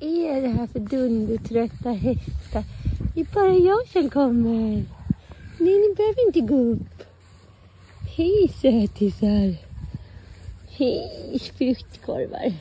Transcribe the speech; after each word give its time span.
Är 0.00 0.42
det 0.42 0.48
här 0.48 0.66
för 0.66 0.80
dundertrötta 0.80 1.90
hästar? 1.90 2.64
Det 3.14 3.20
är 3.20 3.34
bara 3.34 3.54
jag 3.54 3.88
som 3.88 4.10
kommer. 4.10 4.84
Nej, 5.58 5.78
ni 5.78 5.94
behöver 5.96 6.26
inte 6.26 6.40
gå 6.40 6.56
upp. 6.56 7.02
Hej 8.16 8.48
sötisar. 8.62 9.56
Hej 10.68 11.38
fruktkorvar. 11.58 12.52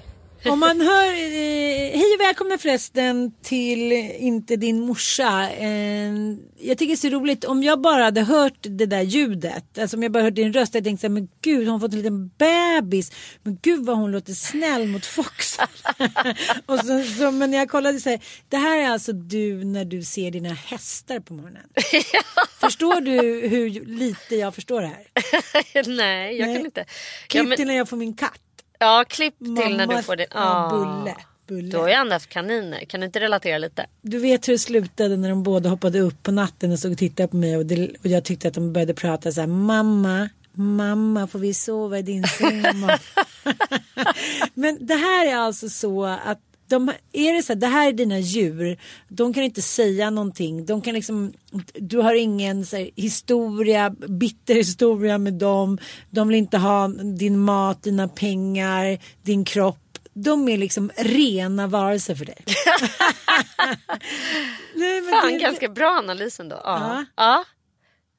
Om 0.46 0.60
man 0.60 0.82
hör, 0.82 1.14
eh, 1.14 1.98
hej 2.00 2.14
och 2.16 2.22
välkomna 2.22 2.58
förresten 2.58 3.32
till 3.42 3.92
Inte 4.20 4.56
din 4.56 4.82
morsa. 4.82 5.50
Eh, 5.52 6.14
jag 6.60 6.78
tycker 6.78 6.88
det 6.88 6.94
är 6.94 6.96
så 6.96 7.10
roligt 7.10 7.44
om 7.46 7.64
jag 7.64 7.82
bara 7.82 8.04
hade 8.04 8.22
hört 8.22 8.58
det 8.62 8.86
där 8.86 9.02
ljudet. 9.02 9.78
Alltså 9.78 9.98
om 9.98 10.04
jag 10.04 10.12
bara 10.12 10.24
hört 10.24 10.36
din 10.36 10.54
röst. 10.54 10.76
Jag 10.76 10.84
tänkte 10.84 11.02
så 11.02 11.08
här, 11.08 11.14
men 11.14 11.30
gud 11.42 11.60
hon 11.68 11.68
har 11.68 11.80
fått 11.80 11.94
en 11.94 11.98
liten 11.98 12.28
bebis. 12.38 13.12
Men 13.44 13.58
gud 13.62 13.86
vad 13.86 13.98
hon 13.98 14.12
låter 14.12 14.34
snäll 14.34 14.88
mot 14.88 15.06
Fox. 15.06 15.58
och 16.66 16.80
så, 16.80 17.04
så, 17.18 17.32
men 17.32 17.52
när 17.52 17.58
jag 17.58 17.70
kollade 17.70 18.00
så 18.00 18.10
här, 18.10 18.20
det 18.50 18.58
här 18.58 18.78
är 18.78 18.90
alltså 18.90 19.14
du 19.14 19.64
när 19.64 19.86
du 19.86 20.04
ser 20.04 20.32
dina 20.32 20.54
hästar 20.54 21.20
på 21.20 21.34
morgonen. 21.34 21.64
Förstår 22.60 23.02
du 23.02 23.48
hur 23.48 23.86
lite 23.86 24.36
jag 24.36 24.56
förstår 24.56 24.82
det 24.82 24.88
här? 24.88 25.06
Nej, 25.96 26.38
jag 26.38 26.48
Nej. 26.48 26.56
kan 26.56 26.66
inte. 26.66 26.86
Klipp 27.28 27.44
Ja, 27.44 27.44
men, 27.44 27.58
till 27.58 27.68
när 27.68 27.76
jag 27.76 27.90
får 27.90 27.98
min 27.98 28.14
katt. 28.14 28.42
Ja, 28.80 29.06
klipp 29.10 29.38
till 29.38 29.54
när 29.54 29.88
Mamma- 29.88 29.98
du 29.98 30.04
får 30.04 30.16
din... 30.16 30.28
ja, 30.32 30.40
Ah. 30.40 30.70
Bulle. 30.70 31.16
Bulle. 31.48 31.72
Du 31.72 31.78
har 31.78 31.88
ju 31.88 31.94
ändå 31.94 32.14
haft 32.14 32.30
kaniner. 32.30 32.86
Kan 32.86 33.00
du 33.00 33.06
inte 33.06 33.20
relatera 33.20 33.58
lite? 33.58 33.86
Du 34.02 34.20
vet 34.20 34.48
hur 34.48 34.54
det 34.54 34.60
slutade 34.60 35.18
när 35.18 35.30
de 35.30 35.44
båda 35.44 35.70
hoppade 35.70 36.00
upp 36.00 36.24
på 36.24 36.32
natten 36.32 36.72
och 36.72 36.80
stod 36.80 36.92
och 36.92 36.98
tittade 36.98 37.28
på 37.30 37.36
mig 37.38 37.58
och, 37.58 37.66
det, 37.66 37.90
och 37.90 38.06
jag 38.06 38.24
tyckte 38.24 38.48
att 38.48 38.54
de 38.54 38.74
började 38.74 38.94
prata 38.94 39.32
så 39.32 39.40
här 39.42 39.48
mamma, 39.48 40.30
mamma 40.54 41.28
får 41.28 41.40
vi 41.40 41.54
sova 41.54 42.00
i 42.00 42.02
din 42.02 42.24
säng 42.40 42.62
mamma?" 42.62 43.00
Men 44.54 44.78
det 44.86 44.94
här 44.96 45.28
är 45.28 45.36
alltså 45.36 45.70
så 45.70 46.06
att 46.06 46.40
de, 46.70 46.92
är 47.14 47.34
det 47.34 47.44
så 47.44 47.54
här, 47.54 47.60
det 47.60 47.68
här 47.68 47.88
är 47.88 47.94
dina 47.94 48.20
djur, 48.20 48.78
de 49.08 49.34
kan 49.34 49.44
inte 49.44 49.62
säga 49.62 50.10
någonting, 50.10 50.66
de 50.66 50.82
kan 50.82 50.94
liksom, 50.94 51.34
du 51.74 51.98
har 51.98 52.14
ingen 52.16 52.66
så 52.66 52.78
här, 52.78 52.90
historia, 52.96 53.90
bitter 53.90 54.54
historia 54.54 55.18
med 55.18 55.34
dem, 55.34 55.78
de 56.10 56.28
vill 56.28 56.38
inte 56.38 56.58
ha 56.58 56.88
din 57.18 57.38
mat, 57.40 57.84
dina 57.84 58.08
pengar, 58.08 58.98
din 59.22 59.46
kropp, 59.46 59.98
de 60.14 60.50
är 60.50 60.58
liksom 60.58 60.92
rena 60.98 61.68
varelser 61.68 62.16
för 62.16 62.26
dig. 62.26 62.38
Nej, 64.76 65.02
men 65.02 65.12
Fan, 65.12 65.34
det- 65.34 65.40
ganska 65.40 65.68
bra 65.70 65.90
analys 65.90 66.40
ändå. 66.40 66.56
Ja. 66.64 66.80
Ja. 66.80 67.06
ja. 67.16 67.44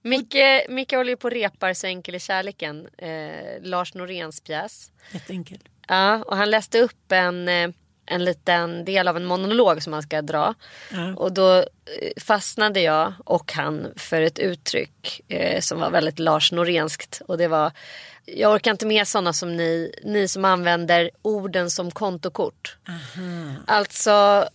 Micke, 0.03 0.69
Micke 0.69 0.93
håller 0.93 1.11
ju 1.11 1.17
på 1.17 1.29
och 1.29 1.33
repar 1.35 1.75
Så 1.75 1.87
enkel 1.87 2.15
är 2.15 2.19
kärleken. 2.19 2.87
Eh, 2.99 3.63
Lars 3.63 3.95
Noréns 3.95 4.41
pjäs. 4.41 4.93
Jätteenkelt. 5.13 5.65
Ja, 5.89 6.23
och 6.25 6.37
han 6.37 6.51
läste 6.51 6.81
upp 6.81 7.13
en, 7.13 7.49
eh, 7.49 7.71
en 8.11 8.25
liten 8.25 8.85
del 8.85 9.09
av 9.09 9.17
en 9.17 9.25
monolog 9.25 9.83
som 9.83 9.93
han 9.93 10.03
ska 10.03 10.23
dra. 10.23 10.55
Ja. 10.91 11.15
Och 11.17 11.33
då 11.33 11.57
eh, 11.57 11.65
fastnade 12.21 12.81
jag 12.81 13.13
och 13.25 13.53
han 13.53 13.93
för 13.97 14.23
ett 14.23 14.39
uttryck 14.39 15.21
eh, 15.29 15.61
som 15.61 15.81
var 15.81 15.91
väldigt 15.91 16.19
Lars 16.19 16.53
Norenskt. 16.53 17.23
Och 17.27 17.39
det 17.39 17.49
var, 17.49 17.73
jag 18.25 18.55
orkar 18.55 18.71
inte 18.71 18.87
med 18.87 19.09
sådana 19.09 19.33
som 19.33 19.57
ni, 19.57 19.93
ni 20.05 20.29
som 20.29 20.45
använder 20.45 21.11
orden 21.23 21.71
som 21.71 21.91
kontokort. 21.91 22.77
Alltså 23.67 24.49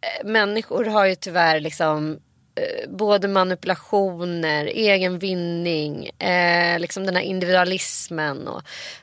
eh, 0.00 0.26
människor 0.26 0.84
har 0.84 1.06
ju 1.06 1.14
tyvärr 1.14 1.60
liksom 1.60 2.20
Eh, 2.60 2.90
både 2.90 3.28
manipulationer, 3.28 4.64
egen 4.64 5.18
vinning, 5.18 6.06
eh, 6.06 6.78
liksom 6.78 7.06
den 7.06 7.16
här 7.16 7.22
individualismen 7.22 8.48
och 8.48 8.62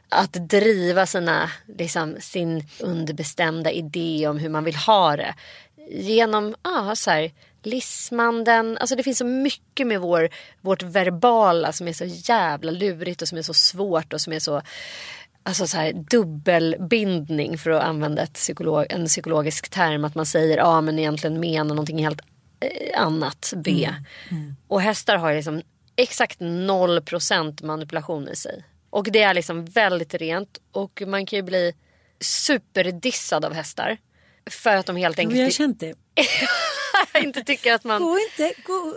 att 0.09 0.33
driva 0.33 1.05
sina, 1.05 1.51
liksom, 1.77 2.15
sin 2.19 2.63
underbestämda 2.79 3.71
idé 3.71 4.27
om 4.27 4.37
hur 4.37 4.49
man 4.49 4.63
vill 4.63 4.75
ha 4.75 5.15
det. 5.15 5.35
Genom 5.89 6.55
ah, 6.61 6.95
så 6.95 7.11
här, 7.11 7.31
lismanden, 7.63 8.77
alltså 8.77 8.95
det 8.95 9.03
finns 9.03 9.17
så 9.17 9.25
mycket 9.25 9.87
med 9.87 10.01
vår, 10.01 10.29
vårt 10.61 10.83
verbala 10.83 11.71
som 11.71 11.87
är 11.87 11.93
så 11.93 12.05
jävla 12.05 12.71
lurigt 12.71 13.21
och 13.21 13.27
som 13.27 13.37
är 13.37 13.41
så 13.41 13.53
svårt 13.53 14.13
och 14.13 14.21
som 14.21 14.33
är 14.33 14.39
så 14.39 14.61
Alltså 15.43 15.67
så 15.67 15.77
här 15.77 15.93
dubbelbindning 15.93 17.57
för 17.57 17.71
att 17.71 17.83
använda 17.83 18.21
ett 18.21 18.33
psykolog, 18.33 18.85
en 18.89 19.05
psykologisk 19.05 19.69
term. 19.69 20.05
Att 20.05 20.15
man 20.15 20.25
säger 20.25 20.57
ja, 20.57 20.63
ah, 20.63 20.81
men 20.81 20.99
egentligen 20.99 21.39
menar 21.39 21.75
någonting 21.75 22.03
helt 22.03 22.21
annat 22.95 23.53
B. 23.55 23.89
Och 24.67 24.81
hästar 24.81 25.17
har 25.17 25.33
liksom 25.33 25.61
exakt 25.95 26.39
0% 26.39 27.65
manipulation 27.65 28.29
i 28.29 28.35
sig. 28.35 28.63
Och 28.89 29.11
det 29.11 29.21
är 29.21 29.33
liksom 29.33 29.65
väldigt 29.65 30.13
rent. 30.13 30.57
Och 30.71 31.03
man 31.07 31.25
kan 31.25 31.37
ju 31.37 31.43
bli 31.43 31.73
superdissad 32.19 33.45
av 33.45 33.53
hästar. 33.53 33.97
För 34.49 34.75
att 34.75 34.85
de 34.85 34.95
helt 34.95 35.17
Jo, 35.17 35.21
enkelt 35.21 35.39
jag 35.39 35.45
har 35.45 35.51
känt 35.51 35.79
det. 35.79 35.95
inte 37.23 37.43
tycker 37.43 37.73
att 37.73 37.83
man... 37.83 38.01
Gå 38.01 38.17
inte, 38.19 38.53
gå. 38.63 38.93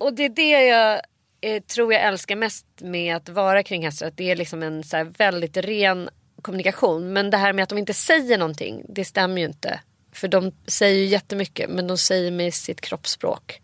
Och 0.00 0.14
det 0.14 0.24
är 0.24 0.28
det 0.28 0.66
jag 0.66 1.00
eh, 1.40 1.62
tror 1.62 1.92
jag 1.92 2.02
älskar 2.02 2.36
mest 2.36 2.66
med 2.80 3.16
att 3.16 3.28
vara 3.28 3.62
kring 3.62 3.84
hästar. 3.84 4.06
Att 4.06 4.16
det 4.16 4.30
är 4.30 4.36
liksom 4.36 4.62
en 4.62 4.84
så 4.84 5.04
väldigt 5.18 5.56
ren 5.56 6.08
kommunikation. 6.42 7.12
Men 7.12 7.30
det 7.30 7.36
här 7.36 7.52
med 7.52 7.62
att 7.62 7.68
de 7.68 7.78
inte 7.78 7.94
säger 7.94 8.38
någonting, 8.38 8.84
det 8.88 9.04
stämmer 9.04 9.40
ju 9.40 9.46
inte. 9.46 9.80
För 10.16 10.28
de 10.28 10.52
säger 10.66 10.98
ju 10.98 11.04
jättemycket 11.04 11.70
men 11.70 11.86
de 11.86 11.98
säger 11.98 12.30
med 12.30 12.54
sitt 12.54 12.80
kroppsspråk. 12.80 13.60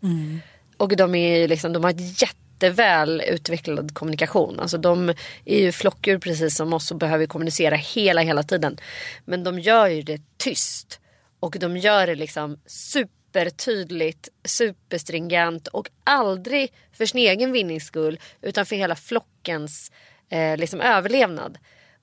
Och 0.77 0.95
de, 0.95 1.15
är 1.15 1.37
ju 1.37 1.47
liksom, 1.47 1.73
de 1.73 1.83
har 1.83 1.91
ett 1.91 2.21
jätteväl 2.21 3.21
utvecklad 3.27 3.93
kommunikation. 3.93 4.59
Alltså 4.59 4.77
de 4.77 5.09
är 5.45 5.59
ju 5.59 5.71
flockdjur 5.71 6.17
precis 6.17 6.55
som 6.55 6.73
oss 6.73 6.91
och 6.91 6.97
behöver 6.97 7.25
kommunicera 7.25 7.75
hela 7.75 8.21
hela 8.21 8.43
tiden. 8.43 8.77
Men 9.25 9.43
de 9.43 9.59
gör 9.59 9.87
ju 9.87 10.01
det 10.01 10.21
tyst. 10.37 10.99
Och 11.39 11.55
de 11.59 11.77
gör 11.77 12.07
det 12.07 12.15
liksom 12.15 12.59
supertydligt, 12.65 14.29
superstringent 14.45 15.67
och 15.67 15.89
aldrig 16.03 16.73
för 16.91 17.05
sin 17.05 17.19
egen 17.19 17.51
vinnings 17.51 17.85
skull 17.85 18.19
utan 18.41 18.65
för 18.65 18.75
hela 18.75 18.95
flockens 18.95 19.91
eh, 20.29 20.57
liksom 20.57 20.81
överlevnad. 20.81 21.57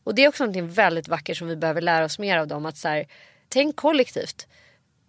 Och 0.04 0.14
det 0.14 0.24
är 0.24 0.28
också 0.28 0.46
något 0.46 0.72
väldigt 0.72 1.08
vackert 1.08 1.36
som 1.36 1.48
vi 1.48 1.56
behöver 1.56 1.80
lära 1.80 2.04
oss 2.04 2.18
mer 2.18 2.38
av 2.38 2.46
dem. 2.46 2.66
Att 2.66 2.76
så 2.76 2.88
här, 2.88 3.06
tänk 3.50 3.76
kollektivt. 3.76 4.46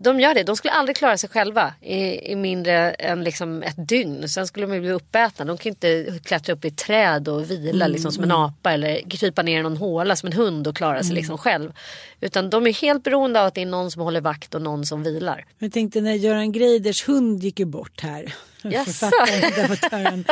De 0.04 0.20
gör 0.20 0.34
det. 0.34 0.44
De 0.44 0.56
skulle 0.56 0.72
aldrig 0.72 0.96
klara 0.96 1.18
sig 1.18 1.30
själva 1.30 1.74
i, 1.82 2.32
i 2.32 2.36
mindre 2.36 2.92
än 2.92 3.24
liksom 3.24 3.64
ett 3.64 3.88
dygn. 3.88 4.30
Sen 4.30 4.48
skulle 4.48 4.66
de 4.68 4.80
bli 4.80 4.92
uppätna. 4.92 5.46
De 5.46 5.58
kan 5.58 5.70
inte 5.70 6.20
klättra 6.24 6.54
upp 6.54 6.66
i 6.66 6.68
ett 6.68 6.78
träd 6.78 7.28
och 7.28 7.52
vila 7.52 7.86
Mm, 7.86 7.92
liksom, 7.92 8.12
som 8.12 8.24
en 8.24 8.32
apa 8.32 8.72
eller 8.74 9.10
krypa 9.10 9.42
ner 9.42 9.60
i 9.60 9.64
någon 9.64 9.78
håla 9.78 10.16
som 10.16 10.28
en 10.28 10.34
hund 10.34 10.68
och 10.68 10.76
klara 10.76 11.00
sig 11.04 11.12
Mm. 11.12 11.16
liksom 11.16 11.38
själv. 11.38 11.74
Utan 12.22 12.50
de 12.50 12.68
är 12.68 12.74
helt 12.74 13.04
beroende 13.04 13.42
av 13.42 13.48
att 13.48 13.54
det 13.56 13.62
är 13.62 13.66
någon 13.66 13.92
som 13.92 14.02
håller 14.02 14.22
vakt 14.22 14.56
och 14.56 14.62
någon 14.62 14.86
som 14.86 15.04
vilar. 15.04 15.46
Jag 15.60 15.72
tänkte 15.72 16.02
när 16.02 16.14
Göran 16.14 16.52
Greiders 16.52 17.08
hund 17.08 17.44
gick 17.44 17.60
ju 17.60 17.66
bort 17.66 18.02
här. 18.02 18.34
Författaren. 18.62 20.25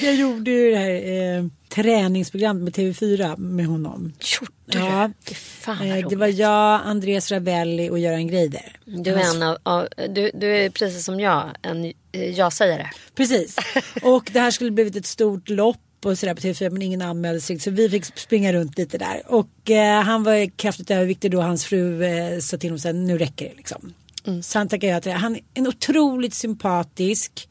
Jag 0.00 0.14
gjorde 0.14 0.50
ju 0.50 0.70
det 0.70 0.76
här 0.76 1.36
eh, 1.38 1.44
träningsprogrammet 1.68 2.62
med 2.76 2.86
TV4 2.86 3.38
med 3.38 3.66
honom. 3.66 4.12
Gjorde 4.40 4.52
du? 4.66 4.78
Ja. 4.78 5.10
Fy 5.26 5.34
Fan, 5.34 5.90
Eh, 5.90 6.08
det 6.08 6.16
var 6.16 6.26
jag, 6.26 6.80
Andreas 6.84 7.32
Ravelli 7.32 7.90
och 7.90 7.98
Göran 7.98 8.26
Greider. 8.26 8.76
Du 8.84 9.10
är, 9.10 9.34
en 9.34 9.42
av, 9.42 9.58
av, 9.62 9.88
du, 10.08 10.30
du 10.34 10.56
är 10.56 10.70
precis 10.70 11.04
som 11.04 11.20
jag, 11.20 11.50
en 11.62 11.84
eh, 12.12 12.30
jag-sägare. 12.30 12.90
Precis. 13.14 13.56
Och 14.02 14.30
det 14.32 14.40
här 14.40 14.50
skulle 14.50 14.70
blivit 14.70 14.96
ett 14.96 15.06
stort 15.06 15.48
lopp 15.48 15.78
och 16.04 16.18
sådär 16.18 16.34
på 16.34 16.40
TV4 16.40 16.70
men 16.70 16.82
ingen 16.82 17.02
anmälde 17.02 17.40
sig 17.40 17.58
så 17.58 17.70
vi 17.70 17.90
fick 17.90 18.04
springa 18.18 18.52
runt 18.52 18.78
lite 18.78 18.98
där. 18.98 19.22
Och 19.26 19.70
eh, 19.70 20.02
han 20.02 20.24
var 20.24 20.56
kraftigt 20.56 20.90
överviktig 20.90 21.30
då 21.30 21.40
hans 21.40 21.64
fru 21.64 22.04
eh, 22.04 22.38
sa 22.38 22.56
till 22.56 22.70
honom 22.70 22.90
att 22.90 22.94
nu 23.06 23.18
räcker 23.18 23.48
det 23.48 23.54
liksom. 23.56 23.94
Ja 24.24 25.00
till 25.00 25.10
det. 25.10 25.16
Han 25.16 25.36
är 25.36 25.42
en 25.54 25.66
otroligt 25.66 26.34
sympatisk, 26.34 27.48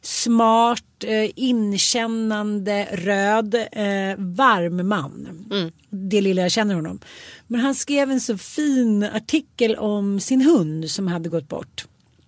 smart, 0.00 1.04
eh, 1.04 1.30
inkännande, 1.36 2.88
röd, 2.92 3.54
eh, 3.54 4.16
varm 4.18 4.88
man. 4.88 5.28
Det 5.90 6.20
lilla 6.20 6.42
jag 6.42 6.50
känner 6.50 6.74
honom. 6.74 7.00
Men 7.46 7.60
han 7.60 7.74
skrev 7.74 8.10
en 8.10 8.20
så 8.20 8.38
fin 8.38 9.02
artikel 9.02 9.76
om 9.76 10.20
sin 10.20 10.40
hund 10.40 10.90
som 10.90 11.08
hade 11.08 11.28
gått 11.28 11.48
bort. 11.48 11.84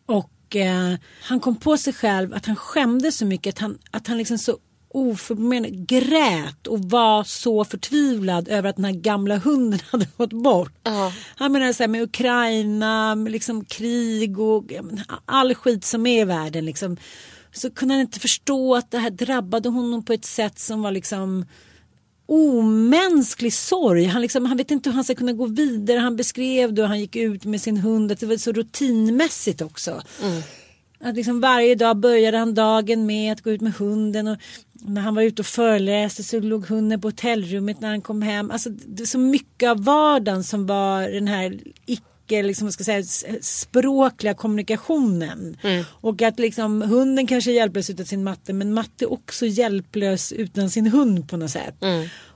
Och 0.07 0.57
eh, 0.57 0.95
han 1.23 1.41
kom 1.41 1.57
på 1.57 1.77
sig 1.77 1.93
själv 1.93 2.35
att 2.35 2.47
han 2.47 2.57
skämdes 2.57 3.17
så 3.17 3.27
mycket 3.27 3.55
att 3.55 3.59
han, 3.59 3.79
att 3.91 4.07
han 4.07 4.19
liksom 4.19 4.39
så 4.39 4.59
oförblommerad 4.95 5.89
grät 5.89 6.67
och 6.67 6.79
var 6.79 7.25
så 7.25 7.65
förtvivlad 7.65 8.49
över 8.49 8.69
att 8.69 8.77
den 8.77 8.85
här 8.85 8.93
gamla 8.93 9.37
hunden 9.37 9.81
hade 9.91 10.07
gått 10.17 10.33
bort. 10.33 10.73
Han 11.37 11.53
menar 11.53 11.73
så 11.73 11.83
här 11.83 11.89
med 11.89 12.03
Ukraina, 12.03 13.15
med 13.15 13.33
liksom 13.33 13.65
krig 13.65 14.39
och 14.39 14.73
all 15.25 15.55
skit 15.55 15.85
som 15.85 16.07
är 16.07 16.21
i 16.21 16.25
världen 16.25 16.65
liksom. 16.65 16.97
Så 17.53 17.71
kunde 17.71 17.95
han 17.95 18.01
inte 18.01 18.21
förstå 18.21 18.75
att 18.75 18.91
det 18.91 18.99
här 18.99 19.11
drabbade 19.11 19.69
honom 19.69 20.05
på 20.05 20.13
ett 20.13 20.25
sätt 20.25 20.59
som 20.59 20.83
var 20.83 20.91
liksom 20.91 21.45
omänsklig 22.27 23.55
sorg. 23.55 24.05
Han, 24.05 24.23
liksom, 24.23 24.45
han 24.47 24.57
vet 24.57 24.71
inte 24.71 24.91
hur 24.91 24.95
han 24.95 25.05
ska 25.05 25.15
kunna 25.15 25.33
gå 25.33 25.47
vidare. 25.47 25.99
Han 25.99 26.17
beskrev 26.17 26.75
då 26.75 26.85
han 26.85 27.01
gick 27.01 27.17
ut 27.17 27.45
med 27.45 27.61
sin 27.61 27.77
hund 27.77 28.13
att 28.13 28.21
det 28.21 28.27
var 28.27 28.37
så 28.37 28.53
rutinmässigt 28.53 29.63
också. 29.63 30.03
Att 31.05 31.17
liksom 31.17 31.41
varje 31.41 31.75
dag 31.75 31.97
började 31.97 32.39
han 32.39 32.55
dagen 32.55 33.07
med 33.07 33.33
att 33.33 33.41
gå 33.41 33.51
ut 33.51 33.61
med 33.61 33.73
hunden 33.75 34.29
och 34.29 34.39
när 34.73 35.01
han 35.01 35.15
var 35.15 35.23
ute 35.23 35.43
och 35.43 35.47
föreläste 35.47 36.23
så 36.23 36.41
låg 36.41 36.67
hunden 36.67 37.01
på 37.01 37.09
hotellrummet 37.09 37.81
när 37.81 37.89
han 37.89 38.01
kom 38.01 38.23
hem. 38.23 38.51
Alltså 38.51 38.71
det 38.71 39.03
är 39.03 39.07
så 39.07 39.19
mycket 39.19 39.71
av 39.71 39.85
vardagen 39.85 40.45
som 40.45 40.67
var 40.67 41.09
den 41.09 41.29
här 41.29 41.59
icke 41.87 42.43
liksom, 42.43 42.73
ska 42.73 42.85
säga, 42.85 43.05
språkliga 43.41 44.35
kommunikationen. 44.35 45.57
Och 45.87 46.23
att 46.23 46.39
liksom 46.39 46.83
hunden 46.83 47.27
kanske 47.27 47.51
är 47.51 47.55
hjälplös 47.55 47.91
utan 47.91 48.07
sin 48.07 48.25
matte 48.25 48.53
men 48.53 48.73
matte 48.75 49.07
också 49.07 49.47
hjälplös 49.47 50.33
utan 50.33 50.71
sin 50.71 50.87
hund 50.87 51.29
på 51.31 51.37
något 51.37 51.51
sätt. 51.51 51.75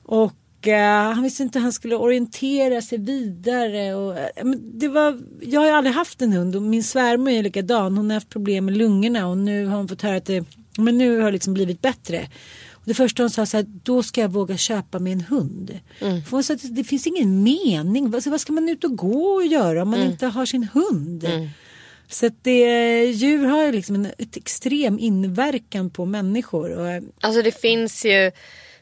Och 0.03 0.25
eh, 0.25 0.33
han 1.15 1.23
visste 1.23 1.43
inte 1.43 1.59
hur 1.59 1.63
han 1.63 1.73
skulle 1.73 1.97
orientera 1.97 2.83
sig 2.83 2.99
vidare. 2.99 3.95
Och, 3.95 4.19
eh, 4.19 4.45
det 4.75 4.89
var, 4.89 5.19
jag 5.41 5.61
har 5.61 5.67
ju 5.67 5.73
aldrig 5.73 5.95
haft 5.95 6.23
en 6.23 6.33
hund 6.33 6.57
och 6.57 6.63
min 6.63 6.85
svärmor 6.85 7.31
är 7.31 7.43
likadan. 7.43 7.97
Hon 7.97 8.11
har 8.11 8.15
haft 8.15 8.29
problem 8.29 8.65
med 8.65 8.77
lungorna 8.77 9.27
och 9.29 9.39
nu 9.39 9.67
har 9.67 9.77
hon 9.77 9.89
fått 9.89 10.03
höra 10.03 10.17
att 10.17 10.27
det, 10.27 10.45
men 10.79 10.99
nu 10.99 11.19
har 11.19 11.25
det 11.27 11.33
liksom 11.33 11.55
blivit 11.55 11.83
bättre. 11.83 12.29
Och 12.73 12.83
det 12.85 12.95
första 12.95 13.23
hon 13.23 13.31
sa 13.31 13.47
så 13.47 13.57
här, 13.57 13.67
då 13.83 14.03
ska 14.03 14.21
jag 14.21 14.29
våga 14.33 14.57
köpa 14.57 14.99
mig 14.99 15.13
en 15.13 15.21
hund. 15.21 15.79
För 15.99 16.31
hon 16.31 16.45
sa 16.45 16.55
att 16.55 16.77
det 16.77 16.85
finns 16.85 17.07
ingen 17.07 17.43
mening. 17.43 18.11
Vad, 18.11 18.27
vad 18.27 18.41
ska 18.41 18.53
man 18.53 18.69
ut 18.69 18.85
och 18.85 18.97
gå 18.97 19.25
och 19.25 19.47
göra 19.47 19.83
om 19.83 19.89
man 19.91 20.01
inte 20.11 20.27
har 20.27 20.47
sin 20.47 20.69
hund? 20.73 21.25
Så 22.11 22.27
att 22.27 22.45
det, 22.45 23.05
djur 23.05 23.45
har 23.45 23.65
ju 23.65 23.73
liksom 23.73 23.95
en 23.95 24.07
ett 24.19 24.37
extrem 24.37 24.99
inverkan 24.99 25.91
på 25.91 26.05
människor. 26.05 26.71
Och, 26.79 26.89
eh, 26.89 27.03
Alltså 27.21 27.43
det 27.43 27.61
finns 27.61 28.05
ju 28.05 28.31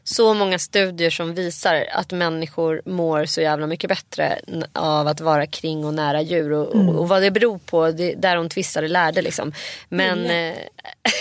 så 0.09 0.35
många 0.35 0.59
studier 0.59 1.11
som 1.11 1.35
visar 1.35 1.87
att 1.93 2.13
människor 2.13 2.83
mår 2.85 3.25
så 3.25 3.41
jävla 3.41 3.67
mycket 3.67 3.89
bättre 3.89 4.39
av 4.73 5.07
att 5.07 5.21
vara 5.21 5.47
kring 5.47 5.85
och 5.85 5.95
nära 5.95 6.23
djur. 6.23 6.53
Och, 6.53 6.75
Mm. 6.75 6.89
och, 6.89 7.01
och 7.01 7.09
vad 7.09 7.23
det 7.23 7.31
beror 7.31 7.59
på, 7.59 7.91
det, 7.91 8.15
där 8.15 8.37
de 8.37 8.49
tvistade 8.49 8.89
lärde 8.89 9.23
liksom. 9.23 9.53
Men, 9.89 10.27
eh, 10.27 10.55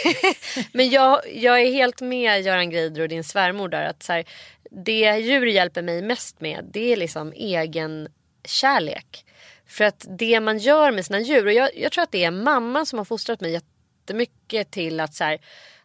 men 0.71 0.89
jag, 0.89 1.21
jag 1.33 1.61
är 1.61 1.71
helt 1.71 2.01
med 2.01 2.41
Göran 2.41 2.69
Greider 2.69 3.01
och 3.01 3.09
din 3.09 3.23
svärmor 3.23 3.69
där. 3.69 3.83
Att 3.85 4.03
så 4.03 4.13
här, 4.13 4.25
det 4.71 5.17
djur 5.17 5.45
hjälper 5.45 5.81
mig 5.81 6.01
mest 6.01 6.41
med 6.41 6.65
det 6.73 6.93
är 6.93 6.97
liksom 6.97 7.33
egen 7.35 8.07
kärlek. 8.45 9.25
För 9.67 9.83
att 9.83 10.05
det 10.09 10.39
man 10.39 10.57
gör 10.57 10.91
med 10.91 11.05
sina 11.05 11.19
djur, 11.19 11.45
och 11.45 11.53
jag, 11.53 11.69
jag 11.75 11.91
tror 11.91 12.03
att 12.03 12.11
det 12.11 12.23
är 12.23 12.31
mamman 12.31 12.85
som 12.85 12.97
har 12.97 13.05
fostrat 13.05 13.41
mig 13.41 13.51
jättemycket 13.51 14.71
till 14.71 14.99
att 14.99 15.13
så 15.13 15.23
här, 15.23 15.39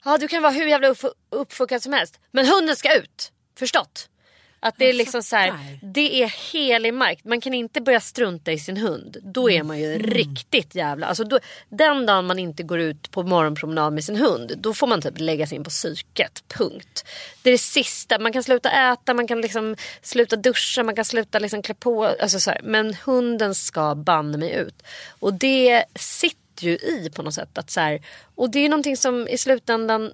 ja 0.05 0.19
du 0.19 0.29
kan 0.29 0.43
vara 0.43 0.53
hur 0.53 0.67
jävla 0.67 0.89
upp, 0.89 1.05
uppfuckad 1.31 1.83
som 1.83 1.93
helst 1.93 2.21
men 2.31 2.47
hunden 2.47 2.77
ska 2.77 2.95
ut. 2.95 3.33
Förstått? 3.59 4.11
Att 4.63 4.75
det 4.79 4.85
är 4.85 4.93
liksom 4.93 5.23
så 5.23 5.37
här, 5.37 5.53
det 5.83 6.23
är 6.23 6.53
helig 6.53 6.95
mark. 6.95 7.21
Man 7.25 7.41
kan 7.41 7.55
inte 7.55 7.81
börja 7.81 8.01
strunta 8.01 8.53
i 8.53 8.59
sin 8.59 8.77
hund. 8.77 9.17
Då 9.23 9.51
är 9.51 9.63
man 9.63 9.79
ju 9.79 9.99
riktigt 9.99 10.75
jävla... 10.75 11.07
Alltså 11.07 11.25
då, 11.25 11.39
den 11.69 12.07
dagen 12.07 12.27
man 12.27 12.39
inte 12.39 12.63
går 12.63 12.79
ut 12.79 13.11
på 13.11 13.23
morgonpromenad 13.23 13.93
med 13.93 14.05
sin 14.05 14.17
hund. 14.17 14.53
Då 14.59 14.75
får 14.75 14.87
man 14.87 15.03
typ 15.03 15.21
lägga 15.21 15.47
sig 15.47 15.57
in 15.57 15.65
på 15.65 15.71
psyket. 15.71 16.45
Punkt. 16.49 17.05
Det 17.43 17.51
är 17.51 17.53
det 17.53 17.59
sista. 17.59 18.19
Man 18.19 18.33
kan 18.33 18.43
sluta 18.43 18.93
äta, 18.93 19.15
man 19.15 19.27
kan 19.27 19.41
liksom 19.41 19.77
sluta 20.03 20.37
duscha, 20.37 20.83
man 20.83 20.95
kan 20.95 21.05
sluta 21.05 21.39
liksom 21.39 21.63
klä 21.63 21.75
på. 21.75 22.05
Alltså 22.05 22.41
så 22.41 22.51
här. 22.51 22.61
Men 22.63 22.95
hunden 22.95 23.55
ska 23.55 23.95
banne 23.95 24.39
mig 24.39 24.53
ut. 24.53 24.83
Och 25.09 25.35
det 25.35 25.85
sitter 25.95 26.40
ju 26.63 26.73
i 26.73 27.11
på 27.15 27.23
något 27.23 27.35
sätt. 27.35 27.59
Att 27.59 27.71
så 27.71 27.81
här, 27.81 28.03
och 28.35 28.51
det 28.51 28.59
är 28.59 28.69
någonting 28.69 28.97
som 28.97 29.29
i 29.29 29.39
slutändan 29.39 30.13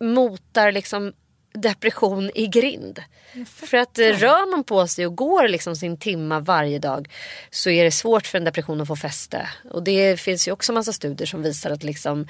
motar 0.00 0.72
liksom 0.72 1.12
depression 1.56 2.30
i 2.34 2.46
grind. 2.46 3.02
För 3.46 3.76
att 3.76 3.98
eh, 3.98 4.04
rör 4.06 4.50
man 4.50 4.64
på 4.64 4.86
sig 4.86 5.06
och 5.06 5.16
går 5.16 5.48
liksom 5.48 5.76
sin 5.76 5.96
timma 5.96 6.40
varje 6.40 6.78
dag 6.78 7.08
så 7.50 7.70
är 7.70 7.84
det 7.84 7.90
svårt 7.90 8.26
för 8.26 8.38
en 8.38 8.44
depression 8.44 8.80
att 8.80 8.88
få 8.88 8.96
fäste. 8.96 9.48
Och 9.70 9.82
det 9.82 10.20
finns 10.20 10.48
ju 10.48 10.52
också 10.52 10.72
massa 10.72 10.92
studier 10.92 11.26
som 11.26 11.42
visar 11.42 11.70
att 11.70 11.82
liksom 11.82 12.28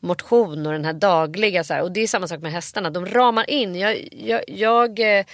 motion 0.00 0.66
och 0.66 0.72
den 0.72 0.84
här 0.84 0.92
dagliga 0.92 1.64
så 1.64 1.74
här, 1.74 1.82
och 1.82 1.92
det 1.92 2.00
är 2.00 2.06
samma 2.06 2.28
sak 2.28 2.40
med 2.40 2.52
hästarna. 2.52 2.90
De 2.90 3.06
ramar 3.06 3.50
in. 3.50 3.74
Jag, 3.74 4.08
jag, 4.12 4.42
jag 4.46 5.18
eh, 5.18 5.24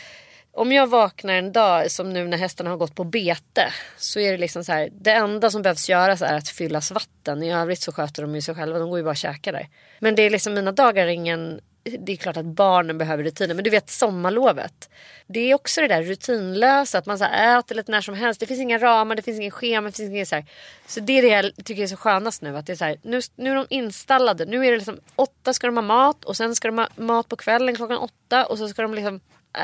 om 0.55 0.73
jag 0.73 0.87
vaknar 0.87 1.35
en 1.35 1.53
dag 1.53 1.91
som 1.91 2.13
nu 2.13 2.29
när 2.29 2.39
hästarna 2.39 2.71
har 2.71 2.77
gått 2.77 2.95
på 2.95 3.05
bete 3.05 3.73
så 3.97 4.21
är 4.21 4.33
det 4.33 4.39
liksom 4.39 4.65
så 4.65 4.73
här. 4.73 4.91
Det 4.93 5.13
enda 5.13 5.51
som 5.51 5.63
behövs 5.63 5.89
göras 5.89 6.23
är 6.23 6.35
att 6.35 6.49
fyllas 6.49 6.91
vatten. 6.91 7.43
I 7.43 7.53
övrigt 7.53 7.83
så 7.83 7.93
sköter 7.93 8.23
de 8.23 8.35
ju 8.35 8.43
sig 8.43 8.55
själva. 8.55 8.79
De 8.79 8.91
går 8.91 8.99
ju 8.99 9.05
bara 9.05 9.11
och 9.11 9.17
käkar 9.17 9.53
där. 9.53 9.69
Men 9.99 10.15
det 10.15 10.23
är 10.23 10.31
liksom 10.31 10.55
mina 10.55 10.73
dagar 10.73 11.07
är 11.07 11.11
ingen 11.11 11.61
det 11.99 12.13
är 12.13 12.17
klart 12.17 12.37
att 12.37 12.45
barnen 12.45 12.99
behöver 12.99 13.25
rutiner 13.25 13.55
men 13.55 13.65
du 13.65 13.71
vet 13.71 13.91
sommarlovet. 13.91 14.91
Det 15.27 15.51
är 15.51 15.55
också 15.55 15.81
det 15.81 15.89
där 15.89 16.03
rutinlösa 16.03 16.99
att 16.99 17.07
man 17.07 17.19
så 17.19 17.25
här 17.25 17.59
äter 17.59 17.75
lite 17.75 17.91
när 17.91 18.01
som 18.01 18.15
helst. 18.15 18.41
Det 18.41 18.47
finns 18.47 18.61
inga 18.61 18.79
ramar, 18.79 19.17
det 19.17 19.23
finns 19.23 19.39
ingen 19.39 19.51
schema. 19.51 19.87
Det 19.87 19.97
finns 19.97 20.11
inget 20.11 20.29
så, 20.29 20.35
här. 20.35 20.45
så 20.87 21.01
det 21.01 21.19
är 21.19 21.23
det 21.23 21.29
jag 21.29 21.65
tycker 21.65 21.83
är 21.83 21.87
så 21.87 21.97
skönast 21.97 22.43
nu. 22.43 22.57
Att 22.57 22.67
det 22.67 22.73
är 22.73 22.77
så 22.77 22.85
här, 22.85 22.99
nu, 23.03 23.21
nu 23.37 23.51
är 23.51 23.55
de 23.55 23.67
installade. 23.71 24.45
Nu 24.45 24.67
är 24.67 24.71
det 24.71 24.77
liksom 24.77 25.01
åtta 25.17 25.53
ska 25.53 25.67
de 25.67 25.77
ha 25.77 25.83
mat 25.83 26.25
och 26.25 26.37
sen 26.37 26.55
ska 26.55 26.69
de 26.69 26.79
ha 26.79 26.89
mat 26.97 27.29
på 27.29 27.37
kvällen 27.37 27.77
klockan 27.77 27.99
åtta 27.99 28.47
och 28.47 28.59
så 28.59 28.69
ska 28.69 28.83
de 28.83 28.95
liksom 28.95 29.21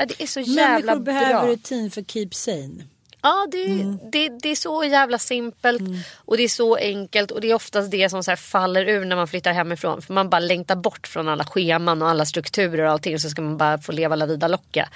det 0.08 0.22
är 0.22 0.26
så 0.26 0.40
jävla 0.40 0.94
Människor 0.94 1.04
behöver 1.04 1.42
bra. 1.42 1.46
rutin 1.52 1.90
för 1.90 2.02
keep 2.02 2.28
sane. 2.32 2.84
Ja, 3.22 3.46
det, 3.52 3.96
det, 4.12 4.28
det 4.28 4.48
är 4.48 4.56
så 4.56 4.84
jävla 4.84 5.18
simpelt 5.18 5.82
och 6.16 6.36
det 6.36 6.42
är 6.42 6.48
så 6.48 6.76
enkelt 6.76 7.30
och 7.30 7.40
det 7.40 7.50
är 7.50 7.54
oftast 7.54 7.90
det 7.90 8.10
som 8.10 8.22
så 8.24 8.36
faller 8.36 8.88
ur 8.88 9.04
när 9.04 9.16
man 9.16 9.28
flyttar 9.28 9.52
hemifrån. 9.52 10.02
För 10.02 10.12
man 10.14 10.30
bara 10.30 10.38
längtar 10.38 10.76
bort 10.76 11.06
från 11.06 11.28
alla 11.28 11.44
scheman 11.44 12.02
och 12.02 12.08
alla 12.08 12.24
strukturer 12.24 12.84
och 12.84 12.90
allting 12.92 13.18
så 13.18 13.30
ska 13.30 13.42
man 13.42 13.56
bara 13.56 13.78
få 13.78 13.92
leva 13.92 14.16
la 14.16 14.26
vida 14.26 14.48
locka. 14.48 14.88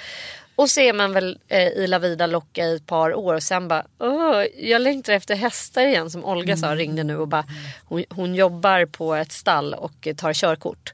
Och 0.57 0.71
så 0.71 0.81
är 0.81 0.93
man 0.93 1.13
väl 1.13 1.39
eh, 1.49 1.69
i 1.69 1.87
la 1.87 1.99
vida 1.99 2.27
locka 2.27 2.65
i 2.65 2.77
ett 2.77 2.87
par 2.87 3.15
år 3.15 3.35
och 3.35 3.43
sen 3.43 3.69
bara 3.69 3.87
Åh, 3.99 4.45
jag 4.57 4.83
längtar 4.83 5.13
efter 5.13 5.35
hästar 5.35 5.87
igen 5.87 6.11
som 6.11 6.25
Olga 6.25 6.57
sa 6.57 6.75
ringde 6.75 7.05
nu 7.05 7.17
och 7.17 7.29
bara 7.29 7.45
hon, 7.85 8.05
hon 8.11 8.35
jobbar 8.35 8.87
på 8.87 9.15
ett 9.15 9.33
stall 9.33 9.75
och 9.75 10.09
tar 10.17 10.33
körkort. 10.33 10.93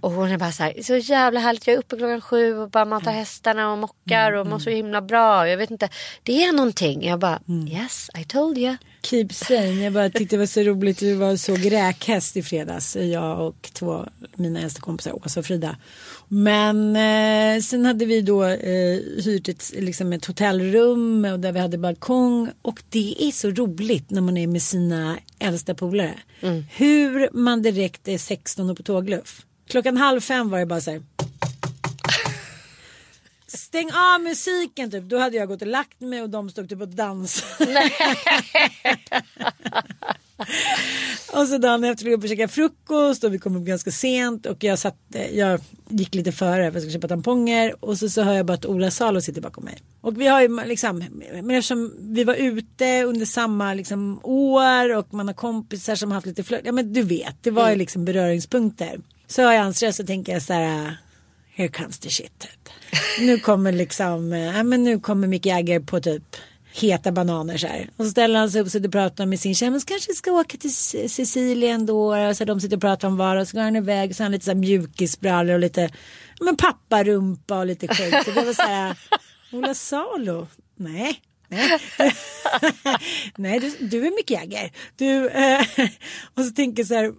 Och 0.00 0.12
hon 0.12 0.30
är 0.30 0.38
bara 0.38 0.52
så 0.52 0.62
här, 0.62 0.82
så 0.82 0.96
jävla 0.96 1.40
härligt. 1.40 1.66
Jag 1.66 1.74
är 1.74 1.78
uppe 1.78 1.96
klockan 1.96 2.20
sju 2.20 2.58
och 2.58 2.70
bara 2.70 2.84
matar 2.84 3.12
hästarna 3.12 3.72
och 3.72 3.78
mockar 3.78 4.32
och 4.32 4.46
mår 4.46 4.58
så 4.58 4.70
himla 4.70 5.02
bra. 5.02 5.48
Jag 5.48 5.56
vet 5.56 5.70
inte, 5.70 5.88
det 6.22 6.44
är 6.44 6.52
någonting. 6.52 7.06
Jag 7.06 7.18
bara, 7.18 7.40
yes 7.68 8.10
I 8.20 8.24
told 8.24 8.58
you. 8.58 8.76
Keep 9.02 9.28
saying. 9.32 9.82
Jag 9.82 9.92
bara 9.92 10.10
tyckte 10.10 10.36
det 10.36 10.40
var 10.40 10.46
så 10.46 10.60
roligt. 10.62 11.02
Vi 11.02 11.14
var 11.14 11.36
såg 11.36 11.72
räkhäst 11.72 12.36
i 12.36 12.42
fredags. 12.42 12.96
Jag 12.96 13.40
och 13.46 13.70
två 13.72 14.06
mina 14.34 14.60
äldsta 14.60 14.80
kompisar, 14.80 15.26
Åsa 15.26 15.40
och 15.40 15.46
Frida. 15.46 15.76
Men 16.28 16.96
eh, 16.96 17.60
sen 17.62 17.84
hade 17.84 18.06
vi 18.06 18.20
då 18.22 18.44
eh, 18.44 18.98
hyrt 19.24 19.48
ett, 19.48 19.72
liksom 19.76 20.12
ett 20.12 20.26
hotellrum 20.26 21.24
och 21.24 21.40
där 21.40 21.52
vi 21.52 21.60
hade 21.60 21.78
balkong. 21.78 22.50
Och 22.62 22.82
det 22.88 23.14
är 23.18 23.30
så 23.30 23.50
roligt 23.50 24.10
när 24.10 24.20
man 24.20 24.36
är 24.36 24.46
med 24.46 24.62
sina 24.62 25.18
äldsta 25.38 25.74
polare. 25.74 26.18
Hur 26.76 27.28
man 27.32 27.62
direkt 27.62 28.08
är 28.08 28.18
16 28.18 28.70
och 28.70 28.76
på 28.76 28.82
tågluff. 28.82 29.46
Klockan 29.70 29.96
halv 29.96 30.20
fem 30.20 30.50
var 30.50 30.58
det 30.58 30.66
bara 30.66 30.80
så 30.80 30.90
här. 30.90 31.02
Stäng 33.46 33.90
av 33.92 34.20
musiken 34.20 34.90
typ. 34.90 35.04
Då 35.04 35.18
hade 35.18 35.36
jag 35.36 35.48
gått 35.48 35.62
och 35.62 35.68
lagt 35.68 36.00
mig 36.00 36.22
och 36.22 36.30
de 36.30 36.50
stod 36.50 36.68
typ 36.68 36.80
och 36.80 36.88
dansade. 36.88 37.90
och 41.32 41.48
så 41.48 41.58
dagen 41.58 41.84
efter 41.84 41.96
skulle 41.96 42.10
jag 42.10 42.18
upp 42.18 42.24
och 42.24 42.28
käka 42.28 42.48
frukost 42.48 43.24
och 43.24 43.34
vi 43.34 43.38
kom 43.38 43.56
upp 43.56 43.64
ganska 43.64 43.90
sent 43.90 44.46
och 44.46 44.64
jag, 44.64 44.78
satt, 44.78 44.98
jag 45.32 45.60
gick 45.88 46.14
lite 46.14 46.32
före 46.32 46.62
för 46.62 46.68
att 46.68 46.74
jag 46.74 46.82
skulle 46.82 46.92
köpa 46.92 47.08
tamponger 47.08 47.84
och 47.84 47.98
så, 47.98 48.08
så 48.08 48.22
hör 48.22 48.34
jag 48.34 48.46
bara 48.46 48.54
att 48.54 48.66
Ola 48.66 48.90
Salo 48.90 49.20
sitter 49.20 49.40
bakom 49.40 49.64
mig. 49.64 49.78
Och 50.00 50.20
vi 50.20 50.26
har 50.26 50.40
ju 50.40 50.64
liksom, 50.64 51.04
men 51.32 51.50
eftersom 51.50 51.94
vi 51.98 52.24
var 52.24 52.34
ute 52.34 53.02
under 53.02 53.26
samma 53.26 53.74
liksom 53.74 54.20
år 54.22 54.96
och 54.96 55.14
man 55.14 55.26
har 55.26 55.34
kompisar 55.34 55.94
som 55.94 56.10
har 56.10 56.14
haft 56.14 56.26
lite 56.26 56.42
flört, 56.44 56.60
ja 56.64 56.72
men 56.72 56.92
du 56.92 57.02
vet, 57.02 57.42
det 57.42 57.50
var 57.50 57.70
ju 57.70 57.76
liksom 57.76 58.04
beröringspunkter. 58.04 59.00
Så 59.30 59.42
har 59.42 59.52
jag 59.52 59.62
ansett 59.62 59.94
så 59.94 60.06
tänker 60.06 60.32
jag 60.32 60.42
så 60.42 60.52
här, 60.52 60.96
here 61.54 61.68
comes 61.68 61.98
the 61.98 62.10
shit 62.10 62.38
typ. 62.38 62.68
Nu 63.20 63.38
kommer 63.38 63.72
liksom, 63.72 64.32
eh, 64.32 64.56
ja 64.56 64.62
men 64.62 64.84
nu 64.84 65.00
kommer 65.00 65.26
Mick 65.26 65.46
Jagger 65.46 65.80
på 65.80 66.00
typ 66.00 66.36
heta 66.72 67.12
bananer 67.12 67.56
så 67.56 67.66
här. 67.66 67.90
Och 67.96 68.04
så 68.04 68.10
ställer 68.10 68.38
han 68.38 68.50
sig 68.50 68.60
upp 68.60 68.64
och 68.64 68.72
sitter 68.72 68.88
och 68.88 68.92
pratar 68.92 69.26
med 69.26 69.40
sin 69.40 69.54
tjej. 69.54 69.70
Men 69.70 69.80
så 69.80 69.86
kanske 69.86 70.12
ska 70.12 70.32
åka 70.32 70.56
till 70.56 70.74
Sicilien 71.10 71.86
då. 71.86 72.16
Och 72.16 72.36
så 72.36 72.44
de 72.44 72.60
sitter 72.60 72.76
och 72.76 72.82
pratar 72.82 73.08
om 73.08 73.16
var. 73.16 73.36
Och 73.36 73.48
så 73.48 73.56
går 73.56 73.62
han 73.62 73.76
iväg. 73.76 74.16
Så 74.16 74.22
har 74.22 74.24
han 74.24 74.32
lite 74.32 74.44
så 74.44 74.50
här 74.50 74.58
mjukisbrallor 74.58 75.54
och 75.54 75.60
lite 75.60 75.90
men 76.40 76.56
papparumpa 76.56 77.58
och 77.58 77.66
lite 77.66 77.88
skit. 77.88 78.24
Det 78.24 78.32
var 78.32 78.52
så 78.52 78.62
här. 78.62 78.98
Ola 79.52 79.74
Salo? 79.74 80.48
Nej. 80.76 81.20
Nej, 81.48 81.78
du, 81.98 82.10
nej 83.42 83.60
du, 83.60 83.86
du 83.86 84.06
är 84.06 84.16
Mick 84.16 84.30
Jagger. 84.30 84.72
Du, 84.96 85.28
eh, 85.28 85.60
och 86.34 86.44
så 86.44 86.50
tänker 86.50 86.80
jag 86.80 86.86
så 86.86 86.94
här 86.94 87.12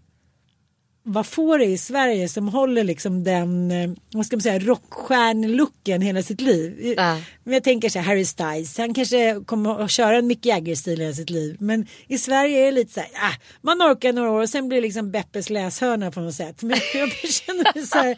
vad 1.03 1.27
får 1.27 1.59
det 1.59 1.65
i 1.65 1.77
Sverige 1.77 2.29
som 2.29 2.47
håller 2.47 2.83
liksom 2.83 3.23
den, 3.23 3.71
eh, 3.71 3.91
vad 4.13 4.25
ska 4.25 4.35
man 4.35 4.41
säga, 4.41 4.59
rockstjärnlooken 4.59 6.01
hela 6.01 6.23
sitt 6.23 6.41
liv. 6.41 6.93
Ja. 6.97 7.21
Men 7.43 7.53
jag 7.53 7.63
tänker 7.63 7.89
så 7.89 7.99
här, 7.99 8.05
Harry 8.05 8.25
Styles, 8.25 8.77
han 8.77 8.93
kanske 8.93 9.41
kommer 9.45 9.83
att 9.83 9.91
köra 9.91 10.17
en 10.17 10.27
Mick 10.27 10.45
Jagger-stil 10.45 10.99
hela 10.99 11.13
sitt 11.13 11.29
liv. 11.29 11.57
Men 11.59 11.87
i 12.07 12.17
Sverige 12.17 12.59
är 12.59 12.65
det 12.65 12.71
lite 12.71 12.93
så 12.93 12.99
här, 12.99 13.09
ah, 13.15 13.33
man 13.61 13.81
orkar 13.81 14.13
några 14.13 14.31
år 14.31 14.41
och 14.41 14.49
sen 14.49 14.67
blir 14.67 14.77
det 14.77 14.87
liksom 14.87 15.11
Beppes 15.11 15.49
läshörna 15.49 16.11
på 16.11 16.19
något 16.19 16.35
sätt. 16.35 16.63
Men 16.63 16.79
jag 16.93 17.11
känner 17.11 17.75
mig 17.75 17.87
så 17.87 17.97
här, 17.97 18.17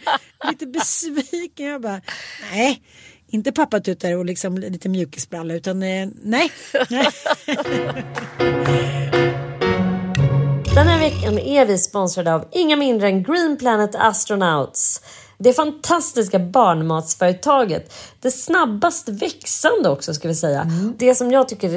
lite 0.52 0.68
besviken. 0.68 1.66
Jag 1.66 1.82
bara, 1.82 2.02
nej. 2.52 2.82
Inte 3.28 3.52
pappatuttar 3.52 4.18
och 4.18 4.26
liksom 4.26 4.58
lite 4.58 4.90
mjukisbralla 4.90 5.54
utan 5.54 5.84
eh, 5.84 6.10
nej. 6.24 6.52
nej. 6.90 7.08
Den 10.76 10.88
här 10.88 11.00
veckan 11.00 11.40
är 11.40 11.66
vi 11.66 11.78
sponsrade 11.78 12.34
av 12.34 12.46
inga 12.52 12.76
mindre 12.76 13.08
än 13.08 13.24
Green 13.24 13.58
Planet 13.58 13.96
Astronauts. 13.96 15.02
Det 15.38 15.54
fantastiska 15.54 16.40
barnmatsföretaget. 16.40 17.94
Det 18.22 18.32
snabbast 18.32 19.10
växande 19.10 19.90
också 19.90 20.14
ska 20.14 20.28
vi 20.28 20.36
säga. 20.36 20.68
Det 20.98 21.16
som 21.16 21.32
jag 21.32 21.48
tycker 21.48 21.70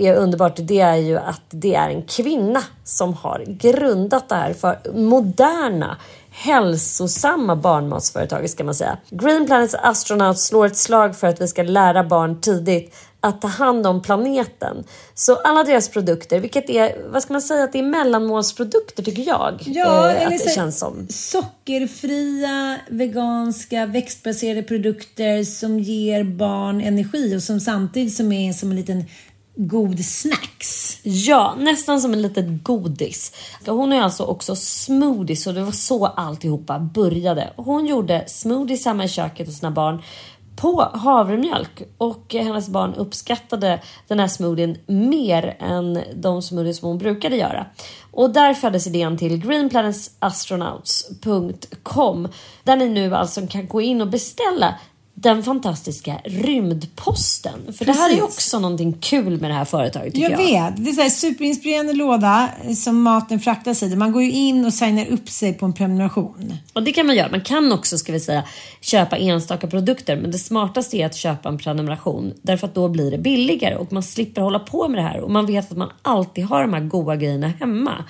är 0.00 0.16
underbart 0.16 0.56
det 0.56 0.80
är 0.80 0.96
ju 0.96 1.18
att 1.18 1.42
det 1.50 1.74
är 1.74 1.88
en 1.90 2.02
kvinna 2.02 2.62
som 2.84 3.14
har 3.14 3.44
grundat 3.46 4.28
det 4.28 4.34
här 4.34 4.52
för 4.52 4.78
moderna 4.94 5.96
hälsosamma 6.36 7.56
barnmatsföretag 7.56 8.50
ska 8.50 8.64
man 8.64 8.74
säga. 8.74 8.98
Green 9.10 9.46
Planets 9.46 9.74
Astronauts 9.74 10.46
slår 10.46 10.66
ett 10.66 10.76
slag 10.76 11.16
för 11.16 11.26
att 11.26 11.40
vi 11.40 11.48
ska 11.48 11.62
lära 11.62 12.04
barn 12.04 12.40
tidigt 12.40 12.94
att 13.20 13.40
ta 13.40 13.48
hand 13.48 13.86
om 13.86 14.02
planeten. 14.02 14.84
Så 15.14 15.36
alla 15.36 15.64
deras 15.64 15.88
produkter, 15.88 16.40
vilket 16.40 16.70
är, 16.70 17.10
vad 17.10 17.22
ska 17.22 17.32
man 17.32 17.42
säga, 17.42 17.64
att 17.64 17.72
det 17.72 17.78
är 17.78 17.82
mellanmålsprodukter 17.82 19.02
tycker 19.02 19.22
jag. 19.22 19.62
Ja, 19.66 20.10
eh, 20.10 20.22
eller 20.22 20.36
att 20.36 20.44
det 20.44 20.54
känns 20.54 20.78
som. 20.78 21.06
Sockerfria, 21.10 22.78
veganska, 22.90 23.86
växtbaserade 23.86 24.62
produkter 24.62 25.44
som 25.44 25.80
ger 25.80 26.24
barn 26.24 26.80
energi 26.80 27.36
och 27.36 27.42
som 27.42 27.60
samtidigt 27.60 28.14
som 28.14 28.32
är 28.32 28.52
som 28.52 28.70
en 28.70 28.76
liten 28.76 29.04
god 29.56 30.04
snacks. 30.04 30.98
Ja, 31.02 31.54
nästan 31.58 32.00
som 32.00 32.12
en 32.12 32.22
liten 32.22 32.60
godis. 32.62 33.32
Hon 33.66 33.92
har 33.92 34.00
alltså 34.00 34.24
också 34.24 34.56
smoothies 34.56 35.46
och 35.46 35.54
det 35.54 35.64
var 35.64 35.72
så 35.72 36.06
alltihopa 36.06 36.78
började. 36.78 37.52
Hon 37.56 37.86
gjorde 37.86 38.24
smoothies 38.26 38.86
hemma 38.86 39.04
i 39.04 39.08
köket 39.08 39.46
hos 39.46 39.58
sina 39.58 39.70
barn 39.70 40.02
på 40.56 40.90
havremjölk 40.94 41.82
och 41.98 42.34
hennes 42.34 42.68
barn 42.68 42.94
uppskattade 42.94 43.80
den 44.08 44.20
här 44.20 44.28
smoothien 44.28 44.76
mer 44.86 45.56
än 45.60 46.02
de 46.14 46.42
smoothies 46.42 46.78
som 46.78 46.88
hon 46.88 46.98
brukade 46.98 47.36
göra. 47.36 47.66
Och 48.10 48.30
där 48.30 48.54
föddes 48.54 48.86
idén 48.86 49.18
till 49.18 49.36
greenplanetsastronauts.com 49.36 52.28
där 52.64 52.76
ni 52.76 52.88
nu 52.88 53.14
alltså 53.14 53.46
kan 53.46 53.68
gå 53.68 53.80
in 53.80 54.00
och 54.00 54.08
beställa 54.08 54.74
den 55.14 55.42
fantastiska 55.42 56.20
rymdposten. 56.24 57.72
För 57.78 57.84
det 57.84 57.92
här 57.92 58.10
är 58.10 58.16
Precis. 58.16 58.24
också 58.24 58.58
någonting 58.58 58.92
kul 59.00 59.40
med 59.40 59.50
det 59.50 59.54
här 59.54 59.64
företaget 59.64 60.14
tycker 60.14 60.30
Jag 60.30 60.40
jag. 60.40 60.70
vet, 60.72 60.84
det 60.84 60.90
är 60.90 61.02
här 61.02 61.10
superinspirerande 61.10 61.92
låda 61.92 62.48
eh, 62.64 62.74
som 62.74 63.02
maten 63.02 63.40
fraktas 63.40 63.82
i. 63.82 63.96
Man 63.96 64.12
går 64.12 64.22
ju 64.22 64.30
in 64.32 64.64
och 64.64 64.74
signar 64.74 65.06
upp 65.06 65.28
sig 65.28 65.54
på 65.54 65.66
en 65.66 65.72
prenumeration. 65.72 66.54
Och 66.72 66.82
det 66.82 66.92
kan 66.92 67.06
man 67.06 67.16
göra. 67.16 67.30
Man 67.30 67.40
kan 67.40 67.72
också, 67.72 67.98
ska 67.98 68.12
vi 68.12 68.20
säga, 68.20 68.44
köpa 68.80 69.16
enstaka 69.16 69.66
produkter. 69.66 70.16
Men 70.16 70.30
det 70.30 70.38
smartaste 70.38 70.96
är 70.96 71.06
att 71.06 71.16
köpa 71.16 71.48
en 71.48 71.58
prenumeration. 71.58 72.32
Därför 72.42 72.66
att 72.66 72.74
då 72.74 72.88
blir 72.88 73.10
det 73.10 73.18
billigare 73.18 73.76
och 73.76 73.92
man 73.92 74.02
slipper 74.02 74.42
hålla 74.42 74.58
på 74.58 74.88
med 74.88 74.98
det 74.98 75.08
här. 75.08 75.20
Och 75.20 75.30
man 75.30 75.46
vet 75.46 75.70
att 75.72 75.78
man 75.78 75.90
alltid 76.02 76.44
har 76.44 76.62
de 76.62 76.72
här 76.74 76.80
goda 76.80 77.16
grejerna 77.16 77.48
hemma. 77.48 78.04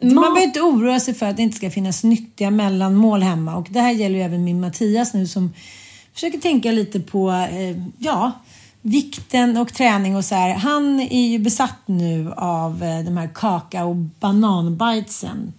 Man 0.00 0.14
behöver 0.14 0.42
inte 0.42 0.60
oroa 0.60 1.00
sig 1.00 1.14
för 1.14 1.26
att 1.26 1.36
det 1.36 1.42
inte 1.42 1.56
ska 1.56 1.70
finnas 1.70 2.04
nyttiga 2.04 2.50
mellanmål 2.50 3.22
hemma. 3.22 3.56
Och 3.56 3.66
det 3.70 3.80
här 3.80 3.92
gäller 3.92 4.16
ju 4.16 4.22
även 4.22 4.44
min 4.44 4.60
Mattias 4.60 5.14
nu 5.14 5.26
som 5.26 5.52
försöker 6.14 6.38
tänka 6.38 6.72
lite 6.72 7.00
på, 7.00 7.30
eh, 7.30 7.76
ja, 7.98 8.32
vikten 8.86 9.56
och 9.56 9.74
träning 9.74 10.16
och 10.16 10.24
så 10.24 10.34
här. 10.34 10.54
Han 10.54 11.00
är 11.00 11.28
ju 11.28 11.38
besatt 11.38 11.78
nu 11.86 12.32
av 12.36 12.82
eh, 12.82 13.04
de 13.04 13.16
här 13.16 13.30
kaka 13.34 13.84
och 13.84 13.96
bananbitesen. 13.96 15.52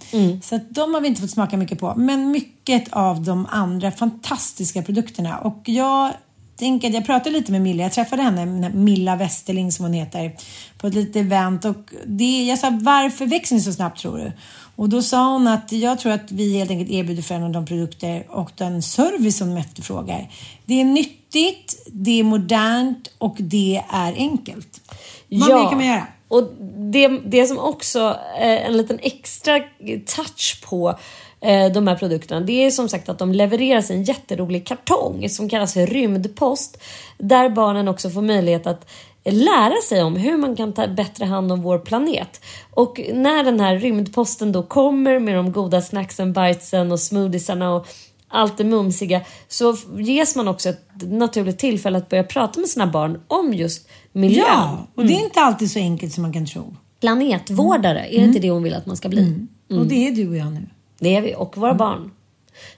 Så 0.43 0.55
att 0.55 0.69
de 0.69 0.93
har 0.93 1.01
vi 1.01 1.07
inte 1.07 1.21
fått 1.21 1.31
smaka 1.31 1.57
mycket 1.57 1.79
på. 1.79 1.93
Men 1.97 2.31
mycket 2.31 2.93
av 2.93 3.23
de 3.23 3.47
andra 3.51 3.91
fantastiska 3.91 4.81
produkterna. 4.81 5.37
Och 5.37 5.61
jag 5.65 6.13
tänker 6.55 6.87
att 6.87 6.93
jag 6.93 7.05
pratade 7.05 7.29
lite 7.37 7.51
med 7.51 7.61
Milla. 7.61 7.83
Jag 7.83 7.91
träffade 7.91 8.21
henne, 8.21 8.69
Milla 8.69 9.15
Westerling 9.15 9.71
som 9.71 9.85
hon 9.85 9.93
heter, 9.93 10.35
på 10.77 10.87
ett 10.87 10.93
litet 10.93 11.15
event. 11.15 11.65
Och 11.65 11.93
det, 12.05 12.45
jag 12.45 12.59
sa, 12.59 12.79
varför 12.81 13.25
växer 13.25 13.55
ni 13.55 13.61
så 13.61 13.73
snabbt 13.73 13.99
tror 13.99 14.17
du? 14.17 14.31
Och 14.75 14.89
då 14.89 15.01
sa 15.01 15.33
hon 15.33 15.47
att 15.47 15.71
jag 15.71 15.99
tror 15.99 16.11
att 16.11 16.31
vi 16.31 16.57
helt 16.57 16.71
enkelt 16.71 16.91
erbjuder 16.91 17.23
föräldrarna 17.23 17.53
de 17.53 17.65
produkter 17.65 18.25
och 18.29 18.51
den 18.55 18.81
service 18.81 19.37
som 19.37 19.49
de 19.49 19.57
efterfrågar. 19.57 20.31
Det 20.65 20.81
är 20.81 20.85
nyttigt, 20.85 21.83
det 21.85 22.19
är 22.19 22.23
modernt 22.23 23.11
och 23.17 23.35
det 23.39 23.83
är 23.89 24.13
enkelt. 24.13 24.81
Vad 25.29 25.49
mer 25.49 25.69
kan 25.69 25.77
man 25.77 25.87
göra? 25.87 26.07
Och 26.27 26.43
det, 26.91 27.07
det 27.07 27.45
som 27.45 27.59
också 27.59 28.17
är 28.37 28.57
en 28.57 28.77
liten 28.77 28.99
extra 29.01 29.59
touch 30.05 30.63
på 30.69 30.99
eh, 31.41 31.71
de 31.71 31.87
här 31.87 31.95
produkterna 31.95 32.41
det 32.41 32.65
är 32.65 32.71
som 32.71 32.89
sagt 32.89 33.09
att 33.09 33.19
de 33.19 33.31
levereras 33.31 33.91
i 33.91 33.93
en 33.93 34.03
jätterolig 34.03 34.67
kartong 34.67 35.29
som 35.29 35.49
kallas 35.49 35.73
för 35.73 35.87
rymdpost. 35.87 36.77
Där 37.17 37.49
barnen 37.49 37.87
också 37.87 38.09
får 38.09 38.21
möjlighet 38.21 38.67
att 38.67 38.87
lära 39.31 39.81
sig 39.83 40.03
om 40.03 40.15
hur 40.15 40.37
man 40.37 40.55
kan 40.55 40.73
ta 40.73 40.87
bättre 40.87 41.25
hand 41.25 41.51
om 41.51 41.61
vår 41.61 41.79
planet. 41.79 42.41
Och 42.73 42.99
när 43.13 43.43
den 43.43 43.59
här 43.59 43.79
rymdposten 43.79 44.51
då 44.51 44.63
kommer 44.63 45.19
med 45.19 45.35
de 45.35 45.51
goda 45.51 45.81
snacksen, 45.81 46.33
bitesen 46.33 46.91
och 46.91 46.99
smoothiesarna 46.99 47.73
och 47.73 47.87
allt 48.27 48.57
det 48.57 48.63
mumsiga 48.63 49.21
så 49.47 49.75
ges 49.97 50.35
man 50.35 50.47
också 50.47 50.69
ett 50.69 50.81
naturligt 51.01 51.59
tillfälle 51.59 51.97
att 51.97 52.09
börja 52.09 52.23
prata 52.23 52.59
med 52.59 52.69
sina 52.69 52.87
barn 52.87 53.21
om 53.27 53.53
just 53.53 53.87
miljön. 54.11 54.45
Ja, 54.47 54.87
och 54.95 55.05
det 55.05 55.13
är 55.13 55.23
inte 55.23 55.39
alltid 55.39 55.71
så 55.71 55.79
enkelt 55.79 56.13
som 56.13 56.21
man 56.21 56.33
kan 56.33 56.45
tro. 56.45 56.75
Planetvårdare, 57.01 58.07
är 58.07 58.19
det 58.19 58.25
inte 58.25 58.39
det 58.39 58.49
hon 58.49 58.63
vill 58.63 58.73
att 58.73 58.85
man 58.85 58.97
ska 58.97 59.09
bli? 59.09 59.47
Och 59.69 59.85
det 59.85 60.07
är 60.07 60.11
du 60.11 60.29
och 60.29 60.37
jag 60.37 60.53
nu. 60.53 60.69
Det 60.99 61.15
är 61.15 61.21
vi 61.21 61.35
och 61.35 61.57
våra 61.57 61.73
barn. 61.73 62.11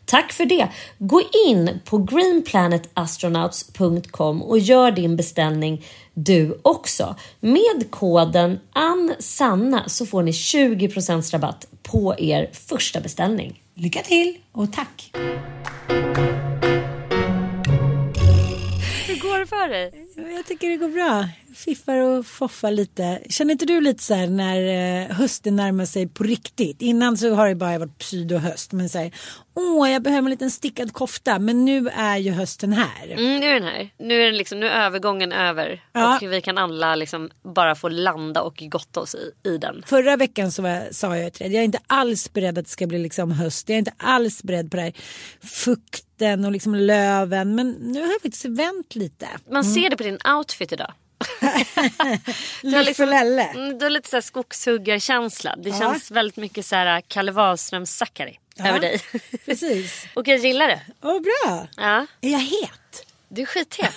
Tack 0.06 0.34
för 0.34 0.46
det. 0.46 0.68
Gå 0.98 1.22
in 1.48 1.80
på 1.86 1.98
greenplanetastronauts.com 1.98 4.42
och 4.42 4.60
gör 4.60 4.92
din 4.92 5.16
beställning 5.16 5.86
du 6.14 6.60
också. 6.62 7.16
Med 7.40 7.88
koden 7.90 8.60
ANSANNA 8.74 9.90
så 9.90 10.06
får 10.06 10.24
ni 10.24 10.32
20% 10.32 11.32
rabatt 11.32 11.68
på 11.84 12.16
er 12.20 12.50
första 12.54 13.02
beställning. 13.02 13.64
Lycka 13.74 14.02
till 14.02 14.38
och 14.52 14.74
tack! 14.74 15.12
Hur 19.08 19.22
går 19.22 19.40
det 19.40 19.46
för 19.46 19.70
dig? 19.70 20.07
Jag 20.18 20.46
tycker 20.46 20.70
det 20.70 20.78
går 20.78 20.90
bra. 20.90 21.30
Fiffar 21.56 21.98
och 21.98 22.26
foffar 22.26 22.72
lite. 22.72 23.20
Känner 23.30 23.52
inte 23.52 23.66
du 23.66 23.82
lite 23.82 24.04
så 24.04 24.14
här 24.14 24.28
när 24.28 24.62
eh, 24.62 25.16
hösten 25.16 25.56
närmar 25.56 25.86
sig 25.86 26.08
på 26.08 26.24
riktigt? 26.24 26.82
Innan 26.82 27.18
så 27.18 27.34
har 27.34 27.48
det 27.48 27.56
bara 27.56 27.78
varit 27.78 27.98
pseudohöst. 27.98 28.72
Men 28.72 28.90
så 28.90 28.98
här, 28.98 29.12
åh 29.54 29.92
jag 29.92 30.02
behöver 30.02 30.26
en 30.26 30.30
liten 30.30 30.52
stickad 30.52 30.94
kofta. 30.94 31.40
Men 31.40 31.66
nu 31.66 31.90
är 31.90 32.18
ju 32.18 32.32
hösten 32.32 32.74
här. 32.74 33.12
Mm, 33.12 33.40
nu 33.40 33.46
är 33.46 33.54
den 33.54 33.64
här. 33.64 33.90
Nu 34.00 34.22
är, 34.22 34.26
den 34.26 34.38
liksom, 34.38 34.60
nu 34.60 34.68
är 34.68 34.86
övergången 34.86 35.32
över. 35.32 35.84
Ja. 35.94 36.16
Och 36.16 36.34
vi 36.34 36.42
kan 36.42 36.58
alla 36.58 36.96
liksom 36.96 37.30
bara 37.44 37.76
få 37.76 37.90
landa 37.90 38.42
och 38.42 38.64
gotta 38.72 39.00
oss 39.00 39.16
i, 39.16 39.50
i 39.50 39.58
den. 39.58 39.84
Förra 39.86 40.16
veckan 40.16 40.52
så 40.52 40.62
var, 40.62 40.88
sa 40.92 41.18
jag 41.18 41.34
till 41.34 41.46
dig, 41.46 41.54
jag 41.54 41.62
är 41.62 41.66
inte 41.66 41.80
alls 41.88 42.34
beredd 42.34 42.58
att 42.58 42.66
det 42.66 42.72
ska 42.72 42.88
bli 42.88 43.00
liksom 43.00 43.32
höst. 43.32 43.70
Jag 43.70 43.76
är 43.76 43.80
inte 43.80 43.94
alls 43.98 44.44
beredd 44.44 44.72
på 44.72 44.78
det 44.78 44.84
här 44.84 44.94
fukten 45.42 46.46
och 46.46 46.52
liksom 46.52 46.76
löven. 46.76 47.56
Men 47.56 47.72
nu 47.72 48.02
har 48.02 48.08
jag 48.08 48.22
faktiskt 48.22 48.46
vänt 48.46 48.96
lite. 48.96 49.28
Man 49.52 49.64
ser 49.64 49.90
det 49.90 49.98
på 49.98 50.04
din 50.08 50.20
outfit 50.38 50.72
idag. 50.72 50.94
Du 52.62 52.76
har, 52.76 52.84
liksom, 52.84 53.10
mm, 53.10 53.78
du 53.80 53.86
har 53.86 53.90
lite 53.90 54.10
så 54.10 54.16
här 54.16 54.22
skogshuggarkänsla. 54.22 55.56
Det 55.58 55.70
Ja. 55.70 55.80
känns 55.80 56.12
väldigt 56.12 56.38
mycket 56.38 56.66
så 56.66 56.76
här 56.76 57.02
Kalle 57.08 57.32
Wahlströms 57.32 57.92
Zackari 57.98 58.40
över 58.60 58.80
dig. 58.80 59.02
Precis. 59.46 60.06
och 60.14 60.28
jag 60.28 60.38
gillar 60.38 60.68
det. 60.68 60.82
Åh 61.02 61.22
bra. 61.22 61.68
Ja. 61.78 62.06
Är 62.22 62.30
jag 62.30 62.40
het? 62.40 63.06
Du 63.30 63.42
är 63.42 63.46
skithet. 63.46 63.94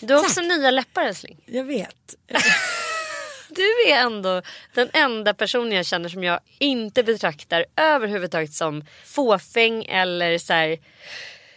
Du 0.00 0.14
har 0.14 0.20
också 0.20 0.40
nya 0.40 0.70
läppar 0.70 1.02
älskling. 1.02 1.40
Jag 1.46 1.64
vet. 1.64 2.14
Du 3.48 3.62
är 3.92 3.96
ändå 3.96 4.42
den 4.74 4.90
enda 4.92 5.34
personen 5.34 5.72
jag 5.72 5.86
känner 5.86 6.08
som 6.08 6.24
jag 6.24 6.40
inte 6.58 7.02
betraktar 7.02 7.64
överhuvudtaget 7.76 8.52
som 8.52 8.84
fåfäng 9.04 9.84
eller 9.84 10.38
så 10.38 10.52
här. 10.52 10.78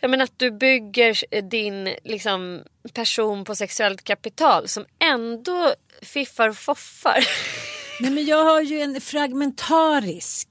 Jag 0.05 0.09
menar 0.09 0.23
att 0.23 0.39
du 0.39 0.51
bygger 0.51 1.41
din 1.49 1.89
liksom, 2.03 2.63
person 2.93 3.45
på 3.45 3.55
sexuellt 3.55 4.03
kapital 4.03 4.67
som 4.67 4.85
ändå 4.99 5.73
fiffar 6.01 6.49
och 6.49 6.57
foffar. 6.57 7.27
Nej, 8.01 8.11
men 8.11 8.25
jag 8.25 8.43
har 8.43 8.61
ju 8.61 8.79
en 8.79 9.01
fragmentarisk 9.01 10.49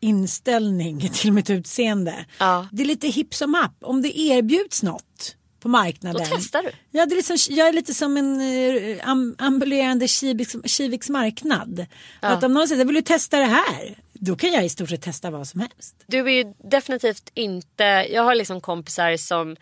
inställning 0.00 1.10
till 1.10 1.32
mitt 1.32 1.50
utseende. 1.50 2.26
Ja. 2.38 2.68
Det 2.72 2.82
är 2.82 2.86
lite 2.86 3.08
hipp 3.08 3.34
som 3.34 3.54
happ. 3.54 3.76
Om 3.80 4.02
det 4.02 4.18
erbjuds 4.18 4.82
något 4.82 5.36
på 5.60 5.68
marknaden. 5.68 6.26
Då 6.30 6.36
testar 6.36 6.62
du. 6.62 6.70
Ja, 6.90 7.06
det 7.06 7.14
är 7.14 7.16
liksom, 7.16 7.36
jag 7.50 7.68
är 7.68 7.72
lite 7.72 7.94
som 7.94 8.16
en 8.16 8.40
eh, 8.40 9.08
am, 9.08 9.34
ambulerande 9.38 10.08
Kiviks, 10.08 10.56
Kiviks 10.64 11.08
marknad. 11.08 11.86
Att 12.20 12.44
om 12.44 12.54
någon 12.54 12.68
säger 12.68 12.84
vill 12.84 12.94
du 12.94 13.02
testa 13.02 13.38
det 13.38 13.44
här? 13.44 13.96
Då 14.24 14.36
kan 14.36 14.52
jag 14.52 14.64
i 14.64 14.68
stort 14.68 14.88
sett 14.88 15.02
testa 15.02 15.30
vad 15.30 15.48
som 15.48 15.60
helst. 15.60 16.04
Du 16.06 16.18
är 16.18 16.30
ju 16.30 16.54
definitivt 16.58 17.30
inte, 17.34 17.84
jag 18.10 18.22
har 18.22 18.34
liksom 18.34 18.60
kompisar 18.60 19.16
som, 19.16 19.56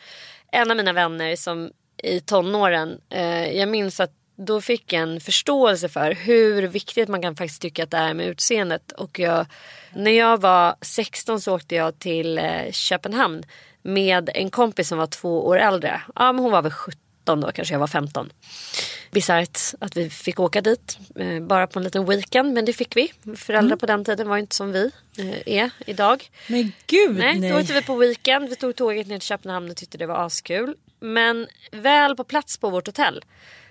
en 0.53 0.71
av 0.71 0.77
mina 0.77 0.93
vänner 0.93 1.37
som 1.37 1.71
i 2.03 2.21
tonåren, 2.21 3.01
eh, 3.11 3.57
jag 3.57 3.69
minns 3.69 4.01
att 4.01 4.13
då 4.37 4.61
fick 4.61 4.93
jag 4.93 5.03
en 5.03 5.21
förståelse 5.21 5.89
för 5.89 6.13
hur 6.13 6.63
viktigt 6.63 7.09
man 7.09 7.23
kan 7.23 7.37
faktiskt 7.37 7.63
tycka 7.63 7.83
att 7.83 7.91
det 7.91 7.97
är 7.97 8.15
med 8.15 8.27
utseendet. 8.27 8.93
Och 8.93 9.19
jag, 9.19 9.47
när 9.95 10.11
jag 10.11 10.41
var 10.41 10.75
16 10.81 11.41
så 11.41 11.55
åkte 11.55 11.75
jag 11.75 11.99
till 11.99 12.39
eh, 12.39 12.71
Köpenhamn 12.71 13.43
med 13.83 14.31
en 14.35 14.51
kompis 14.51 14.89
som 14.89 14.99
var 14.99 15.07
två 15.07 15.47
år 15.47 15.59
äldre. 15.59 16.03
Ja 16.15 16.33
men 16.33 16.43
hon 16.43 16.53
var 16.53 16.63
väl 16.63 16.73
17 16.73 17.10
då 17.37 17.53
kanske 17.53 17.75
jag 17.75 17.79
var 17.81 17.87
15. 17.87 18.33
Bisarrt 19.11 19.59
att 19.81 19.97
vi 19.97 20.11
fick 20.11 20.41
åka 20.41 20.61
dit 20.61 20.99
eh, 21.17 21.41
bara 21.41 21.67
på 21.67 21.79
en 21.79 21.83
liten 21.83 22.07
weekend 22.07 22.53
men 22.53 22.65
det 22.65 22.73
fick 22.73 22.97
vi. 22.97 23.13
Föräldrar 23.37 23.77
på 23.77 23.87
den 23.87 24.05
tiden 24.05 24.29
var 24.29 24.39
inte 24.39 24.57
som 24.57 24.73
vi 24.73 24.91
eh, 25.19 25.59
är 25.59 25.71
idag. 25.87 26.31
Men 26.47 26.73
gud 26.87 27.17
Nej, 27.17 27.39
nej. 27.39 27.51
då 27.51 27.59
åkte 27.59 27.73
vi 27.73 27.83
på 27.83 27.97
weekend. 27.97 28.49
Vi 28.49 28.57
tog 28.57 28.77
tåget 28.77 29.07
ner 29.07 29.19
till 29.19 29.29
Köpenhamn 29.29 29.71
och 29.71 29.77
tyckte 29.77 29.99
det 29.99 30.07
var 30.07 30.27
askul. 30.27 30.75
Men 31.01 31.47
väl 31.73 32.17
på 32.17 32.25
plats 32.25 32.59
på 32.59 32.71
vårt 32.71 32.87
hotell 32.87 33.25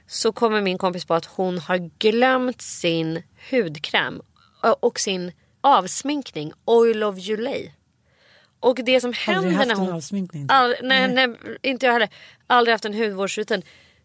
så 0.07 0.31
kommer 0.31 0.61
min 0.61 0.77
kompis 0.77 1.05
på 1.05 1.13
att 1.13 1.25
hon 1.25 1.57
har 1.57 1.89
glömt 1.99 2.61
sin 2.61 3.23
hudkräm 3.51 4.21
och 4.79 4.99
sin 4.99 5.31
avsminkning 5.61 6.51
Oil 6.65 7.03
of 7.03 7.17
Julay. 7.17 7.71
Och 8.59 8.75
det 8.75 9.01
som 9.01 9.13
händer 9.13 9.37
Aldrig 9.37 9.57
haft 9.57 9.67
när 9.67 9.75
en 9.75 9.81
hon... 9.81 9.93
avsminkning. 9.93 10.45
All, 10.49 10.75
nej, 10.83 11.13
nej, 11.13 11.35
inte 11.61 11.85
jag 11.85 11.93
heller. 11.93 12.09
Aldrig 12.47 12.73
haft 12.73 12.85
en 12.85 12.93
hudvårdsrutin. 12.93 13.63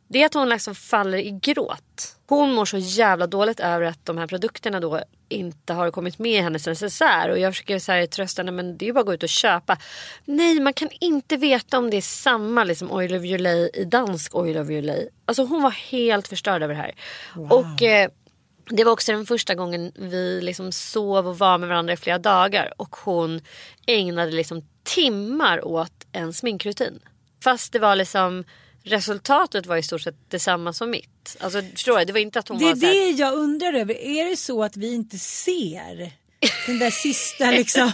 Det 0.09 0.23
är 0.23 0.27
att 0.27 0.35
hon 0.35 0.49
liksom 0.49 0.75
faller 0.75 1.19
i 1.19 1.31
gråt. 1.31 2.17
Hon 2.27 2.55
mår 2.55 2.65
så 2.65 2.79
jävla 2.79 3.27
dåligt 3.27 3.61
över 3.61 3.87
att 3.87 4.07
de 4.07 4.19
här 4.19 4.27
produkterna 4.27 4.81
då 4.81 5.01
inte 5.29 5.73
har 5.73 5.91
kommit 5.91 6.19
med 6.19 6.33
i 6.33 6.41
hennes 6.41 6.67
necessär. 6.67 7.29
Och 7.31 7.39
jag 7.39 7.53
försöker 7.53 7.79
så 7.79 7.93
här 7.93 8.07
trösta 8.07 8.43
henne 8.43 8.53
men 8.53 8.77
det 8.77 8.85
är 8.85 8.87
ju 8.87 8.93
bara 8.93 9.01
att 9.01 9.07
gå 9.07 9.15
ut 9.15 9.23
och 9.23 9.29
köpa. 9.29 9.79
Nej 10.25 10.61
man 10.61 10.73
kan 10.73 10.89
inte 11.01 11.37
veta 11.37 11.79
om 11.79 11.91
det 11.91 11.97
är 11.97 12.01
samma 12.01 12.65
liksom 12.65 12.91
Oil 12.93 13.15
of 13.15 13.25
Julay 13.25 13.71
i 13.75 13.85
dansk 13.85 14.35
Oil 14.35 14.59
of 14.59 14.71
Julay. 14.71 15.09
Alltså 15.25 15.45
hon 15.45 15.63
var 15.63 15.71
helt 15.71 16.29
förstörd 16.29 16.63
över 16.63 16.75
det 16.75 16.81
här. 16.81 16.95
Och 17.51 17.83
eh, 17.83 18.09
det 18.67 18.85
var 18.85 18.93
också 18.93 19.13
den 19.13 19.27
första 19.27 19.55
gången 19.55 19.93
vi 19.95 20.41
liksom 20.43 20.73
sov 20.73 21.29
och 21.29 21.39
var 21.39 21.59
med 21.59 21.69
varandra 21.69 21.93
i 21.93 21.97
flera 21.97 22.19
dagar. 22.19 22.73
Och 22.77 22.97
hon 22.97 23.41
ägnade 23.87 24.33
liksom 24.33 24.63
timmar 24.83 25.65
åt 25.65 26.07
en 26.13 26.33
sminkrutin. 26.33 27.01
Fast 27.45 27.73
det 27.73 27.79
var 27.79 27.97
liksom 27.97 28.45
resultatet 28.83 29.67
var 29.67 29.77
i 29.77 29.83
stort 29.83 30.01
sett 30.01 30.31
detsamma 30.31 30.73
som 30.73 30.91
mitt. 30.91 31.37
Alltså 31.41 31.63
förstår 31.63 31.99
du? 31.99 32.05
Det 32.05 32.13
var 32.13 32.21
inte 32.21 32.39
att 32.39 32.49
hon 32.49 32.59
Det 32.59 32.65
var 32.65 32.73
är 32.73 32.77
så 32.77 32.87
här, 32.87 32.93
det 32.93 33.11
jag 33.11 33.35
undrar 33.35 33.73
över. 33.73 33.95
Är 33.95 34.31
det 34.31 34.37
så 34.37 34.63
att 34.63 34.77
vi 34.77 34.95
inte 34.95 35.19
ser 35.19 36.13
den 36.67 36.79
där 36.79 36.91
sista 36.91 37.51
liksom 37.51 37.91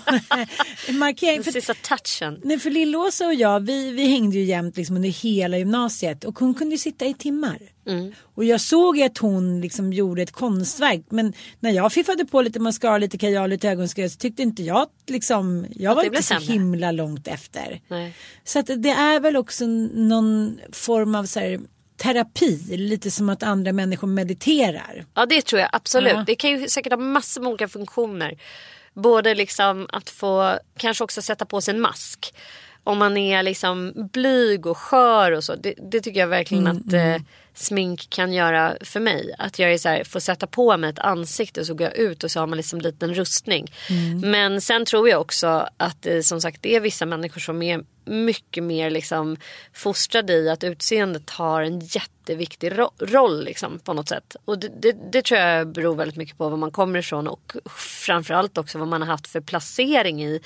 markeringen? 0.98 1.42
den 1.42 1.52
sista 1.52 1.74
touchen. 1.74 2.40
nej, 2.44 2.58
för 2.58 2.70
Lillåsa 2.70 3.26
och 3.26 3.34
jag, 3.34 3.60
vi, 3.60 3.90
vi 3.90 4.06
hängde 4.06 4.36
ju 4.36 4.44
jämt 4.44 4.76
liksom 4.76 4.96
under 4.96 5.08
hela 5.08 5.58
gymnasiet 5.58 6.24
och 6.24 6.38
hon 6.38 6.54
kunde 6.54 6.74
ju 6.74 6.78
sitta 6.78 7.06
i 7.06 7.14
timmar. 7.14 7.58
Mm. 7.86 8.12
Och 8.34 8.44
jag 8.44 8.60
såg 8.60 9.00
att 9.00 9.18
hon 9.18 9.60
liksom 9.60 9.92
gjorde 9.92 10.22
ett 10.22 10.32
konstverk 10.32 11.04
men 11.08 11.32
när 11.60 11.70
jag 11.70 11.92
fiffade 11.92 12.24
på 12.24 12.42
lite 12.42 12.60
mascara, 12.60 12.98
lite 12.98 13.18
kajal, 13.18 13.50
lite 13.50 13.68
ögonskugga 13.68 14.08
så 14.08 14.16
tyckte 14.16 14.42
inte 14.42 14.62
jag 14.62 14.86
liksom, 15.06 15.66
jag 15.70 15.94
var 15.94 16.02
det 16.02 16.06
inte 16.06 16.22
så 16.22 16.34
sämre. 16.34 16.52
himla 16.52 16.92
långt 16.92 17.28
efter. 17.28 17.80
Nej. 17.88 18.14
Så 18.44 18.58
att 18.58 18.66
det 18.66 18.90
är 18.90 19.20
väl 19.20 19.36
också 19.36 19.66
någon 19.66 20.58
form 20.72 21.14
av 21.14 21.24
så 21.24 21.40
här, 21.40 21.60
terapi, 22.02 22.76
lite 22.76 23.10
som 23.10 23.28
att 23.28 23.42
andra 23.42 23.72
människor 23.72 24.08
mediterar. 24.08 25.04
Ja 25.14 25.26
det 25.26 25.42
tror 25.42 25.60
jag 25.60 25.70
absolut. 25.72 26.12
Ja. 26.12 26.24
Det 26.26 26.34
kan 26.34 26.50
ju 26.50 26.68
säkert 26.68 26.92
ha 26.92 27.00
massor 27.00 27.40
med 27.40 27.48
olika 27.48 27.68
funktioner. 27.68 28.38
Både 28.94 29.34
liksom 29.34 29.86
att 29.92 30.10
få 30.10 30.58
kanske 30.76 31.04
också 31.04 31.22
sätta 31.22 31.44
på 31.44 31.60
sig 31.60 31.74
en 31.74 31.80
mask. 31.80 32.34
Om 32.84 32.98
man 32.98 33.16
är 33.16 33.42
liksom 33.42 33.92
blyg 34.12 34.66
och 34.66 34.78
skör 34.78 35.32
och 35.32 35.44
så. 35.44 35.54
Det, 35.54 35.74
det 35.90 36.00
tycker 36.00 36.20
jag 36.20 36.28
verkligen 36.28 36.66
att 36.66 36.92
eh, 36.92 37.16
smink 37.54 38.06
kan 38.10 38.32
göra 38.32 38.76
för 38.80 39.00
mig. 39.00 39.34
Att 39.38 39.58
jag 39.58 39.72
är 39.72 39.78
så 39.78 39.88
här, 39.88 40.04
får 40.04 40.20
sätta 40.20 40.46
på 40.46 40.76
mig 40.76 40.90
ett 40.90 40.98
ansikte 40.98 41.60
och 41.60 41.66
så 41.66 41.74
går 41.74 41.86
jag 41.86 41.96
ut 41.96 42.24
och 42.24 42.30
så 42.30 42.40
har 42.40 42.46
man 42.46 42.56
liksom 42.56 42.78
en 42.78 42.82
liten 42.82 43.14
rustning. 43.14 43.72
Men 44.30 44.60
sen 44.60 44.84
tror 44.84 45.08
jag 45.08 45.20
också 45.20 45.68
att 45.76 46.06
eh, 46.06 46.20
som 46.20 46.40
sagt 46.40 46.62
det 46.62 46.76
är 46.76 46.80
vissa 46.80 47.06
människor 47.06 47.40
som 47.40 47.62
är 47.62 47.84
mycket 48.04 48.62
mer 48.64 48.90
liksom 48.90 49.36
fostrade 49.72 50.32
i 50.32 50.50
att 50.50 50.64
utseendet 50.64 51.30
har 51.30 51.62
en 51.62 51.80
jätteviktig 51.80 52.78
ro- 52.78 52.92
roll 52.98 53.44
liksom, 53.44 53.78
på 53.78 53.92
något 53.92 54.08
sätt. 54.08 54.36
Och 54.44 54.58
det, 54.58 54.68
det, 54.82 54.96
det 55.12 55.22
tror 55.22 55.40
jag 55.40 55.68
beror 55.68 55.94
väldigt 55.94 56.16
mycket 56.16 56.38
på 56.38 56.48
var 56.48 56.56
man 56.56 56.70
kommer 56.70 56.98
ifrån 56.98 57.28
och 57.28 57.52
framförallt 57.76 58.58
också 58.58 58.78
vad 58.78 58.88
man 58.88 59.02
har 59.02 59.08
haft 59.08 59.26
för 59.28 59.40
placering 59.40 60.24
i, 60.24 60.40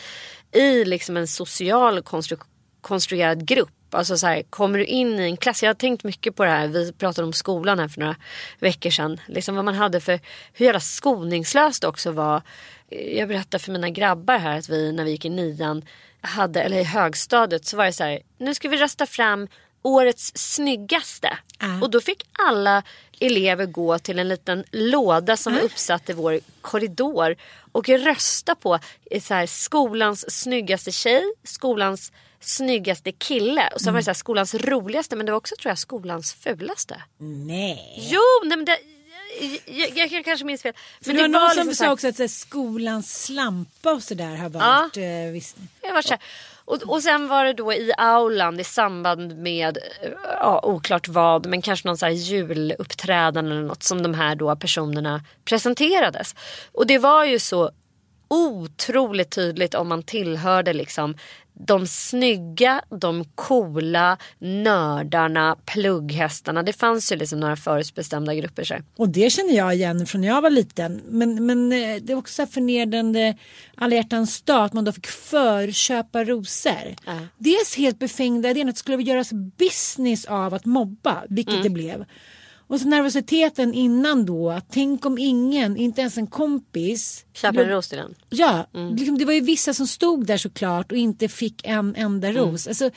i 0.52 0.84
liksom 0.84 1.16
en 1.16 1.26
social 1.26 1.98
konstru- 1.98 2.40
konstruerad 2.80 3.46
grupp. 3.46 3.70
Alltså 3.94 4.16
så 4.16 4.26
här, 4.26 4.42
kommer 4.42 4.78
du 4.78 4.84
in 4.84 5.20
i 5.20 5.22
en 5.22 5.36
klass, 5.36 5.62
jag 5.62 5.68
har 5.68 5.74
tänkt 5.74 6.04
mycket 6.04 6.36
på 6.36 6.44
det 6.44 6.50
här, 6.50 6.68
vi 6.68 6.92
pratade 6.92 7.26
om 7.26 7.32
skolan 7.32 7.78
här 7.78 7.88
för 7.88 8.00
några 8.00 8.16
veckor 8.58 8.90
sedan. 8.90 9.20
Liksom 9.26 9.56
vad 9.56 9.64
man 9.64 9.74
hade 9.74 10.00
för, 10.00 10.20
hur 10.52 10.66
jävla 10.66 10.80
skoningslöst 10.80 11.82
det 11.82 11.88
också 11.88 12.10
var. 12.10 12.42
Jag 12.88 13.28
berättade 13.28 13.64
för 13.64 13.72
mina 13.72 13.90
grabbar 13.90 14.38
här 14.38 14.58
att 14.58 14.68
vi 14.68 14.92
när 14.92 15.04
vi 15.04 15.10
gick 15.10 15.24
i 15.24 15.30
nian, 15.30 15.84
hade, 16.20 16.62
eller 16.62 16.78
i 16.78 16.84
högstadiet 16.84 17.66
så 17.66 17.76
var 17.76 17.84
det 17.84 17.92
så 17.92 18.04
här, 18.04 18.20
nu 18.38 18.54
ska 18.54 18.68
vi 18.68 18.76
rösta 18.76 19.06
fram 19.06 19.48
årets 19.82 20.32
snyggaste. 20.34 21.38
Och 21.82 21.90
då 21.90 22.00
fick 22.00 22.22
alla 22.32 22.82
elever 23.20 23.66
gå 23.66 23.98
till 23.98 24.18
en 24.18 24.28
liten 24.28 24.64
låda 24.70 25.36
som 25.36 25.54
var 25.54 25.60
uppsatt 25.60 26.10
i 26.10 26.12
vår 26.12 26.40
korridor 26.60 27.36
och 27.72 27.88
rösta 27.88 28.54
på 28.54 28.78
eh, 29.10 29.22
så 29.22 29.34
här, 29.34 29.46
skolans 29.46 30.40
snyggaste 30.40 30.92
tjej, 30.92 31.22
skolans 31.44 32.12
snyggaste 32.44 33.12
kille 33.12 33.68
och 33.74 33.80
sen 33.80 33.92
var 33.92 34.00
det 34.00 34.04
så 34.04 34.10
här, 34.10 34.14
skolans 34.14 34.54
roligaste 34.54 35.16
men 35.16 35.26
det 35.26 35.32
var 35.32 35.36
också 35.36 35.54
tror 35.62 35.70
jag 35.70 35.78
skolans 35.78 36.32
fulaste. 36.34 37.02
Nej. 37.18 38.08
Jo, 38.10 38.20
nej 38.44 38.56
men 38.56 38.64
det, 38.64 38.78
jag, 39.66 39.90
jag, 39.96 40.12
jag 40.12 40.24
kanske 40.24 40.46
minns 40.46 40.62
fel. 40.62 40.72
För 41.04 41.12
Men 41.12 41.16
det 41.16 41.22
var 41.22 41.28
någon 41.28 41.48
liksom 41.48 41.64
som 41.64 41.74
sa 41.74 41.92
också 41.92 42.08
att 42.08 42.16
så 42.16 42.22
här, 42.22 42.28
skolans 42.28 43.24
slampa 43.24 43.92
och 43.92 44.02
sådär 44.02 44.36
har 44.36 44.48
varit... 44.48 44.96
Eh, 44.96 45.32
viss... 45.32 45.56
Jag 45.82 45.94
var 45.94 46.02
så 46.02 46.08
här. 46.08 46.20
Och, 46.64 46.82
och 46.82 47.02
sen 47.02 47.28
var 47.28 47.44
det 47.44 47.52
då 47.52 47.72
i 47.72 47.92
aulan 47.96 48.60
i 48.60 48.64
samband 48.64 49.36
med, 49.36 49.76
eh, 49.76 50.10
ja, 50.22 50.60
oklart 50.62 51.08
vad, 51.08 51.46
men 51.46 51.62
kanske 51.62 51.88
någon 51.88 51.98
så 51.98 52.06
här 52.06 52.12
juluppträdande 52.12 53.50
eller 53.50 53.62
något 53.62 53.82
som 53.82 54.02
de 54.02 54.14
här 54.14 54.34
då 54.34 54.56
personerna 54.56 55.24
presenterades. 55.44 56.34
Och 56.72 56.86
det 56.86 56.98
var 56.98 57.24
ju 57.24 57.38
så 57.38 57.70
otroligt 58.34 59.30
tydligt 59.30 59.74
om 59.74 59.88
man 59.88 60.02
tillhörde 60.02 60.72
liksom 60.72 61.16
de 61.56 61.86
snygga, 61.86 62.82
de 63.00 63.24
coola, 63.34 64.16
nördarna, 64.38 65.56
plugghästarna. 65.64 66.62
Det 66.62 66.72
fanns 66.72 67.12
ju 67.12 67.16
liksom 67.16 67.40
några 67.40 67.56
förutbestämda 67.56 68.34
grupper. 68.34 68.64
Så. 68.64 68.74
Och 68.96 69.08
det 69.08 69.30
känner 69.32 69.56
jag 69.56 69.74
igen 69.74 70.06
från 70.06 70.20
när 70.20 70.28
jag 70.28 70.42
var 70.42 70.50
liten. 70.50 71.00
Men, 71.08 71.46
men 71.46 71.72
eh, 71.72 71.96
det 72.02 72.12
är 72.12 72.16
också 72.16 72.46
förnedrande 72.46 73.36
alla 73.74 73.94
hjärtans 73.94 74.42
dag 74.42 74.64
att 74.64 74.72
man 74.72 74.84
då 74.84 74.92
fick 74.92 75.06
förköpa 75.06 76.24
rosor. 76.24 76.94
Ja. 77.06 77.18
Dels 77.38 77.76
helt 77.76 77.98
befängda 77.98 78.50
idén 78.50 78.68
att 78.68 78.74
det 78.74 78.78
skulle 78.78 79.02
göras 79.02 79.32
business 79.32 80.24
av 80.24 80.54
att 80.54 80.64
mobba, 80.64 81.22
vilket 81.28 81.54
Mm. 81.54 81.62
det 81.62 81.70
blev. 81.70 82.04
Och 82.66 82.80
så 82.80 82.88
nervositeten 82.88 83.74
innan 83.74 84.26
då, 84.26 84.50
att 84.50 84.66
tänk 84.70 85.06
om 85.06 85.18
ingen, 85.18 85.76
inte 85.76 86.00
ens 86.00 86.18
en 86.18 86.26
kompis. 86.26 87.24
Köper 87.32 87.60
en 87.64 87.68
ros 87.70 87.88
till 87.88 87.98
den. 87.98 88.14
Ja, 88.30 88.66
Mm. 88.74 88.96
liksom, 88.96 89.18
det 89.18 89.24
var 89.24 89.32
ju 89.32 89.40
vissa 89.40 89.74
som 89.74 89.86
stod 89.86 90.26
där 90.26 90.36
såklart 90.36 90.92
och 90.92 90.98
inte 90.98 91.28
fick 91.28 91.66
en 91.66 91.94
enda 91.96 92.28
Mm. 92.28 92.42
ros. 92.42 92.66
Alltså, 92.68 92.90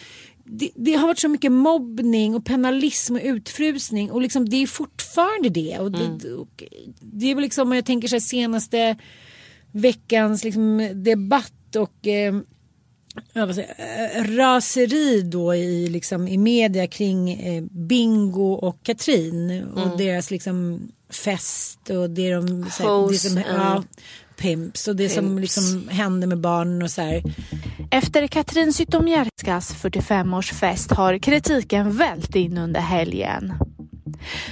det, 0.43 0.69
det 0.75 0.93
har 0.93 1.08
varit 1.08 1.19
så 1.19 1.27
mycket 1.30 1.51
mobbning 1.51 2.36
och 2.36 2.45
penalism 2.45 3.15
och 3.15 3.21
utfrusning 3.23 4.12
och 4.12 4.21
liksom, 4.21 4.49
det 4.49 4.58
är 4.63 4.67
fortfarande 4.67 5.49
det. 5.49 5.80
Och 5.80 5.91
det, 5.91 6.06
Mm. 6.06 6.39
och 6.39 6.63
det 7.01 7.32
är 7.32 7.36
väl 7.36 7.41
liksom, 7.41 7.67
om 7.67 7.75
jag 7.75 7.86
tänker 7.86 8.08
så 8.08 8.15
här, 8.15 8.19
senaste 8.19 8.97
veckans 9.71 10.43
liksom, 10.43 10.89
debatt 10.95 11.75
och 11.75 12.08
eh, 12.08 12.36
raseri 14.38 15.21
då 15.21 15.56
i, 15.56 15.88
liksom, 15.88 16.27
i 16.27 16.38
media 16.38 16.88
kring 16.88 17.32
eh, 17.32 17.63
Bingo 17.71 18.53
och 18.53 18.84
Katrin 18.84 19.63
och 19.75 19.86
Mm. 19.86 19.97
deras 19.97 20.32
liksom, 20.32 20.88
fest 21.10 21.89
och 21.89 22.10
det 22.10 22.34
de 22.34 22.65
så 22.71 22.84
här, 22.84 23.10
det 23.12 23.17
som, 23.17 23.38
mm. 23.38 23.56
ja, 23.56 23.84
pimps 24.38 24.88
och 24.88 24.95
det 24.95 25.10
som 25.10 25.25
Pimps. 25.25 25.41
liksom 25.41 25.89
händer 25.89 26.27
med 26.27 26.38
barnen 26.39 26.82
och 26.82 26.91
så 26.91 27.01
här. 27.01 27.23
Efter 27.91 28.27
Katrin 28.27 28.73
Zytomierskas 28.73 29.75
45-årsfest 29.84 30.95
har 30.95 31.17
kritiken 31.17 31.97
vält 31.97 32.36
in 32.36 32.58
under 32.58 32.80
helgen. 32.82 33.53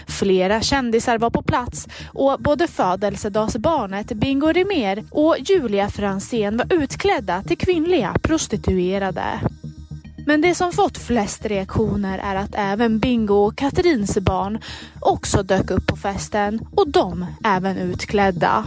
Flera 0.07 0.61
kändisar 0.61 1.17
var 1.17 1.29
på 1.29 1.41
plats 1.41 1.87
och 2.13 2.39
både 2.39 2.67
födelsedagsbarnet 2.67 4.07
Bingo 4.07 4.47
Rimér 4.47 5.03
och 5.11 5.35
Julia 5.39 5.89
Franzén 5.89 6.57
var 6.57 6.73
utklädda 6.73 7.43
till 7.43 7.57
kvinnliga 7.57 8.15
prostituerade. 8.21 9.41
Men 10.27 10.41
det 10.41 10.55
som 10.55 10.71
fått 10.71 10.97
flest 10.97 11.45
reaktioner 11.45 12.19
är 12.19 12.35
att 12.35 12.55
även 12.55 12.99
Bingo 12.99 13.35
och 13.35 13.57
Katrins 13.57 14.17
barn 14.17 14.59
också 14.99 15.43
dök 15.43 15.71
upp 15.71 15.87
på 15.87 15.95
festen 15.95 16.67
och 16.75 16.89
de 16.89 17.25
även 17.45 17.77
utklädda. 17.77 18.65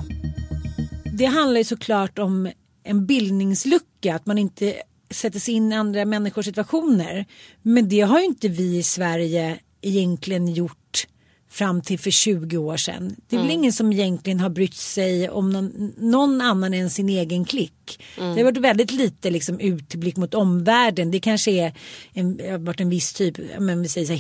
Det 1.19 1.25
handlar 1.27 1.59
ju 1.59 1.65
såklart 1.65 2.19
om 2.19 2.51
en 2.85 3.07
bildningslucka, 3.07 4.15
att 4.15 4.27
man 4.27 4.39
inte 4.39 4.75
sätter 5.11 5.39
sig 5.39 5.55
in 5.55 5.73
i 5.73 5.75
andra 5.75 6.05
människors 6.05 6.45
situationer. 6.45 7.27
Men 7.63 7.89
det 7.89 8.01
har 8.01 8.19
ju 8.19 8.25
inte 8.25 8.49
vi 8.49 8.79
i 8.79 8.83
Sverige 8.83 9.59
egentligen 9.83 10.49
gjort 10.49 11.07
fram 11.51 11.81
till 11.81 11.99
för 11.99 12.11
20 12.11 12.57
år 12.57 12.77
sedan. 12.77 13.17
Det 13.29 13.37
är 13.37 13.41
väl 13.41 13.51
ingen 13.51 13.73
som 13.73 13.93
egentligen 13.93 14.41
har 14.41 14.51
brytt 14.51 14.75
sig 14.75 15.31
om 15.31 15.51
någon, 15.51 15.95
någon 15.99 16.41
annan 16.41 16.75
än 16.75 16.91
sin 16.91 17.09
egen 17.09 17.45
klick. 17.45 18.05
Det 18.17 18.23
har 18.23 18.45
varit 18.45 18.57
väldigt 18.57 18.93
lite 18.93 19.31
liksom, 19.31 19.61
utblick 19.61 20.17
mot 20.17 20.35
omvärlden. 20.35 21.11
Det 21.11 21.21
kanske 21.21 21.51
är 21.51 21.73
en, 22.13 22.41
har 22.51 22.59
varit 22.59 22.81
en 22.81 22.91
viss 22.91 23.13
typ, 23.13 23.39
men 23.59 23.83
vi 23.83 23.89
säger 23.89 24.07
så 24.07 24.13
här, 24.13 24.19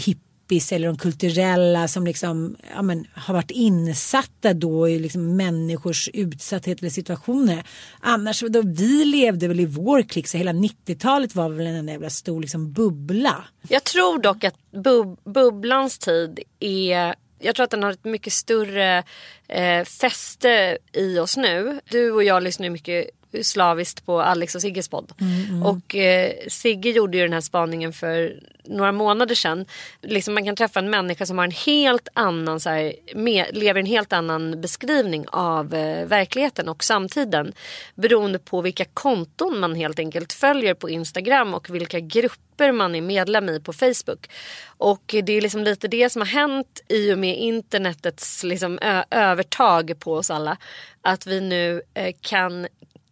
hippies 0.48 0.72
eller 0.72 0.87
de 0.87 0.96
kulturella 0.98 1.88
som 1.88 2.04
liksom, 2.04 2.56
ja, 2.74 2.82
men, 2.82 3.06
har 3.14 3.34
varit 3.34 3.50
insatta 3.50 4.54
då 4.54 4.88
i 4.88 4.98
liksom, 4.98 5.37
människors 5.37 6.08
utsatthet 6.12 6.80
eller 6.80 6.90
situationer. 6.90 7.64
Annars, 8.00 8.40
då, 8.48 8.62
vi 8.62 9.04
levde 9.04 9.48
väl 9.48 9.61
i 9.61 9.66
vår 9.66 10.02
klick 10.02 10.28
så 10.28 10.38
hela 10.38 10.52
90-talet 10.52 11.34
var 11.34 11.48
väl 11.48 11.66
en 11.66 11.74
enda 11.74 11.92
jävla 11.92 12.11
stor 12.11 12.40
liksom, 12.40 12.72
bubbla. 12.72 13.44
Jag 13.68 13.84
tror 13.84 14.22
dock 14.22 14.44
att 14.44 14.54
bub 14.70 15.18
bubblans 15.24 15.98
tid 15.98 16.40
är 16.61 17.14
jag 17.40 17.54
tror 17.54 17.64
att 17.64 17.70
den 17.70 17.82
har 17.82 17.90
ett 17.90 18.04
mycket 18.04 18.32
större 18.32 19.04
eh, 19.48 19.84
fäste 19.84 20.78
i 20.92 21.18
oss 21.18 21.37
nu. 21.37 21.80
Du 21.90 22.12
och 22.12 22.24
jag 22.24 22.42
lyssnar 22.42 22.64
ju 22.64 22.70
mycket 22.70 23.11
slaviskt 23.42 24.06
på 24.06 24.20
Alex 24.20 24.54
och 24.54 24.60
Sigges 24.60 24.88
podd. 24.88 25.12
Och 25.64 25.94
eh, 25.94 26.32
Sigge 26.48 26.90
gjorde 26.90 27.16
ju 27.16 27.22
den 27.22 27.32
här 27.32 27.40
spaningen 27.40 27.92
för 27.92 28.40
några 28.68 28.92
månader 28.92 29.34
sedan. 29.34 29.66
Liksom 30.02 30.34
man 30.34 30.44
kan 30.44 30.56
träffa 30.56 30.80
en 30.80 30.90
människa 30.90 31.26
som 31.26 31.38
har 31.38 31.44
en 31.44 31.50
helt 31.50 32.08
annan, 32.14 32.60
så 32.60 32.70
här, 32.70 32.92
med, 33.14 33.46
lever 33.52 33.80
en 33.80 33.86
helt 33.86 34.12
annan 34.12 34.60
beskrivning 34.60 35.26
av 35.28 35.74
eh, 35.74 36.06
verkligheten 36.06 36.68
och 36.68 36.84
samtiden. 36.84 37.52
Beroende 37.94 38.38
på 38.38 38.60
vilka 38.60 38.84
konton 38.84 39.60
man 39.60 39.74
helt 39.74 39.98
enkelt 39.98 40.32
följer 40.32 40.74
på 40.74 40.90
Instagram 40.90 41.54
och 41.54 41.70
vilka 41.70 42.00
grupper 42.00 42.72
man 42.72 42.94
är 42.94 43.00
medlem 43.00 43.48
i 43.48 43.60
på 43.60 43.72
Facebook. 43.72 44.30
Och 44.66 45.14
det 45.22 45.32
är 45.32 45.40
liksom 45.40 45.64
lite 45.64 45.88
det 45.88 46.10
som 46.10 46.22
har 46.22 46.26
hänt 46.26 46.80
i 46.88 47.12
och 47.14 47.18
med 47.18 47.38
internetets 47.38 48.44
liksom, 48.44 48.78
övertag 49.10 49.94
på 49.98 50.14
oss 50.14 50.30
alla. 50.30 50.56
Att 51.02 51.26
vi 51.26 51.40
nu 51.40 51.82
eh, 51.94 52.14
kan 52.20 52.66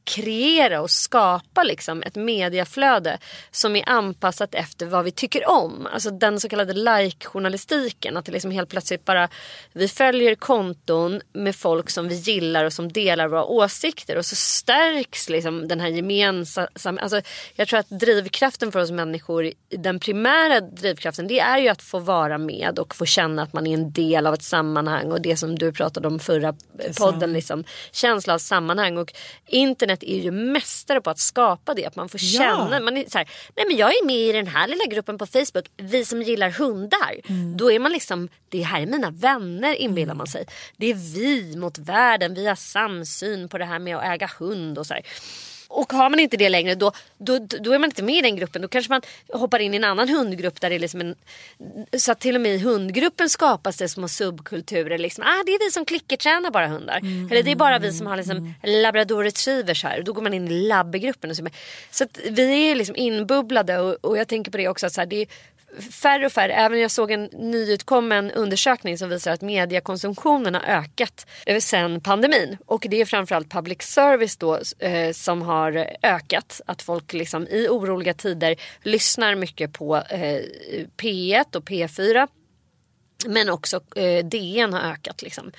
kreera 0.06 0.80
och 0.80 0.90
skapa 0.90 1.62
liksom 1.62 2.02
ett 2.02 2.14
mediaflöde 2.14 3.18
som 3.50 3.76
är 3.76 3.88
anpassat 3.88 4.54
efter 4.54 4.86
vad 4.86 5.04
vi 5.04 5.10
tycker 5.10 5.48
om. 5.48 5.88
Alltså 5.92 6.10
den 6.10 6.40
så 6.40 6.48
kallade 6.48 6.72
like-journalistiken. 6.72 8.16
Att 8.16 8.24
det 8.24 8.32
liksom 8.32 8.50
helt 8.50 8.68
plötsligt 8.68 9.04
bara 9.04 9.28
vi 9.72 9.88
följer 9.88 10.34
konton 10.34 11.20
med 11.32 11.56
folk 11.56 11.90
som 11.90 12.08
vi 12.08 12.14
gillar 12.14 12.64
och 12.64 12.72
som 12.72 12.92
delar 12.92 13.28
våra 13.28 13.44
åsikter 13.44 14.16
och 14.16 14.26
så 14.26 14.36
stärks 14.36 15.28
liksom 15.28 15.68
den 15.68 15.80
här 15.80 15.88
gemensamma... 15.88 17.00
Alltså 17.00 17.20
jag 17.54 17.68
tror 17.68 17.78
att 17.78 17.90
drivkraften 17.90 18.72
för 18.72 18.80
oss 18.80 18.90
människor, 18.90 19.52
den 19.68 20.00
primära 20.00 20.60
drivkraften 20.60 21.28
det 21.28 21.40
är 21.40 21.58
ju 21.58 21.68
att 21.68 21.82
få 21.82 21.98
vara 21.98 22.38
med 22.38 22.78
och 22.78 22.94
få 22.94 23.06
känna 23.06 23.42
att 23.42 23.52
man 23.52 23.66
är 23.66 23.74
en 23.74 23.92
del 23.92 24.26
av 24.26 24.34
ett 24.34 24.42
sammanhang 24.42 25.12
och 25.12 25.20
det 25.20 25.36
som 25.36 25.58
du 25.58 25.72
pratade 25.72 26.08
om 26.08 26.18
förra 26.18 26.54
podden 26.98 27.32
liksom 27.32 27.64
känsla 27.92 28.34
av 28.34 28.38
sammanhang 28.38 28.98
och 28.98 29.12
internet 29.46 29.95
är 30.02 30.18
ju 30.18 30.30
mästare 30.30 31.00
på 31.00 31.10
att 31.10 31.18
skapa 31.18 31.74
det 31.74 31.86
att 31.86 31.96
man 31.96 32.08
får 32.08 32.20
Ja. 32.22 32.38
känna 32.38 32.80
man 32.80 32.96
är 32.96 33.04
så 33.10 33.18
här, 33.18 33.28
nej 33.56 33.66
men 33.68 33.76
jag 33.76 33.90
är 33.90 34.06
med 34.06 34.16
i 34.16 34.32
den 34.32 34.46
här 34.46 34.68
lilla 34.68 34.84
gruppen 34.84 35.18
på 35.18 35.26
Facebook 35.26 35.64
vi 35.76 36.04
som 36.04 36.22
gillar 36.22 36.50
hundar 36.50 37.20
då 37.56 37.72
är 37.72 37.78
man 37.78 37.92
liksom 37.92 38.28
det 38.48 38.62
här 38.62 38.80
är 38.82 38.86
mina 38.86 39.10
vänner 39.10 39.74
inbillar 39.74 40.14
man 40.14 40.26
sig 40.26 40.46
det 40.76 40.90
är 40.90 40.94
vi 40.94 41.56
mot 41.56 41.78
världen 41.78 42.34
vi 42.34 42.46
har 42.46 42.54
samsyn 42.54 43.48
på 43.48 43.58
det 43.58 43.64
här 43.64 43.78
med 43.78 43.96
att 43.96 44.04
äga 44.04 44.30
hund 44.38 44.78
och 44.78 44.86
så 44.86 44.94
här. 44.94 45.02
Och 45.68 45.92
har 45.92 46.10
man 46.10 46.20
inte 46.20 46.36
det 46.36 46.48
längre 46.48 46.74
då, 46.74 46.92
då, 47.18 47.38
då 47.38 47.72
är 47.72 47.78
man 47.78 47.90
inte 47.90 48.02
med 48.02 48.14
i 48.14 48.22
den 48.22 48.36
gruppen. 48.36 48.62
Då 48.62 48.68
kanske 48.68 48.92
man 48.92 49.02
hoppar 49.32 49.58
in 49.58 49.74
i 49.74 49.76
en 49.76 49.84
annan 49.84 50.08
hundgrupp 50.08 50.60
där 50.60 50.70
det 50.70 50.76
är 50.76 50.80
liksom 50.80 51.00
en... 51.00 51.14
Så 51.98 52.12
att 52.12 52.20
till 52.20 52.34
och 52.34 52.40
med 52.40 52.54
i 52.54 52.58
hundgruppen 52.58 53.30
skapas 53.30 53.76
det 53.76 53.88
små 53.88 54.08
subkulturer. 54.08 54.98
Liksom, 54.98 55.24
ah, 55.24 55.42
det 55.46 55.52
är 55.52 55.66
vi 55.66 55.70
som 55.70 55.84
klickertränar 55.84 56.50
bara 56.50 56.66
hundar. 56.66 56.98
Eller 57.30 57.42
det 57.42 57.50
är 57.50 57.56
bara 57.56 57.78
vi 57.78 57.92
som 57.92 58.06
har 58.06 58.16
liksom 58.16 58.54
labrador 58.62 59.24
retrievers 59.24 59.84
här. 59.84 60.02
Då 60.02 60.12
går 60.12 60.22
man 60.22 60.34
in 60.34 60.48
i 60.48 60.68
labbgruppen. 60.68 61.30
Och 61.30 61.36
så 61.36 61.46
så 61.90 62.06
vi 62.30 62.70
är 62.70 62.74
liksom 62.74 62.96
inbubblade 62.96 63.78
och, 63.78 64.04
och 64.04 64.18
jag 64.18 64.28
tänker 64.28 64.50
på 64.50 64.56
det 64.56 64.68
också. 64.68 64.86
Att 64.86 64.92
så 64.92 65.00
här, 65.00 65.06
det 65.06 65.22
är, 65.22 65.26
färre 65.90 66.26
och 66.26 66.32
färre, 66.32 66.52
även 66.52 66.80
jag 66.80 66.90
såg 66.90 67.10
en 67.10 67.24
nyutkommen 67.24 68.30
undersökning 68.30 68.98
som 68.98 69.08
visar 69.08 69.32
att 69.32 69.42
mediekonsumtionen 69.42 70.54
har 70.54 70.62
ökat 70.62 71.26
sen 71.60 72.00
pandemin. 72.00 72.56
Och 72.66 72.86
det 72.90 73.00
är 73.00 73.04
framförallt 73.04 73.50
public 73.50 73.82
service 73.82 74.36
då 74.36 74.60
eh, 74.78 75.12
som 75.12 75.42
har 75.42 75.86
ökat. 76.02 76.60
Att 76.66 76.82
folk 76.82 77.12
liksom 77.12 77.48
i 77.48 77.68
oroliga 77.68 78.14
tider 78.14 78.56
lyssnar 78.82 79.34
mycket 79.34 79.72
på 79.72 79.96
eh, 79.96 80.40
P1 80.96 81.56
och 81.56 81.64
P4. 81.64 82.28
Men 83.26 83.48
också 83.48 83.80
eh, 83.96 84.24
DN 84.24 84.72
har 84.72 84.80
ökat. 84.80 85.22
Liksom. 85.22 85.52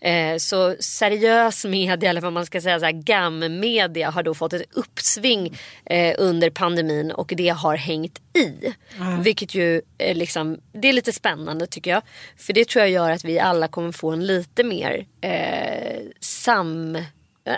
Eh, 0.00 0.36
så 0.36 0.76
seriös 0.80 1.64
media, 1.64 2.10
eller 2.10 2.20
vad 2.20 2.32
man 2.32 2.46
ska 2.46 2.60
säga, 2.60 2.78
så 2.78 2.84
här, 2.84 2.92
GAM-media 2.92 4.10
har 4.10 4.22
då 4.22 4.34
fått 4.34 4.52
ett 4.52 4.62
uppsving 4.72 5.58
eh, 5.84 6.14
under 6.18 6.50
pandemin 6.50 7.12
och 7.12 7.32
det 7.36 7.48
har 7.48 7.76
hängt 7.76 8.18
i. 8.36 8.74
Vilket 9.22 9.54
ju 9.54 9.82
eh, 9.98 10.16
liksom, 10.16 10.58
det 10.72 10.88
är 10.88 10.92
lite 10.92 11.12
spännande 11.12 11.66
tycker 11.66 11.90
jag. 11.90 12.02
För 12.36 12.52
det 12.52 12.68
tror 12.68 12.80
jag 12.80 12.90
gör 12.90 13.10
att 13.10 13.24
vi 13.24 13.38
alla 13.38 13.68
kommer 13.68 13.92
få 13.92 14.10
en 14.10 14.26
lite 14.26 14.64
mer 14.64 15.06
eh, 15.20 16.00
sam... 16.20 16.98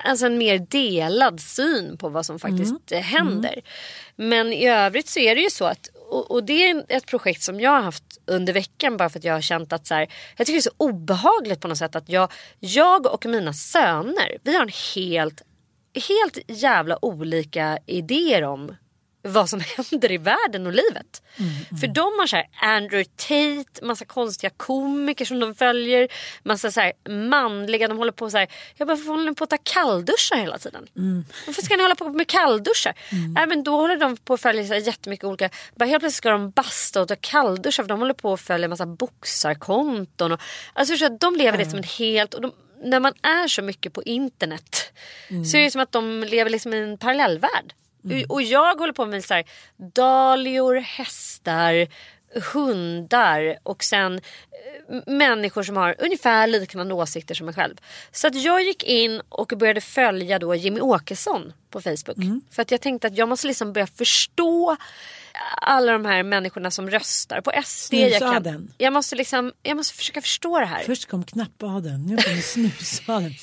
Alltså 0.04 0.26
en 0.26 0.38
mer 0.38 0.58
delad 0.58 1.40
syn 1.40 1.96
på 1.98 2.08
vad 2.08 2.26
som 2.26 2.38
faktiskt 2.38 2.92
eh, 2.92 3.00
händer. 3.00 3.60
Men 4.16 4.52
i 4.52 4.68
övrigt 4.68 5.08
så 5.08 5.20
är 5.20 5.34
det 5.34 5.40
ju 5.40 5.50
så 5.50 5.64
att 5.64 5.88
och, 6.08 6.30
och 6.30 6.44
det 6.44 6.70
är 6.70 6.84
ett 6.88 7.06
projekt 7.06 7.42
som 7.42 7.60
jag 7.60 7.70
har 7.70 7.82
haft 7.82 8.18
under 8.26 8.52
veckan 8.52 8.96
bara 8.96 9.08
för 9.08 9.18
att 9.18 9.24
jag 9.24 9.34
har 9.34 9.40
känt 9.40 9.72
att 9.72 9.86
så 9.86 9.94
här, 9.94 10.08
jag 10.36 10.46
tycker 10.46 10.56
det 10.56 10.60
är 10.60 10.70
så 10.70 10.70
obehagligt 10.76 11.60
på 11.60 11.68
något 11.68 11.78
sätt 11.78 11.96
att 11.96 12.08
jag, 12.08 12.32
jag 12.60 13.06
och 13.14 13.26
mina 13.26 13.52
söner, 13.52 14.38
vi 14.42 14.54
har 14.54 14.62
en 14.62 14.72
helt, 14.94 15.42
helt 16.08 16.38
jävla 16.48 17.04
olika 17.04 17.78
idéer 17.86 18.44
om 18.44 18.76
vad 19.24 19.48
som 19.50 19.60
händer 19.76 20.12
i 20.12 20.16
världen 20.18 20.66
och 20.66 20.72
livet. 20.72 21.22
För 21.80 21.86
de 21.86 22.00
har 22.18 22.26
så 22.26 22.36
här 22.36 22.46
Andrew 22.62 23.04
Tate, 23.16 23.84
massa 23.86 24.04
konstiga 24.04 24.50
komiker 24.56 25.24
som 25.24 25.40
de 25.40 25.54
följer. 25.54 26.08
Massa 26.42 26.70
så 26.70 26.80
här 26.80 26.92
manliga, 27.08 27.88
de 27.88 27.98
håller 27.98 28.12
på 28.12 28.30
så 28.30 28.38
här. 28.38 28.48
Jag 28.76 28.88
bara, 28.88 28.94
varför 28.94 29.10
håller 29.10 29.30
ni 29.30 29.34
på 29.34 29.44
att 29.44 29.50
ta 29.50 29.58
kallduschar 29.62 30.36
hela 30.36 30.58
tiden? 30.58 30.86
Varför 31.46 31.62
ska 31.62 31.76
ni 31.76 31.82
hålla 31.82 31.94
på 31.94 32.08
med 32.08 32.28
kallduschar? 32.28 32.94
Nej 33.34 33.46
men 33.46 33.62
då 33.62 33.76
håller 33.76 33.96
de 33.96 34.16
på 34.16 34.34
att 34.34 34.40
följa 34.40 34.66
så 34.66 34.72
här 34.72 34.80
jättemycket 34.80 35.24
olika. 35.24 35.50
Bara 35.74 35.84
helt 35.84 36.00
plötsligt 36.00 36.18
ska 36.18 36.30
de 36.30 36.50
basta 36.50 37.02
och 37.02 37.08
ta 37.08 37.16
kallduschar 37.20 37.82
för 37.82 37.88
de 37.88 37.98
håller 37.98 38.14
på 38.14 38.32
att 38.32 38.40
följa 38.40 38.68
massa 38.68 38.86
boxarkonton. 38.86 40.32
Och, 40.32 40.40
alltså 40.72 40.92
förstår 40.92 41.08
du, 41.08 41.16
de 41.20 41.36
lever 41.36 41.58
liksom 41.58 41.78
en 41.78 41.84
helt... 41.84 42.34
Och 42.34 42.40
de, 42.40 42.52
när 42.84 43.00
man 43.00 43.12
är 43.22 43.48
så 43.48 43.62
mycket 43.62 43.92
på 43.92 44.02
internet 44.02 44.92
så 45.50 45.56
är 45.56 45.62
det 45.62 45.70
som 45.70 45.80
att 45.80 45.92
de 45.92 46.24
lever 46.24 46.50
liksom 46.50 46.74
i 46.74 46.78
en 46.78 46.98
parallellvärld. 46.98 47.74
Och 48.28 48.42
jag 48.42 48.74
håller 48.78 48.92
på 48.92 49.06
med 49.06 49.24
så 49.24 49.34
här, 49.34 49.44
dahlior, 49.76 50.74
hästar, 50.74 51.88
hundar 52.52 53.58
och 53.62 53.84
sen 53.84 54.14
eh, 54.14 55.02
människor 55.06 55.62
som 55.62 55.76
har 55.76 55.94
ungefär 55.98 56.46
liknande 56.46 56.94
åsikter 56.94 57.34
som 57.34 57.46
mig 57.46 57.54
själv. 57.54 57.74
Så 58.12 58.26
att 58.26 58.34
jag 58.34 58.62
gick 58.62 58.82
in 58.82 59.22
och 59.28 59.52
började 59.56 59.80
följa 59.80 60.38
då 60.38 60.54
Jimmy 60.54 60.80
Åkesson 60.80 61.52
på 61.70 61.80
Facebook. 61.80 62.16
För 62.50 62.62
att 62.62 62.70
jag 62.70 62.80
tänkte 62.80 63.06
att 63.06 63.16
jag 63.16 63.28
måste 63.28 63.46
liksom 63.46 63.72
börja 63.72 63.86
förstå 63.86 64.76
alla 65.62 65.92
de 65.92 66.04
här 66.04 66.22
människorna 66.22 66.70
som 66.70 66.90
röstar 66.90 67.40
på 67.40 67.52
SD. 67.64 67.94
Jag, 67.94 68.18
kan, 68.18 68.72
jag, 68.78 68.92
måste 68.92 69.16
liksom, 69.16 69.52
jag 69.62 69.76
måste 69.76 69.94
försöka 69.94 70.20
förstå 70.20 70.60
det 70.60 70.66
här. 70.66 70.82
Först 70.84 71.08
kom 71.08 71.24
knappadeln, 71.24 72.06
nu 72.06 72.16
kommer 72.16 72.40
snusadeln. 72.40 73.34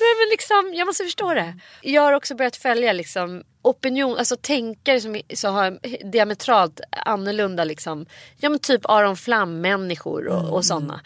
Nej, 0.00 0.14
men 0.18 0.28
liksom, 0.30 0.72
jag 0.74 0.86
måste 0.86 1.04
förstå 1.04 1.34
det. 1.34 1.58
Jag 1.82 2.02
har 2.02 2.12
också 2.12 2.34
börjat 2.34 2.56
följa 2.56 2.92
liksom, 2.92 3.42
opinion, 3.62 4.18
alltså 4.18 4.36
tänkare 4.36 5.00
som, 5.00 5.20
som 5.34 5.54
har 5.54 5.78
diametralt 6.10 6.80
annorlunda 6.90 7.64
liksom, 7.64 8.06
ja 8.36 8.48
men 8.48 8.58
typ 8.58 8.80
Aron 8.84 9.16
Flam-människor 9.16 10.28
och, 10.28 10.52
och 10.52 10.64
sådana. 10.64 11.00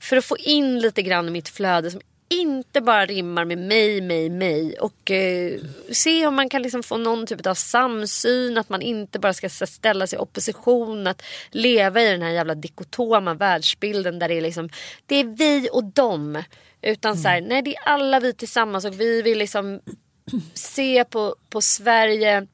För 0.00 0.16
att 0.16 0.24
få 0.24 0.38
in 0.38 0.78
lite 0.78 1.02
grann 1.02 1.28
i 1.28 1.30
mitt 1.30 1.48
flöde 1.48 1.90
som 1.90 2.00
inte 2.28 2.80
bara 2.80 3.06
rimmar 3.06 3.44
med 3.44 3.58
mig, 3.58 4.00
mig, 4.00 4.30
mig 4.30 4.78
och 4.78 5.10
eh, 5.10 5.60
se 5.92 6.26
om 6.26 6.34
man 6.34 6.48
kan 6.48 6.62
liksom 6.62 6.82
få 6.82 6.96
någon 6.96 7.26
typ 7.26 7.46
av 7.46 7.54
samsyn, 7.54 8.58
att 8.58 8.68
man 8.68 8.82
inte 8.82 9.18
bara 9.18 9.32
ska 9.32 9.48
ställa 9.48 10.06
sig 10.06 10.16
i 10.16 10.22
opposition, 10.22 11.06
att 11.06 11.22
leva 11.50 12.02
i 12.02 12.10
den 12.10 12.22
här 12.22 12.30
jävla 12.30 12.54
dikotoma 12.54 13.34
världsbilden 13.34 14.18
där 14.18 14.28
det 14.28 14.34
är 14.34 14.40
liksom, 14.40 14.68
det 15.06 15.16
är 15.16 15.24
vi 15.24 15.68
och 15.72 15.84
dem. 15.84 16.42
Utan 16.82 17.16
så 17.16 17.28
här, 17.28 17.40
nej 17.40 17.62
det 17.62 17.76
är 17.76 17.82
alla 17.84 18.20
vi 18.20 18.32
tillsammans 18.32 18.84
och 18.84 19.00
vi 19.00 19.22
vill 19.22 19.38
liksom 19.38 19.80
se 20.54 21.04
på, 21.04 21.36
på 21.50 21.60
Sverige 21.60 22.46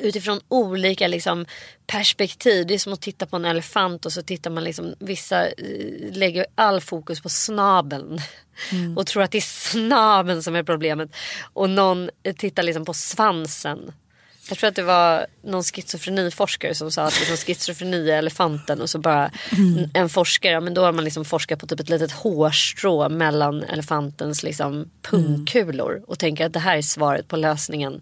utifrån 0.00 0.40
olika 0.48 1.08
liksom, 1.08 1.46
perspektiv. 1.86 2.66
Det 2.66 2.74
är 2.74 2.78
som 2.78 2.92
att 2.92 3.00
titta 3.00 3.26
på 3.26 3.36
en 3.36 3.44
elefant 3.44 4.06
och 4.06 4.12
så 4.12 4.22
tittar 4.22 4.50
man 4.50 4.64
liksom, 4.64 4.94
vissa 4.98 5.46
eh, 5.46 6.12
lägger 6.12 6.46
all 6.54 6.80
fokus 6.80 7.20
på 7.20 7.28
snabeln 7.28 8.20
och 8.96 9.06
tror 9.06 9.22
att 9.22 9.30
det 9.30 9.38
är 9.38 9.70
snabeln 9.70 10.42
som 10.42 10.54
är 10.54 10.62
problemet. 10.62 11.10
Och 11.52 11.70
någon 11.70 12.10
tittar 12.36 12.62
liksom 12.62 12.84
på 12.84 12.94
svansen. 12.94 13.92
Jag 14.48 14.58
tror 14.58 14.68
att 14.68 14.76
det 14.76 14.82
var 14.82 15.26
någon 15.42 15.62
schizofreniforskare 15.62 16.74
som 16.74 16.90
sa 16.90 17.02
att 17.02 17.20
liksom 17.20 17.36
schizofreni 17.36 18.10
är 18.10 18.18
elefanten 18.18 18.80
och 18.80 18.90
så 18.90 18.98
bara 18.98 19.30
en 19.94 20.08
forskare, 20.08 20.60
men 20.60 20.74
då 20.74 20.84
har 20.84 20.92
man 20.92 21.04
liksom 21.04 21.24
forskat 21.24 21.60
på 21.60 21.66
typ 21.66 21.80
ett 21.80 21.88
litet 21.88 22.12
hårstrå 22.12 23.08
mellan 23.08 23.62
elefantens 23.62 24.42
liksom 24.42 24.90
pungkulor 25.02 26.02
och 26.06 26.18
tänker 26.18 26.46
att 26.46 26.52
det 26.52 26.58
här 26.58 26.76
är 26.76 26.82
svaret 26.82 27.28
på 27.28 27.36
lösningen 27.36 28.00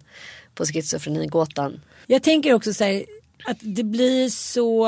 på 0.55 0.65
schizofrenigåtan. 0.65 1.81
Jag 2.11 2.23
tänker 2.23 2.53
också 2.53 2.73
så 2.73 2.83
här 2.83 3.05
att 3.45 3.57
det 3.61 3.83
blir 3.83 4.29
så 4.29 4.87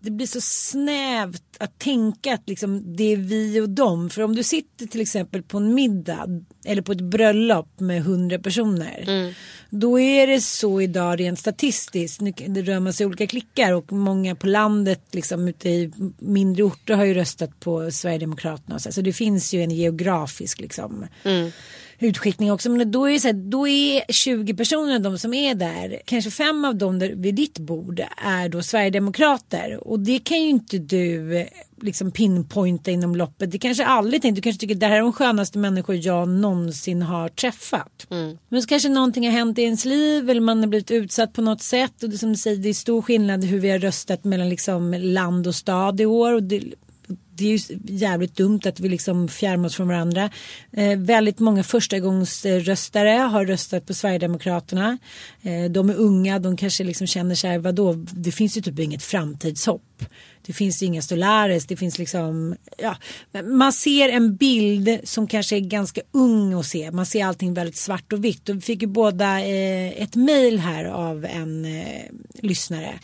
det 0.00 0.10
blir 0.10 0.26
så 0.26 0.40
snävt 0.40 1.42
att 1.58 1.78
tänka 1.78 2.34
att 2.34 2.48
liksom 2.48 2.96
det 2.96 3.12
är 3.12 3.16
vi 3.16 3.60
och 3.60 3.68
dem. 3.68 4.10
För 4.10 4.22
om 4.22 4.36
du 4.36 4.42
sitter 4.42 4.86
till 4.86 5.00
exempel 5.00 5.42
på 5.42 5.58
en 5.58 5.74
middag 5.74 6.26
eller 6.64 6.82
på 6.82 6.92
ett 6.92 7.00
bröllop 7.00 7.80
med 7.80 8.04
hundra 8.04 8.38
personer. 8.38 9.34
Då 9.70 10.00
är 10.00 10.26
det 10.26 10.40
så 10.40 10.80
idag 10.80 11.20
rent 11.20 11.38
statistiskt. 11.38 12.20
Nu 12.20 12.32
det 12.46 12.62
rör 12.62 12.80
man 12.80 12.92
sig 12.92 13.04
i 13.04 13.06
olika 13.06 13.26
klickar 13.26 13.72
och 13.72 13.92
många 13.92 14.34
på 14.34 14.46
landet 14.46 15.00
liksom 15.12 15.48
ute 15.48 15.68
i 15.68 15.92
mindre 16.18 16.62
orter 16.62 16.94
har 16.94 17.04
ju 17.04 17.14
röstat 17.14 17.60
på 17.60 17.90
Sverigedemokraterna. 17.90 18.78
Så, 18.78 18.92
så 18.92 19.00
det 19.00 19.12
finns 19.12 19.54
ju 19.54 19.62
en 19.62 19.70
geografisk 19.70 20.60
liksom 20.60 21.06
utskickning 21.98 22.52
också. 22.52 22.70
Men 22.70 22.90
då 22.90 23.10
är, 23.10 23.18
så 23.18 23.28
här, 23.28 23.50
då 23.50 23.68
är 23.68 24.12
20 24.12 24.54
personer 24.54 24.98
de 24.98 25.18
som 25.18 25.34
är 25.34 25.54
där, 25.54 26.00
kanske 26.04 26.30
fem 26.30 26.64
av 26.64 26.76
dem 26.76 26.98
där 26.98 27.12
vid 27.16 27.34
ditt 27.34 27.58
bord 27.58 28.02
är 28.16 28.48
då 28.48 28.62
Sverigedemokrater. 28.62 29.88
Och 29.88 30.00
det 30.00 30.18
kan 30.18 30.42
ju 30.42 30.48
inte 30.48 30.78
du 30.78 31.46
liksom 31.82 32.10
pinpointa 32.10 32.90
inom 32.90 33.16
loppet. 33.16 33.50
Det 33.50 33.58
kanske 33.58 33.84
aldrig 33.84 34.22
tänkt. 34.22 34.36
Du 34.36 34.42
kanske 34.42 34.60
tycker 34.60 34.74
att 34.74 34.80
det 34.80 34.86
här 34.86 34.96
är 34.96 35.00
de 35.00 35.12
skönaste 35.12 35.58
människor 35.58 35.96
jag 35.96 36.28
någonsin 36.28 37.02
har 37.02 37.28
träffat. 37.28 38.06
Men 38.48 38.62
så 38.62 38.68
kanske 38.68 38.88
någonting 38.88 39.24
har 39.24 39.32
hänt 39.32 39.58
i 39.58 39.62
ens 39.62 39.84
liv 39.84 40.30
eller 40.30 40.40
man 40.40 40.60
har 40.60 40.66
blivit 40.66 40.90
utsatt 40.90 41.32
på 41.32 41.42
något 41.42 41.62
sätt. 41.62 42.02
Och 42.02 42.10
det, 42.10 42.18
som 42.18 42.28
du 42.28 42.36
säger, 42.36 42.56
det 42.56 42.68
är 42.68 42.74
stor 42.74 43.02
skillnad 43.02 43.44
hur 43.44 43.60
vi 43.60 43.70
har 43.70 43.78
röstat 43.78 44.24
mellan 44.24 44.48
liksom 44.48 44.94
land 44.94 45.46
och 45.46 45.54
stad 45.54 46.00
i 46.00 46.06
år. 46.06 46.32
Och 46.32 46.42
det, 46.42 46.62
det 47.36 47.44
är 47.44 47.48
ju 47.48 47.78
jävligt 47.84 48.36
dumt 48.36 48.60
att 48.64 48.80
vi 48.80 48.88
liksom 48.88 49.28
fjärmar 49.28 49.66
oss 49.66 49.76
från 49.76 49.88
varandra. 49.88 50.30
Eh, 50.72 50.98
väldigt 50.98 51.38
många 51.38 51.62
förstagångsröstare 51.62 53.10
har 53.10 53.46
röstat 53.46 53.86
på 53.86 53.94
Sverigedemokraterna. 53.94 54.98
Eh, 55.42 55.70
de 55.70 55.90
är 55.90 55.94
unga, 55.94 56.38
de 56.38 56.56
kanske 56.56 56.84
liksom 56.84 57.06
känner 57.06 57.34
så 57.34 57.46
här, 57.46 57.58
vadå, 57.58 57.92
det 58.12 58.32
finns 58.32 58.56
ju 58.56 58.60
typ 58.60 58.78
inget 58.78 59.02
framtidshopp. 59.02 60.04
Det 60.46 60.52
finns 60.52 60.82
inga 60.82 61.02
Stolares, 61.02 61.66
det 61.66 61.76
finns 61.76 61.98
liksom, 61.98 62.56
ja, 62.78 62.96
man 63.44 63.72
ser 63.72 64.08
en 64.08 64.36
bild 64.36 65.00
som 65.04 65.26
kanske 65.26 65.56
är 65.56 65.60
ganska 65.60 66.00
ung 66.12 66.52
att 66.52 66.66
se. 66.66 66.90
Man 66.90 67.06
ser 67.06 67.24
allting 67.24 67.54
väldigt 67.54 67.76
svart 67.76 68.12
och 68.12 68.24
vitt. 68.24 68.48
Och 68.48 68.56
vi 68.56 68.60
fick 68.60 68.82
ju 68.82 68.88
båda 68.88 69.40
eh, 69.40 70.02
ett 70.02 70.14
mejl 70.14 70.58
här 70.58 70.84
av 70.84 71.24
en 71.24 71.64
eh, 71.64 72.02
lyssnare. 72.42 72.98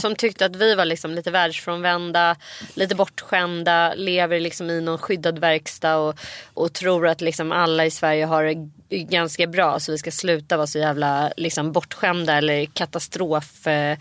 Som 0.00 0.16
tyckte 0.16 0.46
att 0.46 0.56
vi 0.56 0.74
var 0.74 0.84
liksom 0.84 1.14
lite 1.14 1.30
världsfrånvända, 1.30 2.36
lite 2.74 2.94
bortskämda, 2.94 3.94
lever 3.94 4.40
liksom 4.40 4.70
i 4.70 4.80
någon 4.80 4.98
skyddad 4.98 5.38
verkstad 5.38 5.96
och, 5.96 6.18
och 6.54 6.72
tror 6.72 7.08
att 7.08 7.20
liksom 7.20 7.52
alla 7.52 7.86
i 7.86 7.90
Sverige 7.90 8.24
har 8.24 8.44
det 8.44 8.98
ganska 8.98 9.46
bra 9.46 9.80
så 9.80 9.92
vi 9.92 9.98
ska 9.98 10.10
sluta 10.10 10.56
vara 10.56 10.66
så 10.66 10.78
jävla 10.78 11.32
liksom 11.36 11.72
bortskämda 11.72 12.36
eller 12.36 12.64
katastrof 12.64 13.66
eh, 13.66 13.98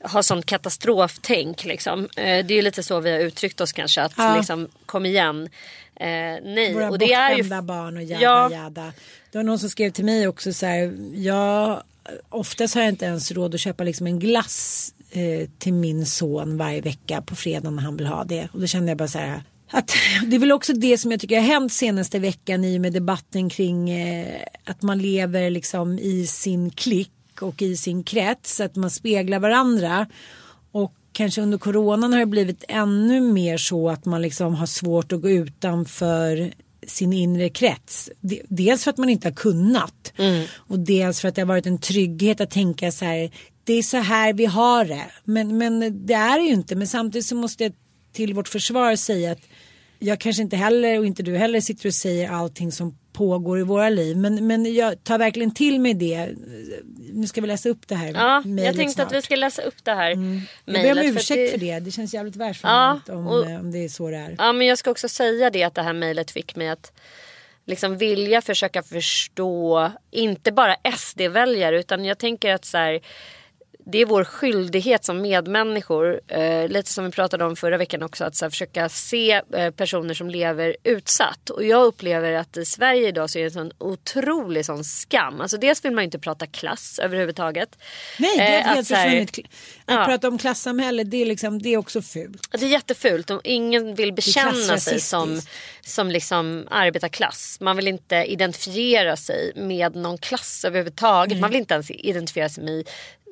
ha 0.00 0.22
sånt 0.22 0.46
katastroftänk 0.46 1.64
liksom. 1.64 2.00
Eh, 2.16 2.24
det 2.46 2.50
är 2.50 2.56
ju 2.56 2.62
lite 2.62 2.82
så 2.82 3.00
vi 3.00 3.10
har 3.10 3.18
uttryckt 3.18 3.60
oss 3.60 3.72
kanske 3.72 4.02
att 4.02 4.12
Ja. 4.16 4.36
liksom 4.36 4.68
kom 4.86 5.06
igen. 5.06 5.48
Eh, 5.96 6.06
nej 6.44 6.74
Våra 6.74 6.90
och 6.90 6.98
det 6.98 7.12
är 7.12 7.36
ju 7.36 7.42
barn 7.62 7.96
och 7.96 8.02
jada 8.02 8.22
Ja. 8.22 8.50
jada. 8.52 8.92
Det 9.32 9.38
var 9.38 9.42
någon 9.44 9.58
som 9.58 9.70
skrev 9.70 9.90
till 9.90 10.04
mig 10.04 10.28
också 10.28 10.52
så 10.52 10.66
här. 10.66 10.94
Jag, 11.14 11.82
oftast 12.28 12.74
har 12.74 12.82
jag 12.82 12.88
inte 12.88 13.04
ens 13.04 13.32
råd 13.32 13.54
att 13.54 13.60
köpa 13.60 13.84
liksom 13.84 14.06
en 14.06 14.18
glass 14.18 14.92
eh, 15.10 15.48
till 15.58 15.72
min 15.72 16.06
son 16.06 16.56
varje 16.58 16.80
vecka 16.80 17.22
på 17.22 17.36
fredag 17.36 17.70
när 17.70 17.82
han 17.82 17.96
vill 17.96 18.06
ha 18.06 18.24
det. 18.24 18.48
Och 18.52 18.60
då 18.60 18.66
kände 18.66 18.90
jag 18.90 18.98
bara 18.98 19.08
så 19.08 19.18
här. 19.18 19.42
Att, 19.70 19.92
det 20.26 20.36
är 20.36 20.40
väl 20.40 20.52
också 20.52 20.72
det 20.72 20.98
som 20.98 21.10
jag 21.10 21.20
tycker 21.20 21.36
har 21.40 21.46
hänt 21.46 21.72
senaste 21.72 22.18
veckan 22.18 22.64
i 22.64 22.76
och 22.76 22.80
med 22.80 22.92
debatten 22.92 23.50
kring 23.50 23.90
eh, 23.90 24.42
att 24.64 24.82
man 24.82 24.98
lever 24.98 25.50
liksom 25.50 25.98
i 25.98 26.26
sin 26.26 26.70
klick 26.70 27.12
och 27.42 27.62
i 27.62 27.76
sin 27.76 28.04
krets. 28.04 28.60
Att 28.60 28.76
man 28.76 28.90
speglar 28.90 29.38
varandra. 29.38 30.06
Och 30.72 30.94
kanske 31.12 31.40
under 31.42 31.58
coronan 31.58 32.12
har 32.12 32.20
det 32.20 32.26
blivit 32.26 32.64
ännu 32.68 33.20
mer 33.20 33.58
så 33.58 33.88
att 33.90 34.04
man 34.04 34.22
liksom 34.22 34.54
har 34.54 34.66
svårt 34.66 35.12
att 35.12 35.20
gå 35.22 35.30
utanför 35.30 36.52
sin 36.86 37.12
inre 37.12 37.48
krets. 37.48 38.10
De- 38.20 38.42
Dels 38.48 38.84
för 38.84 38.90
att 38.90 38.98
man 38.98 39.08
inte 39.08 39.28
har 39.28 39.34
kunnat 39.34 40.12
och 40.56 40.78
dels 40.78 41.20
för 41.20 41.28
att 41.28 41.34
det 41.34 41.40
har 41.40 41.46
varit 41.46 41.66
en 41.66 41.78
trygghet 41.78 42.40
att 42.40 42.50
tänka 42.50 42.92
så 42.92 43.04
här. 43.04 43.30
Det 43.64 43.72
är 43.72 43.82
så 43.82 43.96
här 43.96 44.32
vi 44.32 44.46
har 44.46 44.84
det. 44.84 45.04
Men, 45.24 45.58
men 45.58 46.06
det 46.06 46.14
är 46.14 46.38
det 46.38 46.44
ju 46.44 46.52
inte. 46.52 46.76
Men 46.76 46.86
samtidigt 46.86 47.26
så 47.26 47.34
måste 47.34 47.64
jag 47.64 47.72
till 48.12 48.34
vårt 48.34 48.48
försvar 48.48 48.96
säga 48.96 49.32
att 49.32 49.40
jag 49.98 50.20
kanske 50.20 50.42
inte 50.42 50.56
heller 50.56 50.98
och 50.98 51.06
inte 51.06 51.22
du 51.22 51.36
heller 51.36 51.60
sitter 51.60 51.88
och 51.88 51.94
säger 51.94 52.30
allting 52.30 52.72
som 52.72 52.98
pågår 53.18 53.58
i 53.60 53.62
våra 53.62 53.88
liv. 53.88 54.16
Men, 54.16 54.46
men 54.46 54.74
jag 54.74 55.04
tar 55.04 55.18
verkligen 55.18 55.54
till 55.54 55.80
mig 55.80 55.94
det. 55.94 56.28
Nu 57.12 57.26
ska 57.26 57.40
vi 57.40 57.46
läsa 57.46 57.68
upp 57.68 57.88
det 57.88 57.94
här 57.94 58.12
Ja, 58.12 58.42
jag 58.64 58.76
tänkte 58.76 58.82
att 59.02 59.08
snart. 59.08 59.12
vi 59.12 59.22
ska 59.22 59.36
läsa 59.36 59.62
upp 59.62 59.84
det 59.84 59.94
här 59.94 60.10
Jag 60.10 60.16
ber 60.18 60.40
om 60.64 60.72
mejlet, 60.72 61.04
för 61.04 61.20
ursäkt 61.20 61.44
att 61.54 61.60
för 61.60 61.66
det. 61.66 61.80
Det 61.80 61.90
känns 61.90 62.14
jävligt 62.14 62.36
världsfrånvänt 62.36 63.02
Ja, 63.06 63.14
om, 63.14 63.26
och- 63.26 63.50
eh, 63.50 63.60
om 63.60 63.70
det 63.72 63.84
är 63.84 63.88
så 63.88 64.10
det 64.10 64.16
är. 64.16 64.34
Ja 64.38 64.52
men 64.52 64.66
jag 64.66 64.78
ska 64.78 64.90
också 64.90 65.08
säga 65.08 65.50
det 65.50 65.62
att 65.62 65.74
det 65.74 65.82
här 65.82 65.92
mejlet 65.92 66.30
fick 66.30 66.56
mig 66.56 66.68
att 66.68 66.92
liksom 67.66 67.96
vilja 67.98 68.40
försöka 68.40 68.82
förstå 68.82 69.90
inte 70.10 70.52
bara 70.52 70.76
SD-väljare 70.96 71.78
utan 71.80 72.04
jag 72.04 72.18
tänker 72.18 72.54
att 72.54 72.64
så 72.64 72.78
här, 72.78 73.00
det 73.90 73.98
är 73.98 74.06
vår 74.06 74.24
skyldighet 74.24 75.04
som 75.04 75.20
medmänniskor, 75.22 76.20
eh, 76.28 76.68
lite 76.68 76.90
som 76.90 77.04
vi 77.04 77.10
pratade 77.10 77.44
om 77.44 77.56
förra 77.56 77.76
veckan 77.76 78.02
också, 78.02 78.24
att 78.24 78.36
så 78.36 78.44
här, 78.44 78.50
försöka 78.50 78.88
se 78.88 79.42
eh, 79.54 79.70
personer 79.70 80.14
som 80.14 80.30
lever 80.30 80.76
utsatt. 80.84 81.50
Och 81.50 81.64
jag 81.64 81.84
upplever 81.84 82.32
att 82.32 82.56
i 82.56 82.64
Sverige 82.64 83.08
idag 83.08 83.30
så 83.30 83.38
är 83.38 83.42
det 83.42 83.46
en 83.46 83.52
sån 83.52 83.72
otrolig 83.78 84.64
sån 84.66 84.84
skam. 84.84 85.40
Alltså 85.40 85.56
dels 85.56 85.84
vill 85.84 85.92
man 85.92 86.02
ju 86.02 86.04
inte 86.04 86.18
prata 86.18 86.46
klass 86.46 86.98
överhuvudtaget. 87.02 87.78
Nej, 88.18 88.36
det 88.38 88.42
har 88.44 88.50
Eh, 88.58 88.64
helt 88.74 88.88
försvunnit. 88.88 89.38
Att 89.84 89.94
Ja. 89.94 90.04
prata 90.04 90.28
om 90.28 90.38
klassamhälle 90.38 91.04
det 91.04 91.22
är, 91.22 91.26
liksom, 91.26 91.62
det 91.62 91.68
är 91.74 91.76
också 91.76 92.02
fult. 92.02 92.48
Det 92.52 92.66
är 92.66 92.70
jättefult 92.70 93.30
och 93.30 93.40
ingen 93.44 93.94
vill 93.94 94.12
bekänna 94.12 94.78
sig 94.78 95.00
som, 95.00 95.40
som 95.80 96.10
liksom 96.10 96.66
arbetarklass. 96.70 97.56
Man 97.60 97.76
vill 97.76 97.88
inte 97.88 98.16
identifiera 98.16 99.16
sig 99.16 99.52
med 99.56 99.96
någon 99.96 100.18
klass 100.18 100.64
överhuvudtaget. 100.64 101.40
Man 101.40 101.50
vill 101.50 101.58
inte 101.58 101.74
ens 101.74 101.90
identifiera 101.90 102.48
sig 102.48 102.64
med, 102.64 102.88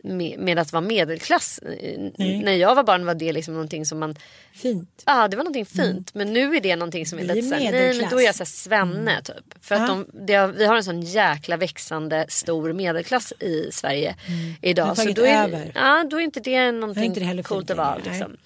med, 0.06 0.38
med 0.38 0.58
att 0.58 0.72
vara 0.72 0.80
medelklass. 0.80 1.60
Nej. 1.62 2.42
När 2.44 2.52
jag 2.52 2.74
var 2.74 2.82
barn 2.84 3.06
var 3.06 3.14
det 3.14 3.32
liksom 3.32 3.54
någonting 3.54 3.86
som 3.86 3.98
man... 3.98 4.16
Fint. 4.52 5.02
Ja, 5.06 5.28
det 5.28 5.36
var 5.36 5.44
någonting 5.44 5.66
fint. 5.66 6.14
Men 6.14 6.32
nu 6.32 6.56
är 6.56 6.60
det 6.60 6.76
någonting 6.76 7.06
som 7.06 7.18
är 7.18 7.22
Vi 7.22 7.34
lite 7.34 7.48
såhär, 7.48 7.72
nej 7.72 7.98
men 8.00 8.10
då 8.10 8.20
är 8.20 8.24
jag 8.24 8.34
såhär 8.34 8.46
svenne 8.46 9.22
typ. 9.22 9.64
För 9.64 9.74
att 9.74 9.80
Ja. 9.80 9.86
de, 9.86 10.06
det 10.26 10.46
vi 10.46 10.64
har 10.66 10.76
en 10.76 10.84
sån 10.84 11.00
jäkla 11.00 11.56
växande 11.56 12.26
stor 12.28 12.72
medelklass 12.72 13.32
i 13.40 13.68
Sverige 13.72 14.16
Den 14.26 14.56
idag. 14.62 14.96
Så 14.96 15.10
då 15.10 15.24
är, 15.26 15.44
över. 15.44 15.72
ja, 15.74 16.04
då 16.10 16.16
är 16.16 16.20
inte 16.24 16.40
det 16.40 16.72
någonting 16.72 17.04
inte 17.04 17.20
det 17.20 17.42
coolt 17.42 17.70
att 17.70 17.76
vara. 17.76 17.96
Liksom. 17.96 18.36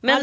Men 0.00 0.22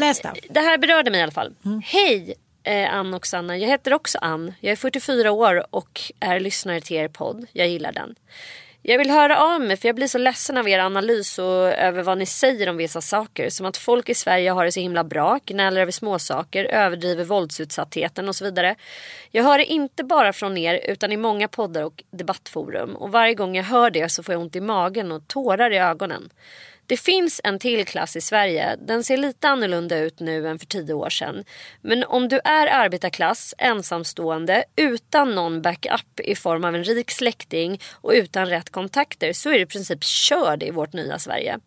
det 0.50 0.60
här 0.60 0.78
berörde 0.78 1.10
mig 1.10 1.20
i 1.20 1.22
alla 1.22 1.32
fall. 1.32 1.54
Hej 1.84 2.34
eh, 2.62 2.94
Ann 2.94 3.14
och 3.14 3.26
Sanna. 3.26 3.58
Jag 3.58 3.68
heter 3.68 3.92
också 3.94 4.18
Ann. 4.18 4.54
Jag 4.60 4.72
är 4.72 4.76
44 4.76 5.30
år 5.32 5.66
och 5.70 6.00
är 6.20 6.40
lyssnare 6.40 6.80
till 6.80 6.96
er 6.96 7.08
podd. 7.08 7.46
Jag 7.52 7.68
gillar 7.68 7.92
den. 7.92 8.14
Jag 8.86 8.98
vill 8.98 9.10
höra 9.10 9.38
av 9.38 9.60
mig 9.60 9.76
för 9.76 9.88
jag 9.88 9.96
blir 9.96 10.06
så 10.06 10.18
ledsen 10.18 10.56
av 10.56 10.68
er 10.68 10.78
analys 10.78 11.38
och 11.38 11.68
över 11.68 12.02
vad 12.02 12.18
ni 12.18 12.26
säger 12.26 12.68
om 12.68 12.76
vissa 12.76 13.00
saker. 13.00 13.50
Som 13.50 13.66
att 13.66 13.76
folk 13.76 14.08
i 14.08 14.14
Sverige 14.14 14.50
har 14.50 14.64
det 14.64 14.72
så 14.72 14.80
himla 14.80 15.04
bra, 15.04 15.38
gnäller 15.44 15.80
över 15.80 15.92
småsaker, 15.92 16.64
överdriver 16.64 17.24
våldsutsattheten 17.24 18.28
och 18.28 18.36
så 18.36 18.44
vidare. 18.44 18.74
Jag 19.30 19.44
hör 19.44 19.58
det 19.58 19.64
inte 19.64 20.04
bara 20.04 20.32
från 20.32 20.56
er 20.56 20.80
utan 20.88 21.12
i 21.12 21.16
många 21.16 21.48
poddar 21.48 21.82
och 21.82 22.02
debattforum. 22.10 22.96
Och 22.96 23.12
varje 23.12 23.34
gång 23.34 23.56
jag 23.56 23.64
hör 23.64 23.90
det 23.90 24.08
så 24.08 24.22
får 24.22 24.32
jag 24.32 24.42
ont 24.42 24.56
i 24.56 24.60
magen 24.60 25.12
och 25.12 25.28
tårar 25.28 25.70
i 25.70 25.78
ögonen. 25.78 26.30
Det 26.86 26.96
finns 26.96 27.40
en 27.44 27.58
till 27.58 27.84
klass 27.84 28.16
i 28.16 28.20
Sverige. 28.20 28.76
Den 28.76 29.04
ser 29.04 29.16
lite 29.16 29.48
annorlunda 29.48 29.98
ut 29.98 30.20
nu 30.20 30.48
än 30.48 30.58
för 30.58 30.66
tio 30.66 30.94
år 30.94 31.10
sedan. 31.10 31.44
Men 31.80 32.04
om 32.04 32.28
du 32.28 32.40
är 32.44 32.66
arbetarklass, 32.66 33.54
ensamstående, 33.58 34.64
utan 34.76 35.34
någon 35.34 35.62
backup 35.62 36.20
i 36.20 36.34
form 36.34 36.64
av 36.64 36.74
en 36.74 36.84
rik 36.84 37.10
släkting 37.10 37.80
och 37.92 38.12
utan 38.14 38.46
rätt 38.46 38.70
kontakter 38.70 39.32
så 39.32 39.50
är 39.50 39.54
du 39.54 39.60
i 39.60 39.66
princip 39.66 40.04
körd 40.04 40.62
i 40.62 40.70
vårt 40.70 40.92
nya 40.92 41.18
Sverige. 41.18 41.58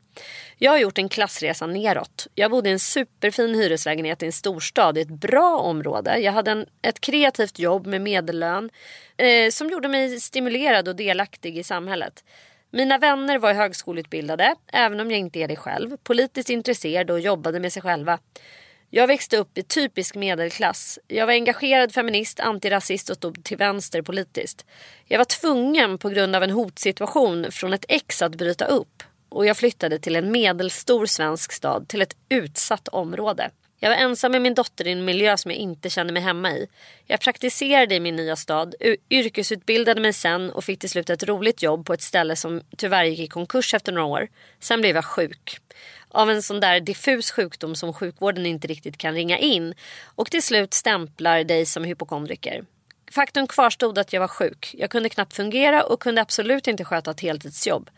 Jag 0.58 0.71
har 0.71 0.77
gjort 0.77 0.97
en 0.97 1.10
klassresa 1.10 1.67
neråt. 1.67 2.27
Jag 2.36 2.51
bodde 2.51 2.69
i 2.69 2.71
en 2.71 2.80
superfin 2.80 3.56
hyreslägenhet 3.56 4.23
i 4.23 4.25
en 4.25 4.32
storstad 4.32 4.97
i 4.97 5.01
ett 5.01 5.08
bra 5.08 5.58
område. 5.58 6.17
Jag 6.17 6.32
hade 6.32 6.51
en, 6.51 6.65
ett 6.82 7.01
kreativt 7.01 7.60
jobb 7.60 7.88
med 7.88 8.01
medellön 8.01 8.69
eh, 9.17 9.49
som 9.49 9.69
gjorde 9.69 9.88
mig 9.88 10.19
stimulerad 10.19 10.88
och 10.88 10.95
delaktig 10.95 11.58
i 11.58 11.63
samhället. 11.63 12.23
Mina 12.71 12.97
vänner 12.97 13.38
var 13.38 13.53
högskoleutbildade, 13.53 14.56
även 14.73 14.99
om 14.99 15.12
jag 15.12 15.19
inte 15.19 15.39
är 15.39 15.47
det 15.47 15.56
själv, 15.56 15.97
politiskt 16.03 16.49
intresserade 16.49 17.13
och 17.13 17.19
jobbade 17.19 17.60
med 17.60 17.73
sig 17.73 17.82
själva. 17.82 18.19
Jag 18.89 19.08
växte 19.08 19.38
upp 19.38 19.58
i 19.58 19.63
typisk 19.63 20.15
medelklass. 20.15 20.99
Jag 21.08 21.25
var 21.25 21.34
engagerad 21.34 21.93
feminist, 21.93 22.39
antirasist 22.39 23.10
och 23.10 23.15
stod 23.15 23.43
till 23.43 23.58
vänster 23.58 24.01
politiskt. 24.01 24.65
Jag 25.06 25.17
var 25.17 25.25
tvungen 25.25 25.97
på 25.97 26.10
grund 26.10 26.36
av 26.36 26.43
en 26.43 26.51
hotsituation 26.51 27.51
från 27.51 27.73
ett 27.73 27.86
ex 27.88 28.21
att 28.21 28.36
bryta 28.36 28.65
upp 28.65 29.03
och 29.30 29.45
jag 29.45 29.58
flyttade 29.58 29.99
till 29.99 30.15
en 30.15 30.32
medelstor 30.32 31.06
svensk 31.06 31.51
stad 31.51 31.88
till 31.88 32.01
ett 32.01 32.15
utsatt 32.30 32.88
område. 32.88 33.49
Jag 33.79 33.89
var 33.89 33.95
ensam 33.95 34.31
med 34.31 34.41
min 34.41 34.53
dotter 34.53 34.87
i 34.87 34.91
en 34.91 35.05
miljö 35.05 35.37
som 35.37 35.51
jag 35.51 35.57
inte 35.57 35.89
kände 35.89 36.13
mig 36.13 36.21
hemma 36.21 36.51
i. 36.51 36.67
Jag 37.05 37.19
praktiserade 37.19 37.95
i 37.95 37.99
min 37.99 38.15
nya 38.15 38.35
stad, 38.35 38.75
yrkesutbildade 39.09 40.01
mig 40.01 40.13
sen 40.13 40.51
och 40.51 40.63
fick 40.63 40.79
till 40.79 40.89
slut 40.89 41.09
ett 41.09 41.23
roligt 41.23 41.61
jobb 41.61 41.85
på 41.85 41.93
ett 41.93 42.01
ställe 42.01 42.35
som 42.35 42.61
tyvärr 42.77 43.03
gick 43.03 43.19
i 43.19 43.27
konkurs 43.27 43.73
efter 43.73 43.91
några 43.91 44.07
år. 44.07 44.27
Sen 44.59 44.81
blev 44.81 44.95
jag 44.95 45.05
sjuk. 45.05 45.59
Av 46.09 46.29
en 46.29 46.43
sån 46.43 46.59
där 46.59 46.79
diffus 46.79 47.31
sjukdom 47.31 47.75
som 47.75 47.93
sjukvården 47.93 48.45
inte 48.45 48.67
riktigt 48.67 48.97
kan 48.97 49.13
ringa 49.13 49.37
in 49.37 49.73
och 50.03 50.31
till 50.31 50.43
slut 50.43 50.73
stämplar 50.73 51.43
dig 51.43 51.65
som 51.65 51.83
hypokondriker. 51.83 52.63
Faktum 53.12 53.48
kvarstod 53.48 53.98
att 53.98 54.13
jag 54.13 54.22
var 54.22 54.28
sjuk. 54.28 54.76
Jag 54.78 54.89
kunde 54.89 55.10
knappt 55.10 55.34
fungera 55.34 55.84
och 55.84 56.00
kunde 56.00 56.22
absolut 56.22 56.67
inte 56.67 56.86
sköta 56.86 57.12
ett 57.12 57.20
heltidsjobb. 57.20 57.89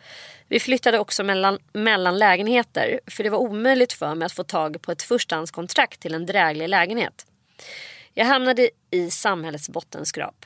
Vi 0.48 0.60
flyttade 0.60 1.00
också 1.00 1.24
mellan, 1.24 1.60
mellan 1.74 2.17
lägenheter 2.17 3.00
för 3.08 3.24
det 3.24 3.30
var 3.30 3.38
omöjligt 3.38 3.93
för 3.93 4.15
mig 4.15 4.26
att 4.26 4.32
få 4.32 4.43
tag 4.43 4.82
på 4.82 4.91
ett 4.91 5.02
förstahandskontrakt 5.02 6.00
till 6.00 6.13
en 6.13 6.26
dräglig 6.26 6.69
lägenhet. 6.69 7.26
Jag 8.13 8.26
hamnade 8.26 8.69
i 8.91 9.12
samhällets 9.12 9.69
bottenskrap. 9.69 10.45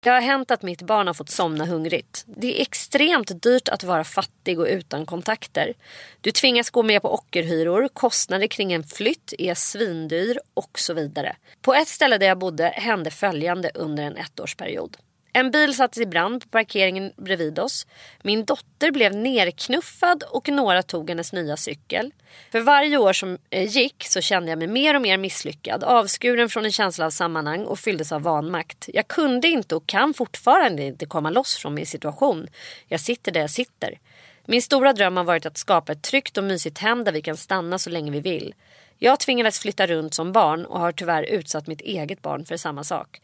Det 0.00 0.10
har 0.10 0.20
hänt 0.20 0.50
att 0.50 0.62
mitt 0.62 0.82
barn 0.82 1.06
har 1.06 1.14
fått 1.14 1.30
somna 1.30 1.64
hungrigt. 1.64 2.24
Det 2.26 2.58
är 2.58 2.62
extremt 2.62 3.42
dyrt 3.42 3.68
att 3.68 3.84
vara 3.84 4.04
fattig 4.04 4.60
och 4.60 4.66
utan 4.66 5.06
kontakter. 5.06 5.74
Du 6.20 6.30
tvingas 6.30 6.70
gå 6.70 6.82
med 6.82 7.02
på 7.02 7.14
ockerhyror, 7.14 7.88
kostnader 7.88 8.46
kring 8.46 8.72
en 8.72 8.84
flytt 8.84 9.32
är 9.38 9.54
svindyr 9.54 10.38
och 10.54 10.78
så 10.78 10.94
vidare. 10.94 11.36
På 11.62 11.74
ett 11.74 11.88
ställe 11.88 12.18
där 12.18 12.26
jag 12.26 12.38
bodde 12.38 12.64
hände 12.64 13.10
följande 13.10 13.70
under 13.74 14.02
en 14.02 14.16
ettårsperiod. 14.16 14.96
En 15.38 15.50
bil 15.50 15.74
sattes 15.74 16.00
i 16.02 16.06
brand 16.06 16.42
på 16.42 16.48
parkeringen 16.48 17.12
bredvid 17.16 17.58
oss. 17.58 17.86
Min 18.22 18.44
dotter 18.44 18.90
blev 18.90 19.16
nerknuffad 19.16 20.22
och 20.22 20.48
några 20.48 20.82
tog 20.82 21.08
hennes 21.08 21.32
nya 21.32 21.56
cykel. 21.56 22.12
För 22.52 22.60
varje 22.60 22.96
år 22.96 23.12
som 23.12 23.38
eh, 23.50 23.76
gick 23.76 24.04
så 24.04 24.20
kände 24.20 24.50
jag 24.50 24.58
mig 24.58 24.68
mer 24.68 24.94
och 24.94 25.02
mer 25.02 25.18
misslyckad, 25.18 25.84
avskuren 25.84 26.48
från 26.48 26.64
en 26.64 26.72
känsla 26.72 27.06
av 27.06 27.10
sammanhang 27.10 27.64
och 27.64 27.78
fylldes 27.78 28.12
av 28.12 28.22
vanmakt. 28.22 28.88
Jag 28.92 29.08
kunde 29.08 29.48
inte 29.48 29.74
och 29.74 29.86
kan 29.86 30.14
fortfarande 30.14 30.82
inte 30.82 31.06
komma 31.06 31.30
loss 31.30 31.56
från 31.56 31.74
min 31.74 31.86
situation. 31.86 32.48
Jag 32.86 33.00
sitter 33.00 33.32
där 33.32 33.40
jag 33.40 33.50
sitter. 33.50 33.98
Min 34.44 34.62
stora 34.62 34.92
dröm 34.92 35.16
har 35.16 35.24
varit 35.24 35.46
att 35.46 35.58
skapa 35.58 35.92
ett 35.92 36.02
tryggt 36.02 36.38
och 36.38 36.44
mysigt 36.44 36.78
hem 36.78 37.04
där 37.04 37.12
vi 37.12 37.22
kan 37.22 37.36
stanna 37.36 37.78
så 37.78 37.90
länge 37.90 38.10
vi 38.10 38.20
vill. 38.20 38.54
Jag 38.98 39.20
tvingades 39.20 39.60
flytta 39.60 39.86
runt 39.86 40.14
som 40.14 40.32
barn 40.32 40.64
och 40.64 40.80
har 40.80 40.92
tyvärr 40.92 41.22
utsatt 41.22 41.66
mitt 41.66 41.80
eget 41.80 42.22
barn 42.22 42.44
för 42.44 42.56
samma 42.56 42.84
sak. 42.84 43.20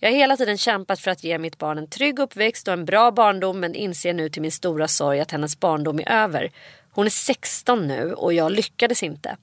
Jag 0.00 0.10
har 0.10 0.16
hela 0.16 0.36
tiden 0.36 0.58
kämpat 0.58 1.00
för 1.00 1.10
att 1.10 1.24
ge 1.24 1.38
mitt 1.38 1.58
barn 1.58 1.78
en 1.78 1.86
trygg 1.86 2.18
uppväxt 2.18 2.68
och 2.68 2.74
en 2.74 2.84
bra 2.84 3.10
barndom 3.10 3.60
men 3.60 3.74
inser 3.74 4.12
nu 4.12 4.28
till 4.28 4.42
min 4.42 4.52
stora 4.52 4.88
sorg 4.88 5.20
att 5.20 5.30
hennes 5.30 5.60
barndom 5.60 5.98
är 5.98 6.12
över. 6.12 6.50
Hon 6.90 7.06
är 7.06 7.10
16 7.10 7.86
nu 7.86 8.12
och 8.12 8.32
jag 8.32 8.52
lyckades 8.52 9.02
inte. 9.02 9.36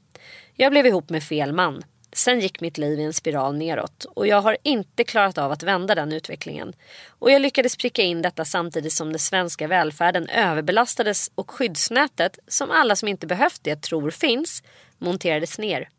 Jag 0.53 0.71
blev 0.71 0.85
ihop 0.85 1.09
med 1.09 1.23
fel 1.23 1.53
man. 1.53 1.83
Sen 2.13 2.39
gick 2.39 2.61
mitt 2.61 2.77
liv 2.77 2.99
i 2.99 3.03
en 3.03 3.13
spiral 3.13 3.57
neråt 3.57 4.05
och 4.05 4.27
jag 4.27 4.41
har 4.41 4.57
inte 4.63 5.03
klarat 5.03 5.37
av 5.37 5.51
att 5.51 5.63
vända 5.63 5.95
den 5.95 6.13
utvecklingen. 6.13 6.73
Och 7.07 7.31
jag 7.31 7.41
lyckades 7.41 7.77
pricka 7.77 8.01
in 8.01 8.21
detta 8.21 8.45
samtidigt 8.45 8.93
som 8.93 9.09
den 9.09 9.19
svenska 9.19 9.67
välfärden 9.67 10.29
överbelastades 10.29 11.31
och 11.35 11.51
skyddsnätet, 11.51 12.39
som 12.47 12.71
alla 12.71 12.95
som 12.95 13.07
inte 13.07 13.27
behövt 13.27 13.63
det 13.63 13.81
tror 13.81 14.11
finns, 14.11 14.63
monterades 14.97 15.59
ner. 15.59 15.89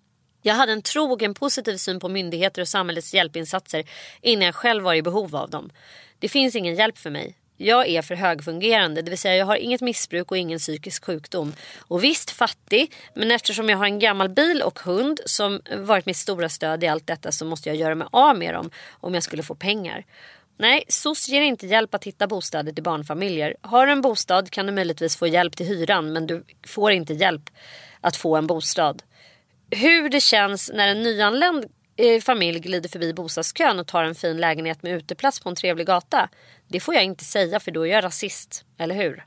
Jag 0.46 0.54
hade 0.54 0.72
en 0.72 0.82
trogen 0.82 1.34
positiv 1.34 1.76
syn 1.76 2.00
på 2.00 2.08
myndigheter 2.08 2.62
och 2.62 2.68
samhällets 2.68 3.14
hjälpinsatser 3.14 3.84
innan 4.20 4.44
jag 4.44 4.54
själv 4.54 4.84
var 4.84 4.94
i 4.94 5.02
behov 5.02 5.36
av 5.36 5.50
dem. 5.50 5.70
Det 6.18 6.28
finns 6.28 6.56
ingen 6.56 6.74
hjälp 6.74 6.98
för 6.98 7.10
mig. 7.10 7.34
Jag 7.56 7.88
är 7.88 8.02
för 8.02 8.14
högfungerande, 8.14 9.02
det 9.02 9.10
vill 9.10 9.18
säga 9.18 9.36
jag 9.36 9.46
har 9.46 9.56
inget 9.56 9.80
missbruk 9.80 10.30
och 10.30 10.38
ingen 10.38 10.58
psykisk 10.58 11.04
sjukdom. 11.04 11.52
Och 11.78 12.04
visst 12.04 12.30
fattig, 12.30 12.92
men 13.14 13.30
eftersom 13.30 13.68
jag 13.68 13.78
har 13.78 13.84
en 13.84 13.98
gammal 13.98 14.28
bil 14.28 14.62
och 14.62 14.80
hund 14.80 15.20
som 15.26 15.60
varit 15.76 16.06
mitt 16.06 16.16
stora 16.16 16.48
stöd 16.48 16.84
i 16.84 16.86
allt 16.86 17.06
detta 17.06 17.32
så 17.32 17.44
måste 17.44 17.68
jag 17.68 17.76
göra 17.76 17.94
mig 17.94 18.08
av 18.12 18.38
med 18.38 18.54
dem 18.54 18.70
om 19.00 19.14
jag 19.14 19.22
skulle 19.22 19.42
få 19.42 19.54
pengar. 19.54 20.04
Nej, 20.58 20.84
SOS 20.88 21.28
ger 21.28 21.42
inte 21.42 21.66
hjälp 21.66 21.94
att 21.94 22.04
hitta 22.04 22.26
bostäder 22.26 22.72
till 22.72 22.84
barnfamiljer. 22.84 23.56
Har 23.60 23.86
du 23.86 23.92
en 23.92 24.02
bostad 24.02 24.50
kan 24.50 24.66
du 24.66 24.72
möjligtvis 24.72 25.16
få 25.16 25.26
hjälp 25.26 25.56
till 25.56 25.66
hyran 25.66 26.12
men 26.12 26.26
du 26.26 26.44
får 26.66 26.92
inte 26.92 27.14
hjälp 27.14 27.50
att 28.00 28.16
få 28.16 28.36
en 28.36 28.46
bostad. 28.46 29.02
Hur 29.70 30.08
det 30.08 30.20
känns 30.20 30.70
när 30.74 30.88
en 30.88 31.02
nyanländ 31.02 31.64
eh, 31.96 32.20
familj 32.20 32.60
glider 32.60 32.88
förbi 32.88 33.12
bostadskön 33.14 33.78
och 33.78 33.86
tar 33.86 34.04
en 34.04 34.14
fin 34.14 34.36
lägenhet 34.36 34.82
med 34.82 34.92
uteplats 34.92 35.40
på 35.40 35.48
en 35.48 35.54
trevlig 35.56 35.86
gata. 35.86 36.28
Det 36.68 36.80
får 36.80 36.94
jag 36.94 37.04
inte 37.04 37.24
säga 37.24 37.60
för 37.60 37.70
då 37.70 37.86
är 37.86 37.90
jag 37.90 38.04
rasist, 38.04 38.64
eller 38.78 38.94
hur? 38.94 39.24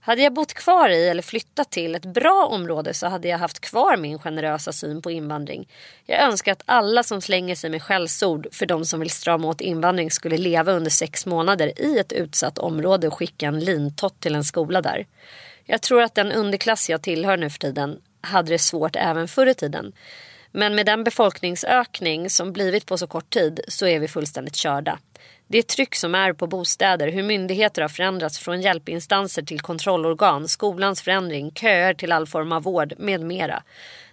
Hade 0.00 0.22
jag 0.22 0.32
bott 0.32 0.54
kvar 0.54 0.88
i 0.88 1.08
eller 1.08 1.22
flyttat 1.22 1.70
till 1.70 1.94
ett 1.94 2.04
bra 2.04 2.46
område 2.50 2.94
så 2.94 3.06
hade 3.06 3.28
jag 3.28 3.38
haft 3.38 3.60
kvar 3.60 3.96
min 3.96 4.18
generösa 4.18 4.72
syn 4.72 5.02
på 5.02 5.10
invandring. 5.10 5.68
Jag 6.06 6.22
önskar 6.22 6.52
att 6.52 6.62
alla 6.66 7.02
som 7.02 7.20
slänger 7.20 7.54
sig 7.54 7.70
med 7.70 7.82
skällsord 7.82 8.48
för 8.52 8.66
de 8.66 8.84
som 8.84 9.00
vill 9.00 9.10
strama 9.10 9.48
åt 9.48 9.60
invandring 9.60 10.10
skulle 10.10 10.36
leva 10.36 10.72
under 10.72 10.90
sex 10.90 11.26
månader 11.26 11.80
i 11.80 11.98
ett 11.98 12.12
utsatt 12.12 12.58
område 12.58 13.06
och 13.06 13.14
skicka 13.14 13.46
en 13.46 13.60
lintott 13.60 14.20
till 14.20 14.34
en 14.34 14.44
skola 14.44 14.82
där. 14.82 15.06
Jag 15.64 15.82
tror 15.82 16.02
att 16.02 16.14
den 16.14 16.32
underklass 16.32 16.90
jag 16.90 17.02
tillhör 17.02 17.36
nu 17.36 17.50
för 17.50 17.58
tiden 17.58 18.00
hade 18.20 18.50
det 18.50 18.58
svårt 18.58 18.96
även 18.96 19.28
förr 19.28 19.46
i 19.46 19.54
tiden. 19.54 19.92
Men 20.52 20.74
med 20.74 20.86
den 20.86 21.04
befolkningsökning 21.04 22.30
som 22.30 22.52
blivit 22.52 22.86
på 22.86 22.98
så 22.98 23.06
kort 23.06 23.30
tid 23.30 23.60
så 23.68 23.86
är 23.86 24.00
vi 24.00 24.08
fullständigt 24.08 24.56
körda. 24.56 24.98
Det 25.46 25.68
tryck 25.68 25.94
som 25.94 26.14
är 26.14 26.32
på 26.32 26.46
bostäder, 26.46 27.08
hur 27.08 27.22
myndigheter 27.22 27.82
har 27.82 27.88
förändrats 27.88 28.38
från 28.38 28.60
hjälpinstanser 28.60 29.42
till 29.42 29.60
kontrollorgan, 29.60 30.48
skolans 30.48 31.02
förändring, 31.02 31.52
köer 31.52 31.94
till 31.94 32.12
all 32.12 32.26
form 32.26 32.52
av 32.52 32.62
vård 32.62 32.94
med 32.98 33.20
mera. 33.20 33.62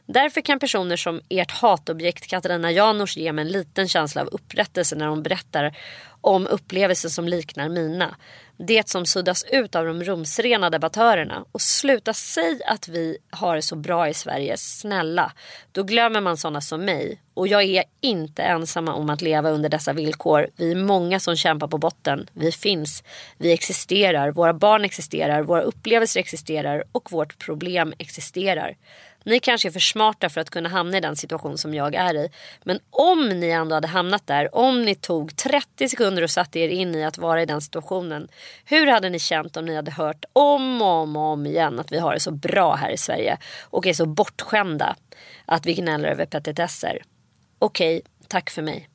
Därför 0.06 0.42
kan 0.42 0.60
personer 0.60 0.96
som 0.96 1.22
ert 1.30 1.52
hatobjekt 1.52 2.28
Katarina 2.28 2.72
Janouch 2.72 3.18
ge 3.18 3.34
mig 3.34 3.42
en 3.46 3.52
liten 3.52 3.88
känsla 3.88 4.22
av 4.22 4.28
upprättelse 4.28 4.96
när 4.96 5.08
hon 5.08 5.24
berättar 5.24 5.78
om 6.22 6.48
upplevelser 6.48 7.10
som 7.10 7.28
liknar 7.28 7.70
mina. 7.70 8.16
Det 8.58 8.90
som 8.90 9.06
suddas 9.06 9.44
ut 9.44 9.76
av 9.76 9.86
de 9.86 10.04
rumsrena 10.04 10.70
debattörerna. 10.70 11.46
Och 11.52 11.62
sluta 11.62 12.14
säg 12.14 12.60
att 12.68 12.88
vi 12.88 13.18
har 13.30 13.56
det 13.56 13.62
så 13.62 13.76
bra 13.76 14.10
i 14.10 14.14
Sverige, 14.14 14.58
snälla. 14.58 15.32
Då 15.72 15.84
glömmer 15.84 16.22
man 16.22 16.38
sådana 16.38 16.62
som 16.62 16.86
mig. 16.86 17.22
Och 17.34 17.48
jag 17.48 17.64
är 17.64 17.84
inte 18.02 18.44
ensamma 18.44 18.94
om 18.94 19.10
att 19.10 19.22
leva 19.22 19.50
under 19.50 19.70
dessa 19.70 19.94
villkor. 19.94 20.48
Vi 20.56 20.72
är 20.72 20.76
många 20.76 21.20
som 21.20 21.36
kämpar 21.36 21.68
på 21.68 21.78
botten. 21.78 22.30
Vi 22.34 22.52
finns. 22.52 23.04
Vi 23.38 23.54
existerar. 23.54 24.32
Våra 24.32 24.54
barn 24.54 24.86
existerar. 24.86 25.44
Våra 25.44 25.62
upplevelser 25.62 26.20
existerar. 26.20 26.84
Och 26.92 27.12
vårt 27.12 27.40
problem 27.40 27.94
existerar. 27.98 28.76
Ni 29.26 29.40
kanske 29.40 29.68
är 29.68 29.72
för 29.72 29.80
smarta 29.80 30.30
för 30.30 30.42
att 30.42 30.50
kunna 30.50 30.70
hamna 30.70 30.98
i 30.98 31.02
den 31.02 31.16
situation 31.16 31.58
som 31.58 31.74
jag 31.74 31.96
är 31.96 32.14
i. 32.14 32.30
Men 32.64 32.80
om 32.90 33.30
ni 33.30 33.50
ändå 33.50 33.76
hade 33.76 33.88
hamnat 33.88 34.28
där, 34.28 34.56
om 34.56 34.82
ni 34.82 34.96
tog 34.96 35.36
30 35.36 35.90
sekunder 35.90 36.24
och 36.24 36.30
satte 36.30 36.60
er 36.60 36.70
in 36.70 36.96
i 36.96 37.04
att 37.04 37.18
vara 37.18 37.42
i 37.42 37.46
den 37.46 37.62
situationen. 37.62 38.28
Hur 38.66 38.88
hade 38.88 39.10
ni 39.10 39.20
känt 39.20 39.58
om 39.58 39.66
ni 39.66 39.76
hade 39.76 39.92
hört 39.92 40.26
om 40.34 40.82
och 40.82 40.88
om, 40.88 41.16
och 41.16 41.24
om 41.24 41.46
igen 41.46 41.80
att 41.80 41.92
vi 41.92 42.00
har 42.00 42.14
det 42.14 42.20
så 42.20 42.32
bra 42.32 42.76
här 42.76 42.90
i 42.90 42.98
Sverige 42.98 43.38
och 43.64 43.88
är 43.88 43.94
så 43.94 44.06
bortskämda 44.06 44.96
att 45.46 45.66
vi 45.66 45.74
gnäller 45.74 46.10
över 46.10 46.26
petitesser? 46.26 47.02
Okej, 47.60 48.02
tack 48.28 48.50
för 48.50 48.62
mig. 48.62 48.90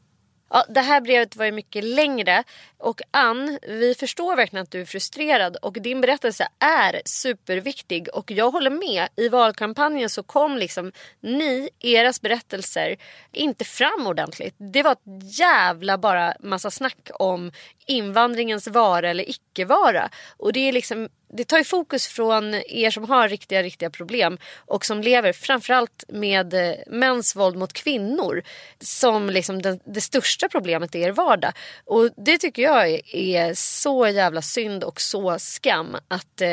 Ja, 0.50 0.64
det 0.68 0.80
här 0.80 1.00
brevet 1.00 1.36
var 1.36 1.44
ju 1.44 1.52
mycket 1.52 1.84
längre 1.84 2.44
och 2.80 3.00
Ann, 3.10 3.58
vi 3.62 3.94
förstår 3.94 4.36
verkligen 4.36 4.62
att 4.62 4.70
du 4.70 4.80
är 4.80 4.84
frustrerad 4.84 5.56
och 5.56 5.72
din 5.72 6.00
berättelse 6.00 6.48
är 6.58 7.02
superviktig 7.04 8.08
och 8.14 8.30
jag 8.30 8.50
håller 8.50 8.70
med. 8.70 9.08
I 9.16 9.28
valkampanjen 9.28 10.10
så 10.10 10.22
kom 10.22 10.56
liksom 10.56 10.92
ni, 11.20 11.70
eras 11.80 12.20
berättelser, 12.20 12.96
inte 13.32 13.64
fram 13.64 14.06
ordentligt. 14.06 14.54
Det 14.58 14.82
var 14.82 14.92
ett 14.92 15.38
jävla 15.38 15.98
bara 15.98 16.34
massa 16.40 16.70
snack 16.70 17.10
om 17.14 17.52
invandringens 17.86 18.68
vara 18.68 19.10
eller 19.10 19.30
icke 19.30 19.64
vara. 19.64 20.10
Och 20.36 20.52
det 20.52 20.68
är 20.68 20.72
liksom 20.72 21.08
det 21.32 21.44
tar 21.44 21.58
ju 21.58 21.64
fokus 21.64 22.06
från 22.08 22.54
er 22.54 22.90
som 22.90 23.08
har 23.08 23.28
riktiga, 23.28 23.62
riktiga 23.62 23.90
problem 23.90 24.38
och 24.56 24.86
som 24.86 25.00
lever 25.00 25.32
framförallt 25.32 26.04
med 26.08 26.54
eh, 26.54 26.74
mäns 26.86 27.36
våld 27.36 27.56
mot 27.56 27.72
kvinnor 27.72 28.42
som 28.78 29.30
liksom 29.30 29.62
det, 29.62 29.78
det 29.84 30.00
största 30.00 30.48
problemet 30.48 30.94
i 30.94 31.00
er 31.00 31.12
vardag. 31.12 31.52
Och 31.84 32.10
det 32.16 32.38
tycker 32.38 32.62
jag 32.62 32.69
är, 32.70 33.16
är 33.16 33.54
så 33.54 34.06
jävla 34.06 34.42
synd 34.42 34.84
och 34.84 35.00
så 35.00 35.38
skam 35.38 35.96
att 36.08 36.40
eh, 36.40 36.50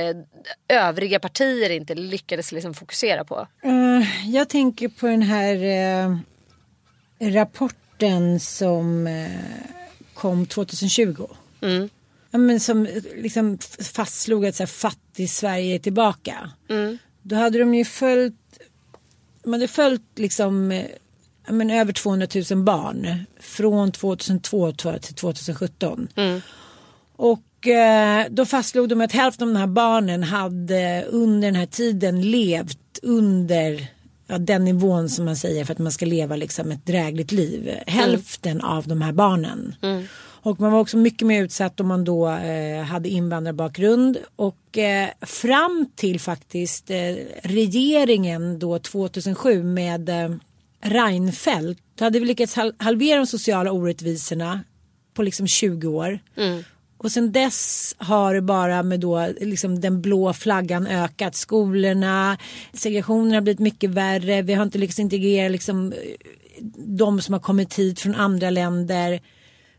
övriga 0.67 1.19
partier 1.19 1.69
inte 1.69 1.95
lyckades 1.95 2.51
liksom 2.51 2.73
fokusera 2.73 3.23
på. 3.23 3.47
Uh, 3.65 4.29
jag 4.29 4.49
tänker 4.49 4.87
på 4.87 5.07
den 5.07 5.21
här 5.21 5.55
uh, 6.07 6.17
rapporten 7.19 8.39
som 8.39 9.07
uh, 9.07 9.27
kom 10.13 10.45
2020. 10.45 11.27
Mm 11.61 11.89
ja, 12.31 12.37
men 12.37 12.59
som 12.59 12.87
liksom 13.15 13.57
fastslog 13.93 14.45
att 14.45 14.55
så 14.55 14.63
här, 14.63 14.67
fattig 14.67 15.29
Sverige 15.29 15.75
är 15.75 15.79
tillbaka. 15.79 16.51
Mm. 16.69 16.97
Då 17.21 17.35
hade 17.35 17.59
de 17.59 17.75
ju 17.75 17.85
följt, 17.85 18.59
man 19.43 19.53
hade 19.53 19.67
följt 19.67 20.19
liksom 20.19 20.71
ja, 20.71 20.85
men 21.49 21.69
över 21.69 21.93
200 21.93 22.27
000 22.51 22.63
barn 22.63 23.25
från 23.39 23.91
2002 23.91 24.71
till 24.71 25.15
2017. 25.15 26.07
Mm. 26.15 26.41
Och 27.15 27.67
eh, 27.67 28.25
då 28.29 28.45
fastslog 28.45 28.89
de 28.89 29.01
att 29.01 29.11
hälften 29.11 29.47
av 29.47 29.53
de 29.53 29.59
här 29.59 29.67
barnen 29.67 30.23
hade 30.23 31.05
under 31.09 31.47
den 31.47 31.55
här 31.55 31.65
tiden 31.65 32.31
levt 32.31 32.99
under 33.01 33.87
ja, 34.27 34.37
den 34.37 34.65
nivån 34.65 35.09
som 35.09 35.25
man 35.25 35.35
säger 35.35 35.65
för 35.65 35.73
att 35.73 35.79
man 35.79 35.91
ska 35.91 36.05
leva 36.05 36.35
liksom 36.35 36.71
ett 36.71 36.85
drägligt 36.85 37.31
liv. 37.31 37.67
Mm. 37.67 37.79
Hälften 37.87 38.61
av 38.61 38.87
de 38.87 39.01
här 39.01 39.11
barnen. 39.11 39.75
Mm. 39.81 40.03
Och 40.41 40.59
man 40.59 40.71
var 40.71 40.79
också 40.79 40.97
mycket 40.97 41.27
mer 41.27 41.43
utsatt 41.43 41.79
om 41.79 41.87
man 41.87 42.03
då 42.03 42.29
eh, 42.29 42.83
hade 42.83 43.09
invandrarbakgrund. 43.09 44.17
Och 44.35 44.77
eh, 44.77 45.09
fram 45.21 45.89
till 45.95 46.19
faktiskt 46.19 46.89
eh, 46.89 47.15
regeringen 47.41 48.59
då 48.59 48.79
2007 48.79 49.63
med 49.63 50.09
eh, 50.09 50.29
Reinfeldt. 50.89 51.81
Då 51.95 52.03
hade 52.03 52.19
vi 52.19 52.25
lyckats 52.25 52.55
hal 52.55 52.73
halvera 52.77 53.17
de 53.17 53.27
sociala 53.27 53.71
orättvisorna 53.71 54.63
på 55.13 55.23
liksom 55.23 55.47
20 55.47 55.87
år. 55.87 56.19
Mm. 56.37 56.63
Och 56.97 57.11
sen 57.11 57.31
dess 57.31 57.95
har 57.97 58.33
det 58.33 58.41
bara 58.41 58.83
med 58.83 58.99
då 58.99 59.29
liksom 59.41 59.81
den 59.81 60.01
blå 60.01 60.33
flaggan 60.33 60.87
ökat. 60.87 61.35
Skolorna, 61.35 62.37
segregationen 62.73 63.33
har 63.33 63.41
blivit 63.41 63.59
mycket 63.59 63.89
värre. 63.89 64.41
Vi 64.41 64.53
har 64.53 64.63
inte 64.63 64.77
lyckats 64.77 64.99
integrera 64.99 65.49
liksom 65.49 65.93
de 66.75 67.21
som 67.21 67.33
har 67.33 67.39
kommit 67.39 67.79
hit 67.79 67.99
från 67.99 68.15
andra 68.15 68.49
länder. 68.49 69.21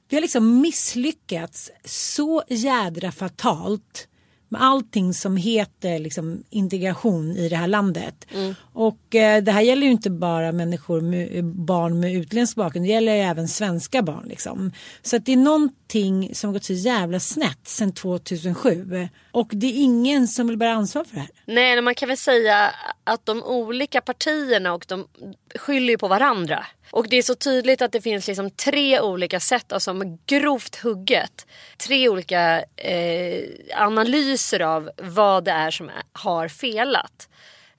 Vi 0.08 0.16
har 0.16 0.22
liksom 0.22 0.60
misslyckats 0.60 1.70
så 1.84 2.42
jädra 2.48 3.12
fatalt 3.12 4.08
med 4.48 4.62
allting 4.62 5.14
som 5.14 5.36
heter 5.36 5.98
liksom, 5.98 6.44
integration 6.50 7.36
i 7.36 7.48
det 7.48 7.56
här 7.56 7.66
landet. 7.66 8.26
Och 8.72 9.14
eh, 9.14 9.42
det 9.42 9.52
här 9.52 9.60
gäller 9.60 9.86
ju 9.86 9.92
inte 9.92 10.10
bara 10.10 10.52
människor 10.52 11.00
med, 11.00 11.44
barn 11.44 12.00
med 12.00 12.14
utländsk 12.14 12.56
bakgrund, 12.56 12.86
det 12.86 12.92
gäller 12.92 13.14
ju 13.14 13.20
även 13.20 13.48
svenska 13.48 14.02
barn. 14.02 14.24
Liksom. 14.28 14.72
Så 15.02 15.16
att 15.16 15.26
det 15.26 15.32
är 15.32 15.36
någonting 15.36 16.34
som 16.34 16.48
har 16.48 16.52
gått 16.52 16.64
så 16.64 16.72
jävla 16.72 17.20
snett 17.20 17.68
sedan 17.68 17.92
2007 17.92 19.08
och 19.32 19.48
det 19.50 19.66
är 19.66 19.82
ingen 19.82 20.28
som 20.28 20.48
vill 20.48 20.56
bära 20.56 20.72
ansvar 20.72 21.04
för 21.04 21.14
det 21.14 21.20
här. 21.20 21.30
Nej, 21.46 21.82
man 21.82 21.94
kan 21.94 22.08
väl 22.08 22.16
säga 22.16 22.74
att 23.04 23.26
de 23.26 23.42
olika 23.42 24.00
partierna 24.00 24.74
och 24.74 24.84
de 24.88 25.06
skyller 25.54 25.90
ju 25.90 25.98
på 25.98 26.08
varandra. 26.08 26.66
Och 26.90 27.08
det 27.08 27.16
är 27.16 27.22
så 27.22 27.34
tydligt 27.34 27.82
att 27.82 27.92
det 27.92 28.00
finns 28.00 28.26
liksom 28.26 28.50
tre 28.50 29.00
olika 29.00 29.40
sätt, 29.40 29.72
alltså 29.72 29.94
grovt 30.26 30.76
hugget. 30.76 31.46
Tre 31.76 32.08
olika 32.08 32.62
eh, 32.76 33.44
analyser 33.74 34.37
av 34.60 34.90
vad 34.96 35.44
det 35.44 35.50
är 35.50 35.70
som 35.70 35.90
har 36.12 36.48
felat. 36.48 37.28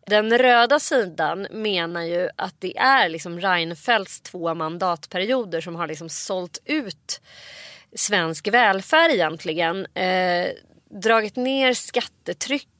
Den 0.05 0.37
röda 0.37 0.79
sidan 0.79 1.47
menar 1.51 2.01
ju 2.01 2.29
att 2.35 2.55
det 2.59 2.77
är 2.77 3.09
liksom 3.09 3.39
Reinfeldts 3.39 4.21
två 4.21 4.53
mandatperioder 4.53 5.61
som 5.61 5.75
har 5.75 5.87
liksom 5.87 6.09
sålt 6.09 6.57
ut 6.65 7.21
svensk 7.95 8.47
välfärd 8.47 9.11
egentligen. 9.11 9.85
Eh, 9.85 10.47
dragit 11.01 11.35
ner 11.35 11.73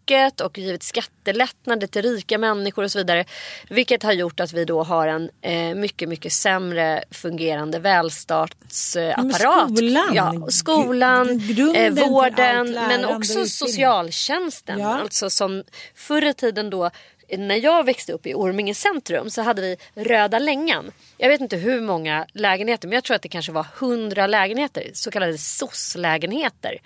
skattetrycket 0.09 0.41
och 0.41 0.57
givit 0.57 0.83
skattelättnader 0.83 1.87
till 1.87 2.01
rika 2.01 2.37
människor 2.37 2.83
och 2.83 2.91
så 2.91 2.99
vidare. 2.99 3.25
Vilket 3.69 4.03
har 4.03 4.11
gjort 4.11 4.39
att 4.39 4.53
vi 4.53 4.65
då 4.65 4.83
har 4.83 5.07
en 5.07 5.29
eh, 5.41 5.75
mycket, 5.75 6.09
mycket 6.09 6.33
sämre 6.33 7.03
fungerande 7.11 7.79
välstartsapparat. 7.79 9.77
skolan. 9.77 10.13
Ja, 10.13 10.47
skolan, 10.49 11.29
eh, 11.75 11.93
vården 11.93 12.71
men 12.71 13.05
också 13.05 13.45
socialtjänsten. 13.45 14.79
Ja. 14.79 14.99
Alltså 14.99 15.29
som 15.29 15.63
förr 15.95 16.25
i 16.25 16.33
tiden 16.33 16.69
då 16.69 16.89
när 17.37 17.55
jag 17.55 17.85
växte 17.85 18.13
upp 18.13 18.27
i 18.27 18.33
Orminge 18.33 18.73
centrum 18.73 19.29
så 19.29 19.41
hade 19.41 19.61
vi 19.61 19.77
Röda 19.95 20.39
Längan. 20.39 20.91
Jag 21.17 21.29
vet 21.29 21.41
inte 21.41 21.57
hur 21.57 21.81
många 21.81 22.25
lägenheter 22.33 22.87
men 22.87 22.95
jag 22.95 23.03
tror 23.03 23.15
att 23.15 23.21
det 23.21 23.29
kanske 23.29 23.51
var 23.51 23.65
100 23.79 24.27
lägenheter. 24.27 24.91
Så 24.93 25.11
kallade 25.11 25.37
SOS-lägenheter. 25.37 26.77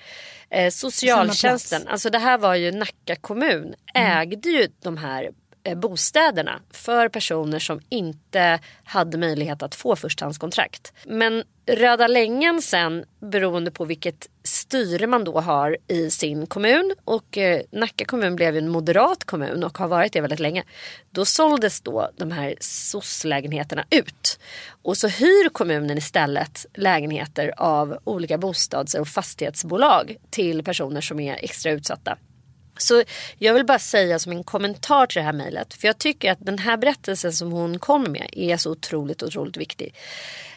Eh, 0.54 0.70
socialtjänsten, 0.70 1.88
alltså 1.88 2.10
det 2.10 2.20
här 2.20 2.38
var 2.38 2.56
ju 2.56 2.72
Nacka 2.72 3.16
kommun, 3.16 3.74
ägde 3.94 4.50
ju 4.50 4.68
de 4.84 4.98
här 4.98 5.30
Eh, 5.66 5.78
bostäderna 5.78 6.62
för 6.72 7.10
personer 7.10 7.60
som 7.60 7.80
inte 7.90 8.60
hade 8.84 9.18
möjlighet 9.18 9.64
att 9.64 9.76
få 9.76 9.96
förstahandskontrakt. 9.96 10.94
Men 11.06 11.44
Röda 11.66 12.08
Längan 12.08 12.62
sen 12.62 13.06
beroende 13.20 13.72
på 13.72 13.86
vilket 13.86 14.30
styre 14.44 15.08
man 15.08 15.24
då 15.24 15.40
har 15.40 15.78
i 15.88 16.10
sin 16.10 16.48
kommun 16.48 16.94
och 17.06 17.38
eh, 17.38 17.62
Nacka 17.72 18.06
kommun 18.06 18.36
blev 18.36 18.54
ju 18.54 18.60
en 18.60 18.70
moderat 18.70 19.24
kommun 19.24 19.64
och 19.64 19.78
har 19.78 19.88
varit 19.88 20.14
det 20.14 20.22
väldigt 20.22 20.40
länge. 20.40 20.64
Då 21.12 21.26
såldes 21.26 21.82
då 21.82 22.10
de 22.18 22.32
här 22.32 22.56
soc-lägenheterna 22.60 23.86
ut 23.90 24.40
och 24.82 24.98
så 24.98 25.08
hyr 25.08 25.50
kommunen 25.50 25.98
istället 25.98 26.66
lägenheter 26.74 27.54
av 27.58 27.98
olika 28.04 28.38
bostads 28.38 28.94
och 28.94 29.08
fastighetsbolag 29.08 30.18
till 30.30 30.64
personer 30.64 31.02
som 31.02 31.20
är 31.20 31.36
extra 31.42 31.72
utsatta. 31.72 32.18
Så 32.78 33.04
jag 33.38 33.54
vill 33.54 33.66
bara 33.66 33.80
säga 33.80 34.20
som 34.20 34.32
en 34.32 34.44
kommentar 34.44 35.08
till 35.08 35.20
det 35.20 35.26
här 35.26 35.34
mejlet. 35.34 35.74
För 35.74 35.88
jag 35.88 35.98
tycker 35.98 36.32
att 36.32 36.46
den 36.46 36.58
här 36.58 36.78
berättelsen 36.78 37.34
som 37.34 37.52
hon 37.52 37.80
kommer 37.80 38.10
med 38.10 38.30
är 38.32 38.58
så 38.58 38.72
otroligt, 38.72 39.24
otroligt 39.24 39.58
viktig. 39.58 39.94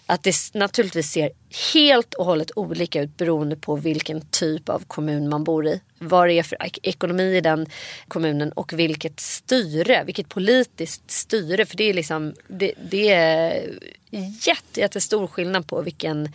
Att 0.08 0.22
det 0.22 0.34
naturligtvis 0.54 1.10
ser 1.10 1.30
helt 1.74 2.14
och 2.14 2.24
hållet 2.24 2.50
olika 2.56 3.02
ut 3.02 3.16
beroende 3.16 3.56
på 3.56 3.76
vilken 3.76 4.20
typ 4.20 4.68
av 4.68 4.82
kommun 4.86 5.28
man 5.28 5.44
bor 5.44 5.66
i. 5.66 5.80
Vad 5.98 6.28
det 6.28 6.32
är 6.32 6.42
för 6.42 6.62
ek- 6.66 6.78
ekonomi 6.82 7.36
i 7.36 7.40
den 7.40 7.66
kommunen 8.08 8.52
och 8.52 8.72
vilket 8.72 9.20
styre, 9.20 10.04
vilket 10.04 10.28
politiskt 10.28 11.10
styre. 11.10 11.66
För 11.66 11.76
det 11.76 11.84
är 11.84 11.94
liksom, 11.94 12.34
det, 12.48 12.72
det 12.90 13.08
är 13.12 13.78
jätte, 14.40 14.80
jättestor 14.80 15.26
skillnad 15.26 15.66
på 15.66 15.82
vilken 15.82 16.32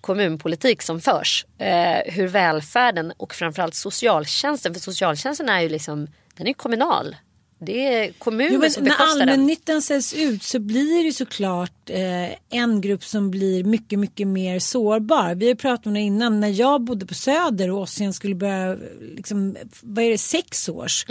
kommunpolitik 0.00 0.82
som 0.82 1.00
förs. 1.00 1.46
Eh, 1.58 2.12
hur 2.12 2.28
välfärden 2.28 3.12
och 3.16 3.34
framförallt 3.34 3.74
socialtjänsten, 3.74 4.74
för 4.74 4.80
socialtjänsten 4.80 5.48
är 5.48 5.60
ju 5.60 5.68
liksom, 5.68 6.06
den 6.36 6.46
är 6.46 6.52
kommunal. 6.52 7.16
Det 7.62 7.94
är 7.94 8.12
kommunen 8.12 8.52
Jo, 8.52 8.60
men 8.60 8.70
som 8.70 8.84
när 8.84 8.90
bekostar 8.90 9.18
den. 9.18 9.28
allmännyttan 9.28 9.82
säljs 9.82 10.14
ut 10.14 10.42
så 10.42 10.58
blir 10.58 11.04
det 11.04 11.12
såklart 11.12 11.90
eh, 11.90 12.58
en 12.60 12.80
grupp 12.80 13.04
som 13.04 13.30
blir 13.30 13.64
mycket, 13.64 13.98
mycket 13.98 14.26
mer 14.26 14.58
sårbar. 14.58 15.34
Vi 15.34 15.48
har 15.48 15.54
pratat 15.54 15.86
om 15.86 15.94
det 15.94 16.00
innan. 16.00 16.40
När 16.40 16.48
jag 16.48 16.80
bodde 16.80 17.06
på 17.06 17.14
Söder 17.14 17.70
och 17.70 17.80
Ossian 17.80 18.12
skulle 18.12 18.34
börja, 18.34 18.76
liksom, 19.16 19.56
vad 19.82 20.04
är 20.04 20.10
det, 20.10 20.18
sex 20.18 20.68
års. 20.68 21.06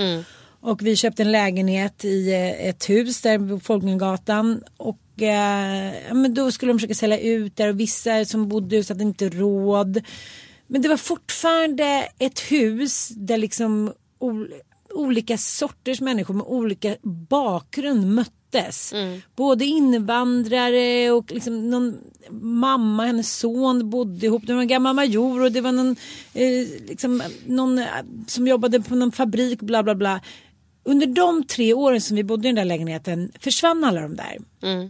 Och 0.61 0.81
vi 0.81 0.95
köpte 0.95 1.23
en 1.23 1.31
lägenhet 1.31 2.05
i 2.05 2.31
eh, 2.33 2.67
ett 2.69 2.89
hus 2.89 3.21
där 3.21 3.49
på 3.49 3.59
Folkungagatan. 3.59 4.63
Och 4.77 4.97
eh, 5.21 6.13
men 6.13 6.33
då 6.33 6.51
skulle 6.51 6.71
de 6.71 6.79
försöka 6.79 6.93
sälja 6.95 7.19
ut 7.19 7.55
där 7.55 7.69
och 7.69 7.79
vissa 7.79 8.25
som 8.25 8.47
bodde 8.49 8.75
i 8.75 8.83
hade 8.89 9.03
inte 9.03 9.29
råd. 9.29 10.01
Men 10.67 10.81
det 10.81 10.89
var 10.89 10.97
fortfarande 10.97 12.09
ett 12.19 12.39
hus 12.39 13.09
där 13.09 13.37
liksom 13.37 13.93
ol- 14.19 14.53
olika 14.93 15.37
sorters 15.37 16.01
människor 16.01 16.33
med 16.33 16.45
olika 16.45 16.95
bakgrund 17.29 18.07
möttes. 18.15 18.93
Både 19.35 19.65
invandrare 19.65 21.11
och 21.11 21.31
liksom 21.31 21.69
någon 21.69 21.97
mamma, 22.41 23.05
hennes 23.05 23.37
son 23.37 23.89
bodde 23.89 24.25
ihop. 24.25 24.43
Det 24.47 24.53
var 24.53 24.61
en 24.61 24.67
gammal 24.67 24.95
major 24.95 25.41
och 25.43 25.51
det 25.51 25.61
var 25.61 25.71
någon, 25.71 25.95
eh, 26.33 26.67
liksom, 26.87 27.23
någon 27.45 27.79
eh, 27.79 27.85
som 28.27 28.47
jobbade 28.47 28.81
på 28.81 28.95
någon 28.95 29.11
fabrik 29.11 29.61
bla 29.61 29.83
bla 29.83 29.95
bla. 29.95 30.21
Under 30.83 31.07
de 31.07 31.43
tre 31.43 31.73
åren 31.73 32.01
som 32.01 32.15
vi 32.15 32.23
bodde 32.23 32.47
i 32.47 32.49
den 32.49 32.55
där 32.55 32.65
lägenheten 32.65 33.31
försvann 33.39 33.83
alla 33.83 34.01
de 34.01 34.15
där. 34.15 34.37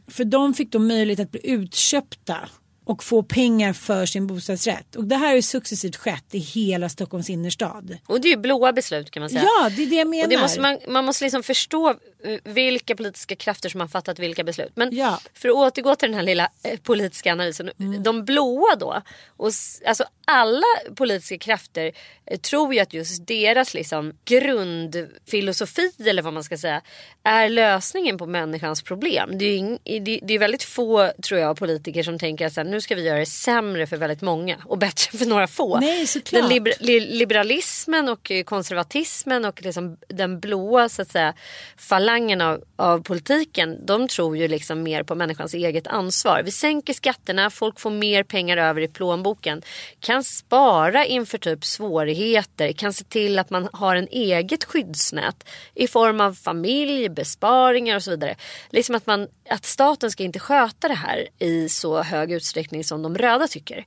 För 0.08 0.26
de 0.26 0.54
fick 0.54 0.72
då 0.72 0.80
möjlighet 0.80 1.20
att 1.20 1.32
bli 1.32 1.42
utköpta 1.44 2.38
och 2.86 3.04
få 3.04 3.24
pengar 3.24 3.74
för 3.74 4.06
sin 4.06 4.28
bostadsrätt. 4.28 4.96
Och 4.96 5.04
det 5.04 5.16
här 5.16 5.28
har 5.28 5.36
ju 5.36 5.42
successivt 5.42 5.96
skett 5.96 6.26
i 6.32 6.38
hela 6.38 6.90
Stockholms 6.90 7.30
innerstad. 7.30 7.98
Och 8.06 8.22
det 8.22 8.28
är 8.28 8.30
ju 8.30 8.38
blåa 8.38 8.74
beslut 8.74 9.12
kan 9.12 9.22
man 9.22 9.30
säga. 9.30 9.44
Ja, 9.44 9.70
det 9.70 9.84
är 9.84 9.88
det 9.88 9.96
jag 9.96 10.08
menar. 10.08 10.24
Och 10.24 10.30
det 10.30 10.38
måste 10.38 10.62
man, 10.62 10.78
man 10.88 11.06
måste 11.06 11.24
liksom 11.24 11.44
förstå 11.44 11.96
vilka 12.44 12.96
politiska 12.96 13.36
krafter 13.36 13.70
som 13.70 13.82
har 13.82 13.88
fattat 13.88 14.20
vilka 14.20 14.44
beslut. 14.44 14.72
Men 14.76 14.92
för 15.34 15.50
att 15.50 15.56
återgå 15.56 15.96
till 15.96 16.10
den 16.10 16.16
här 16.16 16.26
lilla 16.26 16.50
eh, 16.64 16.80
politiska 16.80 17.32
analysen. 17.32 17.72
Mm. 17.80 18.04
De 18.04 18.26
blåa 18.26 18.76
då. 18.76 19.02
Och, 19.38 19.52
alltså 19.86 20.04
alla 20.26 20.66
politiska 20.96 21.38
krafter 21.38 21.92
eh, 22.26 22.40
tror 22.40 22.74
ju 22.74 22.80
att 22.80 22.94
just 22.94 23.28
deras 23.28 23.74
liksom 23.74 24.14
grundfilosofi 24.26 25.92
eller 26.06 26.22
vad 26.22 26.34
man 26.34 26.44
ska 26.44 26.58
säga 26.58 26.82
är 27.24 27.50
lösningen 27.50 28.18
på 28.18 28.26
människans 28.26 28.82
problem. 28.82 29.38
Det 29.38 29.46
är, 29.46 29.58
ing, 29.58 29.80
det, 29.84 30.20
det 30.24 30.34
är 30.34 30.40
väldigt 30.40 30.64
få 30.64 31.12
tror 31.24 31.40
jag 31.40 31.58
politiker 31.58 32.04
som 32.04 32.20
tänker 32.20 32.46
att 32.60 32.68
nu 32.68 32.82
ska 32.82 32.96
vi 32.96 33.04
göra 33.04 33.20
det 33.20 33.26
sämre 33.26 33.88
för 33.88 33.98
väldigt 33.98 34.22
många 34.22 34.58
och 34.66 34.78
bättre 34.78 35.18
för 35.18 35.26
några 35.26 35.48
få. 35.48 35.80
Nej, 35.80 36.08
såklart. 36.08 36.50
Liber, 36.50 36.74
li, 36.80 37.00
liberalismen 37.00 38.10
och 38.10 38.32
eh, 38.32 38.44
konservatismen 38.44 39.46
och 39.46 39.62
liksom 39.62 39.98
den 40.08 40.40
blåa 40.40 40.90
så 40.90 41.02
att 41.02 41.12
säga, 41.12 41.34
falangen 41.78 42.09
av, 42.42 42.64
av 42.76 43.04
politiken. 43.04 43.86
De 43.86 44.08
tror 44.08 44.38
ju 44.38 44.48
liksom 44.48 44.84
mer 44.84 45.04
på 45.04 45.16
människans 45.16 45.54
eget 45.54 45.88
ansvar. 45.88 46.42
Vi 46.46 46.52
sänker 46.52 46.94
skatterna, 46.94 47.50
folk 47.50 47.80
får 47.80 47.92
mer 47.92 48.24
pengar 48.24 48.58
över 48.58 48.82
i 48.82 48.88
plånboken. 48.88 49.62
Kan 50.00 50.24
spara 50.24 51.06
inför 51.06 51.38
typ 51.38 51.66
svårigheter, 51.66 52.72
kan 52.72 52.94
se 52.94 53.04
till 53.04 53.40
att 53.40 53.50
man 53.50 53.70
har 53.74 53.96
en 53.96 54.08
eget 54.08 54.64
skyddsnät 54.64 55.50
i 55.76 55.88
form 55.88 56.22
av 56.22 56.34
familj, 56.34 57.10
besparingar 57.10 57.96
och 57.96 58.04
så 58.04 58.12
vidare. 58.12 58.36
Liksom 58.70 58.96
att, 58.96 59.06
man, 59.06 59.28
att 59.50 59.66
staten 59.66 60.12
ska 60.12 60.24
inte 60.24 60.40
sköta 60.40 60.88
det 60.88 60.94
här 60.94 61.28
i 61.40 61.70
så 61.70 62.02
hög 62.04 62.32
utsträckning 62.32 62.84
som 62.84 63.02
de 63.02 63.18
röda 63.18 63.48
tycker. 63.48 63.86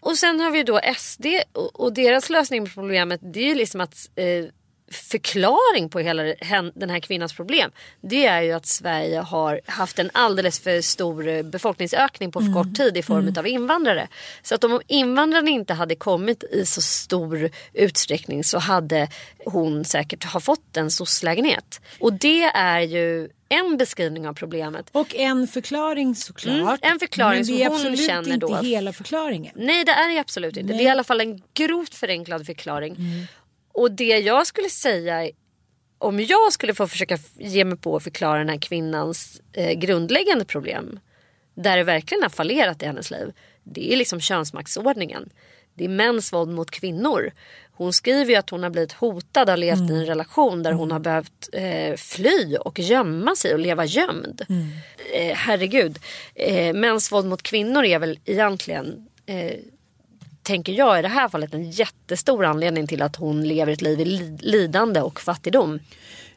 Och 0.00 0.18
sen 0.18 0.40
har 0.40 0.50
vi 0.50 0.62
då 0.62 0.80
SD 0.96 1.26
och, 1.52 1.80
och 1.80 1.92
deras 1.92 2.30
lösning 2.30 2.64
på 2.64 2.70
problemet 2.70 3.20
det 3.22 3.40
är 3.40 3.48
ju 3.48 3.54
liksom 3.54 3.80
att 3.80 4.10
eh, 4.16 4.44
förklaring 4.90 5.88
på 5.88 5.98
hela 5.98 6.22
den 6.74 6.90
här 6.90 7.00
kvinnans 7.00 7.32
problem 7.32 7.70
det 8.00 8.26
är 8.26 8.42
ju 8.42 8.52
att 8.52 8.66
Sverige 8.66 9.18
har 9.18 9.60
haft 9.66 9.98
en 9.98 10.10
alldeles 10.12 10.60
för 10.60 10.80
stor 10.80 11.28
eh, 11.28 11.42
befolkningsökning 11.42 12.32
på 12.32 12.40
för 12.40 12.52
kort 12.52 12.76
tid 12.76 12.96
i 12.96 13.02
form 13.02 13.34
av 13.38 13.46
invandrare. 13.46 14.08
Så 14.42 14.54
att 14.54 14.64
om 14.64 14.80
invandrarna 14.86 15.50
inte 15.50 15.74
hade 15.74 15.94
kommit 15.94 16.44
i 16.44 16.66
så 16.66 16.82
stor 16.82 17.50
utsträckning 17.72 18.44
så 18.44 18.58
hade 18.58 19.08
hon 19.44 19.84
säkert 19.84 20.24
ha 20.24 20.40
fått 20.40 20.76
en 20.76 20.90
SOS-lägenhet. 20.90 21.80
Och 22.00 22.12
det 22.12 22.42
är 22.42 22.80
ju 22.80 23.28
en 23.48 23.76
beskrivning 23.76 24.28
av 24.28 24.34
problemet. 24.34 24.86
Och 24.92 25.14
en 25.14 25.48
förklaring 25.48 26.14
såklart. 26.14 26.84
Mm, 26.84 26.92
en 26.92 26.98
förklaring 26.98 27.38
men 27.38 27.44
som 27.46 27.54
det 27.54 27.62
är 27.62 27.68
hon 27.68 27.76
absolut 27.76 28.06
känner 28.06 28.34
inte 28.34 28.46
då. 28.46 28.56
hela 28.56 28.92
förklaringen. 28.92 29.52
Nej 29.56 29.84
det 29.84 29.92
är 29.92 30.14
det 30.14 30.18
absolut 30.20 30.56
inte. 30.56 30.72
Nej. 30.72 30.78
Det 30.78 30.84
är 30.84 30.86
i 30.86 30.90
alla 30.90 31.04
fall 31.04 31.20
en 31.20 31.42
grovt 31.54 31.94
förenklad 31.94 32.46
förklaring. 32.46 32.96
Och 33.76 33.92
det 33.92 34.18
jag 34.18 34.46
skulle 34.46 34.68
säga 34.68 35.30
om 35.98 36.20
jag 36.20 36.52
skulle 36.52 36.74
få 36.74 36.88
försöka 36.88 37.18
ge 37.38 37.64
mig 37.64 37.78
på 37.78 37.96
att 37.96 38.02
förklara 38.02 38.38
den 38.38 38.48
här 38.48 38.58
kvinnans 38.58 39.40
eh, 39.52 39.72
grundläggande 39.72 40.44
problem. 40.44 41.00
Där 41.54 41.76
det 41.76 41.84
verkligen 41.84 42.22
har 42.22 42.30
fallerat 42.30 42.82
i 42.82 42.86
hennes 42.86 43.10
liv. 43.10 43.32
det 43.64 43.92
är 43.92 43.96
liksom 43.96 44.20
könsmaktsordningen. 44.20 45.30
Det 45.74 45.84
är 45.84 45.88
mäns 45.88 46.32
våld 46.32 46.50
mot 46.50 46.70
kvinnor. 46.70 47.30
Hon 47.72 47.92
skriver 47.92 48.30
ju 48.30 48.36
att 48.36 48.50
hon 48.50 48.62
har 48.62 48.70
blivit 48.70 48.92
hotad 48.92 49.50
och 49.50 49.58
levt 49.58 49.90
i 49.90 49.94
en 49.94 50.06
relation 50.06 50.62
där 50.62 50.72
hon 50.72 50.90
har 50.90 50.98
behövt 50.98 51.48
eh, 51.52 51.96
fly 51.96 52.56
och 52.56 52.78
gömma 52.78 53.36
sig 53.36 53.52
och 53.52 53.58
leva 53.58 53.84
gömd. 53.84 54.46
Eh, 55.14 55.34
herregud. 55.36 55.98
Eh, 56.34 56.74
mäns 56.74 57.12
våld 57.12 57.26
mot 57.26 57.42
kvinnor 57.42 57.84
är 57.84 57.98
väl 57.98 58.18
egentligen 58.24 59.08
eh, 59.26 59.52
tänker 60.46 60.72
jag 60.72 60.98
i 60.98 61.02
det 61.02 61.08
här 61.08 61.28
fallet 61.28 61.54
en 61.54 61.70
jättestor 61.70 62.44
anledning 62.44 62.86
till 62.86 63.02
att 63.02 63.16
hon 63.16 63.48
lever 63.48 63.72
ett 63.72 63.82
liv 63.82 64.00
i 64.00 64.04
li- 64.04 64.38
lidande 64.40 65.00
och 65.00 65.20
fattigdom. 65.20 65.78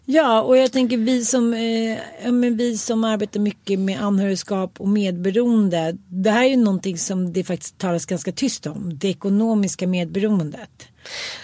Ja, 0.05 0.41
och 0.41 0.57
jag 0.57 0.71
tänker 0.71 0.97
vi 0.97 1.25
som, 1.25 1.53
eh, 1.53 2.31
men 2.31 2.57
vi 2.57 2.77
som 2.77 3.03
arbetar 3.03 3.39
mycket 3.39 3.79
med 3.79 4.01
anhörigskap 4.01 4.79
och 4.79 4.87
medberoende. 4.87 5.97
Det 6.07 6.31
här 6.31 6.43
är 6.43 6.49
ju 6.49 6.57
någonting 6.57 6.97
som 6.97 7.33
det 7.33 7.43
faktiskt 7.43 7.77
talas 7.77 8.05
ganska 8.05 8.31
tyst 8.31 8.67
om. 8.67 8.97
Det 8.97 9.07
ekonomiska 9.09 9.87
medberoendet. 9.87 10.87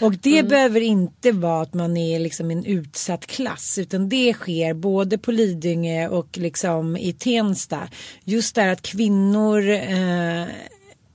Och 0.01 0.13
det 0.13 0.43
behöver 0.49 0.82
inte 0.82 1.32
vara 1.32 1.61
att 1.61 1.74
man 1.74 1.97
är 1.97 2.20
liksom 2.20 2.51
en 2.51 2.66
utsatt 2.66 3.26
klass. 3.26 3.78
Utan 3.78 4.09
det 4.09 4.34
sker 4.34 4.74
både 4.74 5.18
på 5.18 5.32
Lidingö 5.32 6.07
och 6.07 6.38
liksom 6.38 6.97
i 6.97 7.13
Tensta. 7.13 7.80
Just 8.24 8.55
där 8.55 8.68
att 8.68 8.82
kvinnor 8.82 9.70
eh, 9.70 10.45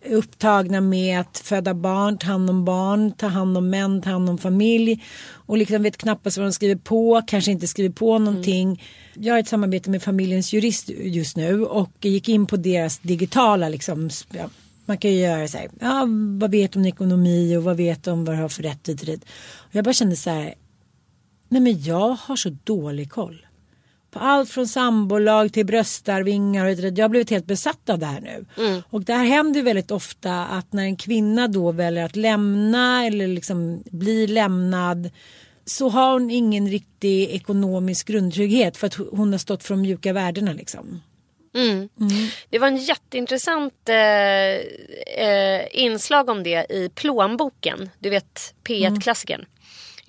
upptagna 0.09 0.81
med 0.81 1.21
att 1.21 1.39
föda 1.39 1.75
barn, 1.75 2.19
ta 2.19 2.27
hand 2.27 2.51
om 2.51 2.65
barn, 2.65 3.13
ta 3.13 3.27
hand 3.27 3.57
om 3.57 3.71
män, 3.71 4.03
ta 4.03 4.11
hand 4.11 4.31
om 4.31 4.39
familj 4.39 5.05
och 5.33 5.59
liksom 5.59 5.83
vet 5.83 5.97
knappast 5.97 6.37
vad 6.37 6.47
de 6.47 6.53
skriver 6.53 6.77
på, 6.77 7.23
kanske 7.27 7.51
inte 7.51 7.67
skriver 7.67 7.91
på 7.91 8.19
någonting. 8.19 8.83
Jag 9.15 9.35
har 9.35 9.41
ett 9.41 9.49
samarbete 9.49 9.91
med 9.91 10.03
familjens 10.03 10.53
jurist 10.53 10.89
just 10.89 11.37
nu 11.37 11.65
och 11.65 11.93
gick 12.01 12.29
in 12.29 12.47
på 12.47 12.57
deras 12.57 12.99
digitala 12.99 13.69
liksom, 13.69 14.11
ja, 14.31 14.51
man 14.87 14.99
kan 14.99 15.11
ju 15.11 15.19
göra 15.19 15.49
så 15.49 15.59
här, 15.59 15.71
ja, 15.81 16.07
vad 16.41 16.51
vet 16.51 16.77
om 16.77 16.87
ekonomi 16.87 17.57
och 17.57 17.65
vad 17.65 17.77
vet 17.77 18.07
om 18.07 18.25
vad 18.25 18.37
du 18.37 18.41
har 18.41 18.49
för 18.49 18.63
rätt. 18.63 18.89
Och 18.89 19.75
jag 19.75 19.85
bara 19.85 19.95
kände 19.95 20.17
så 20.17 20.31
här, 20.31 20.55
nej 21.49 21.61
men 21.61 21.83
jag 21.83 22.09
har 22.21 22.37
så 22.37 22.57
dålig 22.65 23.11
koll. 23.11 23.47
Allt 24.13 24.51
från 24.51 24.69
sambolag 24.69 25.53
till 25.53 25.67
bröstarvingar. 25.67 26.67
och. 26.67 26.99
Jag 26.99 27.05
har 27.05 27.09
blivit 27.09 27.31
helt 27.31 27.47
besatt 27.47 27.91
av 27.91 27.99
det 27.99 28.07
här 28.07 28.21
nu. 28.21 28.45
Och 28.91 29.05
det 29.05 29.13
här 29.13 29.25
händer 29.25 29.63
väldigt 29.63 29.91
ofta 29.91 30.47
att 30.47 30.73
när 30.73 30.83
en 30.83 30.97
kvinna 30.97 31.49
då 31.49 31.73
väljer 31.73 32.05
att 32.05 32.17
lämna 32.17 33.07
eller 33.07 33.27
liksom 33.27 33.83
blir 33.91 34.29
lämnad 34.29 35.11
så 35.65 35.89
har 35.89 36.13
hon 36.13 36.31
ingen 36.31 36.69
riktig 36.69 37.31
ekonomisk 37.31 38.09
grundtrygghet 38.09 38.77
för 38.77 38.87
att 38.87 38.95
hon 38.95 39.33
har 39.33 39.39
stått 39.39 39.63
för 39.63 39.75
de 39.75 39.81
mjuka 39.81 40.13
värdena 40.13 40.53
liksom. 40.53 41.03
Mm. 41.55 41.89
Det 42.51 42.59
var 42.59 42.69
en 42.69 42.77
jätteintressant 42.77 43.89
eh, 43.89 43.97
eh, 45.27 45.67
inslag 45.71 46.29
om 46.29 46.43
det 46.43 46.67
i 46.71 46.91
Plånboken. 46.95 47.91
Du 47.99 48.11
vet 48.11 48.55
P1-klassikern 48.65 49.45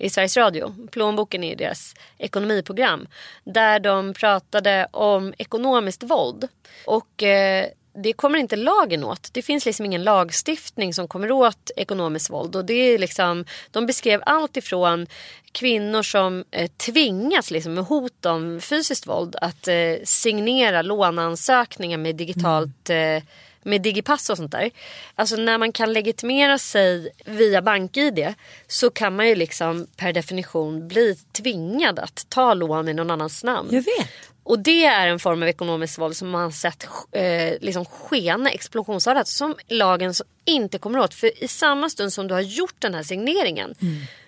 i 0.02 0.10
Sveriges 0.10 0.36
Radio. 0.36 0.74
Plånboken 0.90 1.44
är 1.44 1.56
deras 1.56 1.94
ekonomiprogram. 2.18 3.06
Där 3.44 3.80
de 3.80 4.14
pratade 4.14 4.86
om 4.90 5.34
ekonomiskt 5.38 6.02
våld. 6.02 6.48
Och 6.86 7.22
eh, 7.22 7.66
det 7.94 8.12
kommer 8.12 8.38
inte 8.38 8.56
lagen 8.56 9.04
åt. 9.04 9.28
Det 9.32 9.42
finns 9.42 9.66
liksom 9.66 9.86
ingen 9.86 10.04
lagstiftning 10.04 10.94
som 10.94 11.08
kommer 11.08 11.30
åt 11.32 11.70
ekonomiskt 11.76 12.30
våld. 12.30 12.56
Och 12.56 12.64
det 12.64 12.74
är 12.74 12.98
liksom, 12.98 13.44
de 13.70 13.86
beskrev 13.86 14.22
allt 14.26 14.56
ifrån 14.56 15.06
kvinnor 15.52 16.02
som 16.02 16.44
eh, 16.50 16.70
tvingas 16.76 17.50
liksom, 17.50 17.74
med 17.74 17.84
hot 17.84 18.26
om 18.26 18.60
fysiskt 18.60 19.06
våld 19.06 19.36
att 19.40 19.68
eh, 19.68 19.94
signera 20.04 20.82
låneansökningar 20.82 21.98
med 21.98 22.16
digitalt 22.16 22.90
eh, 22.90 23.22
med 23.62 23.82
digipass 23.82 24.30
och 24.30 24.36
sånt 24.36 24.52
där. 24.52 24.70
Alltså 25.14 25.36
när 25.36 25.58
man 25.58 25.72
kan 25.72 25.92
legitimera 25.92 26.58
sig 26.58 27.12
via 27.24 27.62
BankID 27.62 28.34
så 28.66 28.90
kan 28.90 29.16
man 29.16 29.28
ju 29.28 29.34
liksom 29.34 29.86
per 29.96 30.12
definition 30.12 30.88
bli 30.88 31.16
tvingad 31.32 31.98
att 31.98 32.26
ta 32.28 32.54
lån 32.54 32.88
i 32.88 32.94
någon 32.94 33.10
annans 33.10 33.44
namn. 33.44 33.68
Jag 33.72 33.82
vet. 33.82 34.08
Och 34.44 34.58
det 34.58 34.84
är 34.84 35.08
en 35.08 35.18
form 35.18 35.42
av 35.42 35.48
ekonomiskt 35.48 35.98
våld 35.98 36.16
som 36.16 36.30
man 36.30 36.52
sett 36.52 36.86
eh, 37.12 37.54
liksom 37.60 37.84
skena 37.84 38.50
explosionsartat 38.50 39.28
som 39.28 39.54
lagen 39.68 40.14
inte 40.44 40.78
kommer 40.78 40.98
åt. 40.98 41.14
För 41.14 41.44
i 41.44 41.48
samma 41.48 41.90
stund 41.90 42.12
som 42.12 42.28
du 42.28 42.34
har 42.34 42.40
gjort 42.40 42.74
den 42.78 42.94
här 42.94 43.02
signeringen 43.02 43.74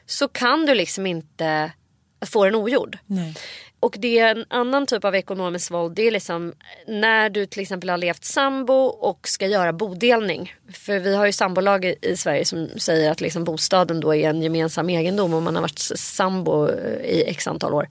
så 0.06 0.28
kan 0.28 0.66
du 0.66 0.74
liksom 0.74 1.06
inte 1.06 1.72
få 2.26 2.44
den 2.44 2.54
ogjord. 2.54 2.98
Nej. 3.06 3.34
Och 3.84 3.96
det 3.98 4.18
är 4.18 4.36
en 4.36 4.44
annan 4.48 4.86
typ 4.86 5.04
av 5.04 5.14
ekonomiskt 5.14 5.70
våld. 5.70 5.96
Det 5.96 6.02
är 6.02 6.10
liksom 6.10 6.52
när 6.86 7.30
du 7.30 7.46
till 7.46 7.62
exempel 7.62 7.90
har 7.90 7.98
levt 7.98 8.24
sambo 8.24 8.74
och 8.84 9.28
ska 9.28 9.46
göra 9.46 9.72
bodelning. 9.72 10.54
För 10.72 10.98
vi 10.98 11.14
har 11.14 11.26
ju 11.26 11.32
sambolag 11.32 11.94
i 12.02 12.16
Sverige 12.16 12.44
som 12.44 12.68
säger 12.76 13.10
att 13.10 13.20
liksom 13.20 13.44
bostaden 13.44 14.00
då 14.00 14.14
är 14.14 14.30
en 14.30 14.42
gemensam 14.42 14.90
egendom 14.90 15.34
om 15.34 15.44
man 15.44 15.54
har 15.54 15.62
varit 15.62 15.78
sambo 15.78 16.68
eh, 16.68 17.04
i 17.04 17.24
x 17.26 17.46
antal 17.46 17.74
år. 17.74 17.88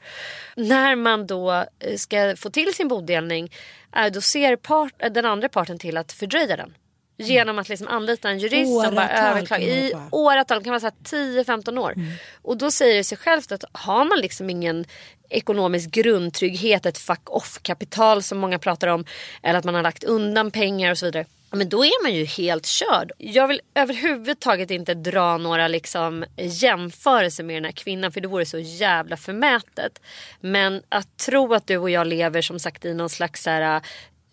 När 0.56 0.96
man 0.96 1.28
då 1.28 1.52
eh, 1.52 1.96
ska 1.98 2.36
få 2.38 2.50
till 2.50 2.74
sin 2.74 2.88
bodelning 2.88 3.52
eh, 3.96 4.12
då 4.12 4.22
ser 4.22 4.56
part, 4.56 4.94
den 5.12 5.26
andra 5.26 5.50
parten 5.50 5.80
till 5.80 5.98
att 5.98 6.12
fördröja 6.12 6.58
den. 6.58 6.74
Genom 7.18 7.60
att 7.60 7.70
liksom 7.70 7.88
anlita 7.88 8.30
en 8.30 8.40
jurist 8.40 8.84
som 8.84 8.96
bara 8.96 9.06
Åratal 9.06 9.26
överklagar. 9.26 9.68
I 9.68 9.94
åratal, 10.12 10.58
det 10.58 10.64
kan 10.64 10.72
vara 10.72 10.80
så 10.80 10.86
här 10.86 11.44
10-15 11.44 11.80
år. 11.80 11.96
Och 12.42 12.58
då 12.58 12.72
säger 12.72 12.96
det 12.96 13.04
sig 13.04 13.18
självt 13.18 13.52
att 13.52 13.64
har 13.72 14.06
man 14.06 14.20
liksom 14.20 14.50
ingen 14.50 14.86
ekonomisk 15.30 15.92
grundtrygghet, 15.92 16.86
ett 16.86 16.98
fuck 16.98 17.30
off 17.30 17.60
kapital 17.62 18.24
som 18.24 18.38
många 18.38 18.60
pratar 18.60 18.88
om. 18.88 19.06
Eller 19.44 19.60
att 19.60 19.66
man 19.66 19.76
har 19.76 19.84
lagt 19.84 20.04
undan 20.04 20.52
pengar 20.52 20.92
och 20.92 20.98
så 20.98 21.06
vidare. 21.06 21.26
Men 21.56 21.70
då 21.70 21.86
är 21.86 22.04
man 22.04 22.14
ju 22.14 22.26
helt 22.26 22.66
körd. 22.66 23.12
Jag 23.18 23.48
vill 23.48 23.62
överhuvudtaget 23.76 24.72
inte 24.72 24.94
dra 24.94 25.38
några 25.38 25.68
liksom 25.68 26.26
jämförelser 26.38 27.44
med 27.44 27.56
den 27.56 27.66
här 27.66 27.72
kvinnan 27.72 28.12
för 28.12 28.22
det 28.22 28.28
vore 28.28 28.46
så 28.46 28.60
jävla 28.60 29.18
förmätet. 29.18 30.02
Men 30.40 30.82
att 30.90 31.18
tro 31.18 31.54
att 31.54 31.68
du 31.68 31.78
och 31.78 31.90
jag 31.90 32.08
lever 32.08 32.42
som 32.42 32.60
sagt 32.60 32.86
i 32.86 32.94
någon 32.94 33.10
slags 33.10 33.44
så 33.44 33.50
här, 33.50 33.82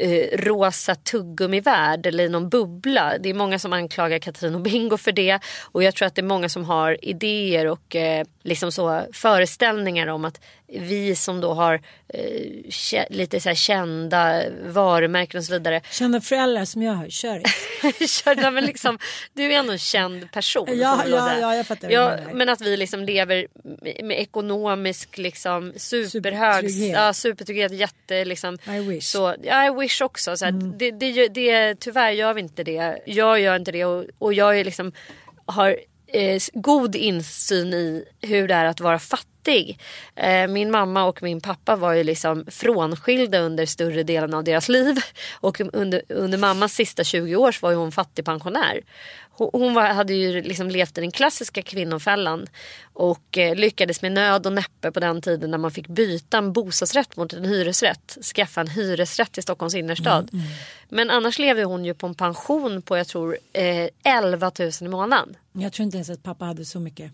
eh, 0.01 0.39
rosa 0.39 0.95
tuggummi-värld 0.95 2.07
eller 2.07 2.25
i 2.25 2.29
någon 2.29 2.49
bubbla. 2.49 3.19
Det 3.19 3.31
är 3.31 3.35
många 3.35 3.59
som 3.59 3.73
anklagar 3.73 4.19
Katrin 4.19 4.55
och 4.55 4.61
Bingo 4.61 4.97
för 4.97 5.13
det. 5.13 5.39
Och 5.73 5.83
jag 5.83 5.95
tror 5.95 6.07
att 6.07 6.15
det 6.15 6.21
är 6.21 6.27
många 6.27 6.49
som 6.49 6.65
har 6.65 7.05
idéer 7.05 7.67
och 7.67 7.97
eh, 7.97 8.25
liksom 8.43 8.73
så 8.73 9.03
föreställningar 9.13 10.07
om 10.07 10.25
att 10.25 10.41
vi 10.73 11.15
som 11.17 11.41
då 11.41 11.55
har 11.55 11.81
eh, 12.09 13.05
lite 13.11 13.41
så 13.41 13.55
kända 13.55 14.43
varumärken 14.67 15.39
och 15.39 15.45
så 15.45 15.53
vidare. 15.53 15.81
Kända 15.91 16.21
föräldrar 16.21 16.65
som 16.65 16.83
jag 16.83 16.93
har, 16.93 17.09
kör. 17.09 17.43
Kör, 18.09 18.51
men 18.51 18.65
liksom, 18.65 18.99
du 19.33 19.45
är 19.45 19.59
ändå 19.59 19.73
en 19.73 19.79
känd 19.79 20.33
person. 20.33 20.67
Ja, 20.79 21.05
ja, 21.09 21.39
ja, 21.41 21.55
jag 21.57 21.67
fattar 21.67 21.91
ja. 21.91 22.17
Men 22.33 22.49
att 22.49 22.61
vi 22.61 22.77
liksom 22.77 23.05
lever 23.05 23.47
med- 24.03 24.19
ekonomisk 24.21 25.19
liksom, 25.19 25.73
superhög 25.77 26.11
Supertrygghet. 26.11 26.93
ja, 26.97 27.13
supertrygghet. 27.13 27.73
Jätte, 27.73 28.25
liksom, 28.25 28.59
I 28.67 28.79
wish. 28.79 29.05
Så, 29.05 29.35
ja, 29.43 29.67
I 29.67 29.71
wish 29.81 30.01
också. 30.03 30.37
Så 30.37 30.45
här, 30.45 30.53
det, 30.53 30.91
det, 30.91 31.29
det, 31.29 31.75
tyvärr 31.81 32.11
gör 32.11 32.35
vi 32.35 32.41
inte 32.41 32.65
det. 32.65 32.99
Jag 33.07 33.41
gör 33.41 33.57
inte 33.57 33.73
det 33.73 33.85
och, 33.85 34.05
och 34.19 34.35
jag 34.35 34.61
är 34.61 34.65
liksom, 34.65 34.93
har 35.47 35.77
eh, 36.07 36.41
god 36.53 36.97
insyn 36.97 37.75
i 37.75 38.05
hur 38.21 38.49
det 38.49 38.55
är 38.55 38.65
att 38.65 38.81
vara 38.81 38.99
fattig. 38.99 39.30
Eh, 40.17 40.47
min 40.49 40.71
mamma 40.71 41.05
och 41.05 41.23
min 41.23 41.41
pappa 41.41 41.77
var 41.77 41.93
ju 41.93 42.05
liksom 42.05 42.45
frånskilda 42.49 43.39
under 43.39 43.67
större 43.67 44.03
delen 44.03 44.35
av 44.35 44.45
deras 44.45 44.69
liv. 44.69 44.97
Och 45.41 45.61
under, 45.73 46.03
under 46.09 46.39
mammas 46.39 46.73
sista 46.73 47.05
20 47.05 47.37
år 47.37 47.57
var 47.63 47.71
ju 47.71 47.77
hon 47.77 47.93
fattigpensionär. 47.93 48.81
Hon, 49.31 49.51
hon 49.53 49.75
var, 49.75 49.83
hade 49.89 50.15
ju 50.15 50.43
liksom 50.43 50.71
levt 50.71 50.99
i 50.99 51.01
den 51.01 51.11
klassiska 51.11 51.63
kvinnofällan 51.63 52.47
och 52.93 53.39
eh, 53.39 53.55
lyckades 53.55 54.03
med 54.03 54.13
nöd 54.13 54.47
och 54.47 54.53
näppe 54.53 54.93
på 54.93 55.01
den 55.01 55.23
tiden 55.23 55.51
när 55.51 55.59
man 55.59 55.71
fick 55.71 55.89
byta 55.89 56.39
en 56.39 56.53
bostadsrätt 56.53 57.17
mot 57.17 57.33
en 57.33 57.45
hyresrätt. 57.45 58.19
Skaffa 58.35 58.61
en 58.61 58.69
hyresrätt 58.69 59.39
i 59.39 59.43
Stockholms 59.43 59.75
innerstad. 59.75 60.31
Men 60.89 61.11
annars 61.11 61.39
levde 61.39 61.65
hon 61.65 61.85
ju 61.85 61.95
på 61.95 62.07
en 62.07 62.15
pension 62.15 62.83
på 62.83 62.97
jag 62.97 63.07
tror 63.07 63.39
eh, 63.53 63.89
11 64.05 64.51
000 64.59 64.71
i 64.81 64.89
månaden. 64.89 65.37
Jag 65.53 65.73
tror 65.73 65.85
inte 65.85 65.97
ens 65.97 66.11
att 66.11 66.23
pappa 66.23 66.45
hade 66.45 66.65
så 66.65 66.81
mycket. 66.81 67.13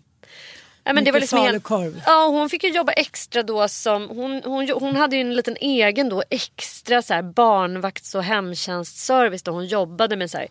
Ja, 0.87 0.93
men 0.93 1.03
det 1.03 1.11
var 1.11 1.19
liksom 1.19 1.45
falukorv. 1.45 2.01
ja, 2.05 2.27
hon 2.27 2.49
fick 2.49 2.63
ju 2.63 2.69
jobba 2.69 2.91
extra 2.91 3.43
då 3.43 3.67
som 3.67 4.09
hon, 4.09 4.41
hon, 4.45 4.69
hon 4.69 4.95
hade 4.95 5.15
ju 5.15 5.21
en 5.21 5.33
liten 5.33 5.57
egen 5.59 6.09
då 6.09 6.23
extra 6.29 7.01
så 7.01 7.13
här, 7.13 7.21
barnvakts 7.21 8.15
och 8.15 8.23
hemtjänstservice 8.23 9.43
då 9.43 9.51
hon 9.51 9.65
jobbade 9.65 10.15
med 10.15 10.31
så 10.31 10.37
här, 10.37 10.47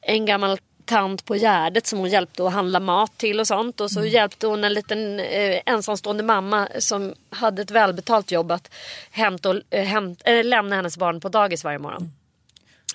en 0.00 0.26
gammal 0.26 0.58
tant 0.84 1.24
på 1.24 1.36
Gärdet 1.36 1.86
som 1.86 1.98
hon 1.98 2.08
hjälpte 2.08 2.46
att 2.46 2.52
handla 2.52 2.80
mat 2.80 3.18
till 3.18 3.40
och 3.40 3.46
sånt 3.46 3.80
och 3.80 3.90
så 3.90 4.04
hjälpte 4.04 4.46
hon 4.46 4.64
en 4.64 4.74
liten 4.74 5.20
eh, 5.20 5.60
ensamstående 5.66 6.22
mamma 6.22 6.68
som 6.78 7.14
hade 7.30 7.62
ett 7.62 7.70
välbetalt 7.70 8.30
jobb 8.30 8.52
att 8.52 8.70
hämta 9.10 9.50
och, 9.50 9.56
eh, 9.70 9.84
hämt, 9.84 10.22
eh, 10.24 10.44
lämna 10.44 10.76
hennes 10.76 10.96
barn 10.96 11.20
på 11.20 11.28
dagis 11.28 11.64
varje 11.64 11.78
morgon. 11.78 12.12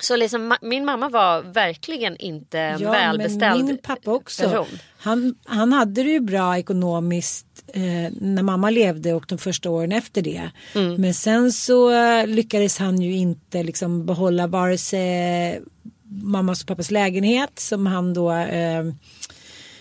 Så 0.01 0.15
liksom, 0.15 0.55
min 0.61 0.85
mamma 0.85 1.09
var 1.09 1.41
verkligen 1.41 2.17
inte 2.17 2.59
en 2.59 2.81
Ja, 2.81 2.91
välbeställd 2.91 3.57
men 3.57 3.65
min 3.65 3.77
pappa 3.77 4.11
också. 4.11 4.43
person. 4.43 4.79
Han, 4.97 5.35
han 5.45 5.73
hade 5.73 6.03
det 6.03 6.09
ju 6.09 6.19
bra 6.19 6.57
ekonomiskt 6.57 7.45
eh, 7.73 7.81
när 8.21 8.43
mamma 8.43 8.69
levde 8.69 9.13
och 9.13 9.25
de 9.27 9.37
första 9.37 9.69
åren 9.69 9.91
efter 9.91 10.21
det. 10.21 10.49
Mm. 10.75 11.01
Men 11.01 11.13
sen 11.13 11.51
så 11.51 11.91
eh, 11.91 12.27
lyckades 12.27 12.77
han 12.77 13.01
ju 13.01 13.13
inte 13.13 13.63
liksom 13.63 14.05
behålla 14.05 14.47
vare 14.47 14.77
sig 14.77 15.61
mammas 16.09 16.61
och 16.61 16.67
pappas 16.67 16.91
lägenhet 16.91 17.59
som 17.59 17.85
han 17.85 18.13
då 18.13 18.31
eh, 18.31 18.83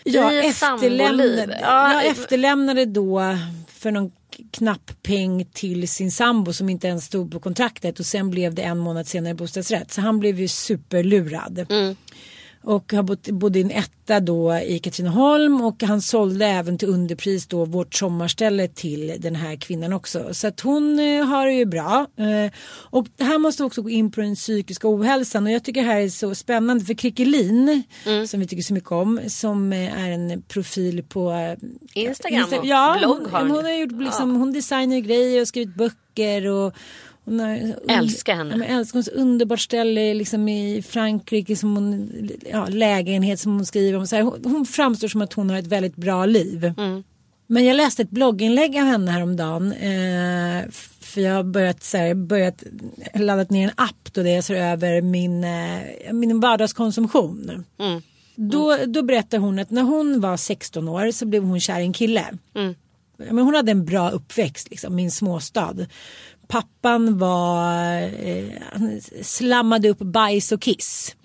ja, 0.05 0.33
efterlämnade, 0.33 1.59
ja, 1.63 2.03
efterlämnade 2.03 2.85
då 2.85 3.23
för 3.69 3.91
någon 3.91 4.13
knapppeng 4.53 5.45
till 5.53 5.89
sin 5.89 6.11
sambo 6.11 6.53
som 6.53 6.69
inte 6.69 6.89
ens 6.89 7.05
stod 7.05 7.33
på 7.33 7.41
kontraktet 7.41 8.01
och 8.01 8.07
sen 8.07 8.31
blev 8.31 8.55
det 8.55 8.63
en 8.63 8.79
månad 8.79 9.07
senare 9.07 9.35
bostadsrätt. 9.35 9.93
Så 9.93 10.01
han 10.01 10.21
blev 10.21 10.41
ju 10.41 10.49
superlurad. 10.49 11.67
Mm. 11.69 11.97
Och 12.67 12.93
har 12.93 13.03
bott, 13.03 13.29
bodde 13.29 13.59
i 13.59 13.63
en 13.63 13.71
etta 13.71 14.21
då 14.21 14.57
i 14.57 14.79
Katrineholm 14.79 15.61
och 15.61 15.83
han 15.83 16.03
sålde 16.03 16.47
även 16.47 16.79
till 16.79 16.89
underpris 16.89 17.47
då 17.47 17.65
vårt 17.65 17.95
sommarställe 17.95 18.69
till 18.69 19.15
den 19.19 19.35
här 19.35 19.57
kvinnan 19.57 19.93
också. 19.93 20.35
Så 20.35 20.47
att 20.47 20.61
hon 20.61 20.99
eh, 20.99 21.25
har 21.25 21.47
det 21.47 21.53
ju 21.53 21.65
bra. 21.65 22.07
Eh, 22.17 22.53
och 22.91 23.07
det 23.17 23.25
här 23.25 23.39
måste 23.39 23.65
också 23.65 23.83
gå 23.83 23.91
in 23.91 24.11
på 24.11 24.21
den 24.21 24.35
psykiska 24.35 24.89
ohälsan 24.89 25.47
och 25.47 25.53
jag 25.53 25.65
tycker 25.65 25.81
det 25.81 25.87
här 25.87 26.01
är 26.01 26.09
så 26.09 26.35
spännande 26.35 26.85
för 26.85 26.95
Krickelin 26.95 27.83
som 28.29 28.41
vi 28.41 28.47
tycker 28.47 28.63
så 28.63 28.75
mycket 28.75 28.93
om 28.93 29.21
som 29.29 29.73
eh, 29.73 30.05
är 30.05 30.11
en 30.11 30.43
profil 30.43 31.03
på 31.03 31.33
eh, 31.33 32.03
Instagram 32.05 32.49
och 32.59 32.67
ja, 32.67 32.97
blogg 32.99 33.27
hon, 33.31 33.51
hon, 33.51 33.65
har 33.65 33.73
gjort 33.73 34.03
liksom, 34.03 34.37
hon 34.37 34.53
designar 34.53 34.99
grejer 34.99 35.41
och 35.41 35.49
skrivit 35.49 35.75
böcker 35.75 36.47
och 36.47 36.75
har, 37.27 37.75
Älskar 37.89 38.35
henne. 38.35 38.57
Ja, 38.57 38.65
älskar 38.79 38.97
hon 38.97 39.05
så 39.05 39.11
underbart 39.11 39.61
ställe 39.61 40.15
liksom 40.15 40.49
i 40.49 40.83
Frankrike 40.83 41.57
som 41.57 41.77
hon, 41.77 42.11
ja, 42.51 42.67
lägenhet 42.67 43.41
som 43.41 43.53
hon 43.53 43.67
skriver 43.67 43.99
om. 43.99 44.07
Så 44.07 44.17
här, 44.17 44.23
hon, 44.23 44.41
hon 44.45 44.67
framstår 44.67 45.09
som 45.09 45.23
att 45.23 45.33
hon 45.33 45.51
har 45.51 45.57
ett 45.57 45.67
väldigt 45.67 45.97
bra 45.97 46.27
liv. 46.27 46.73
Men 47.47 47.65
jag 47.65 47.77
läste 47.77 48.03
ett 48.03 48.11
blogginlägg 48.11 48.77
av 48.77 48.85
henne 48.85 49.11
häromdagen. 49.11 49.73
Eh, 49.73 50.71
för 51.01 51.21
jag 51.21 51.35
har 51.35 51.43
börjat, 51.43 51.83
så 51.83 51.97
här, 51.97 52.15
börjat 52.15 52.65
laddat 53.15 53.51
ner 53.51 53.65
en 53.69 53.75
app 53.77 54.13
då 54.13 54.23
där 54.23 54.31
jag 54.31 54.45
ser 54.45 54.55
över 54.55 55.01
min, 55.03 55.45
eh, 55.45 56.13
min 56.13 56.41
vardagskonsumtion. 56.41 57.65
Då, 58.37 58.77
då 58.87 59.03
berättar 59.03 59.39
hon 59.39 59.59
att 59.59 59.71
när 59.71 59.83
hon 59.83 60.21
var 60.21 60.37
16 60.37 60.89
år 60.89 61.11
så 61.11 61.27
blev 61.27 61.43
hon 61.43 61.61
kär 61.61 61.81
i 61.81 61.85
en 61.85 61.93
kille. 61.93 62.25
Ja, 63.17 63.33
Men 63.33 63.45
hon 63.45 63.55
hade 63.55 63.71
en 63.71 63.85
bra 63.85 64.11
uppväxt 64.11 64.71
liksom, 64.71 64.99
i 64.99 65.05
en 65.05 65.11
småstad. 65.11 65.75
Pappan 66.49 67.19
var, 67.19 68.03
eh, 68.03 68.45
han 68.73 69.01
slammade 69.23 69.89
upp 69.89 69.99
bajs 69.99 70.53
och 70.53 70.63
kiss. 70.63 71.17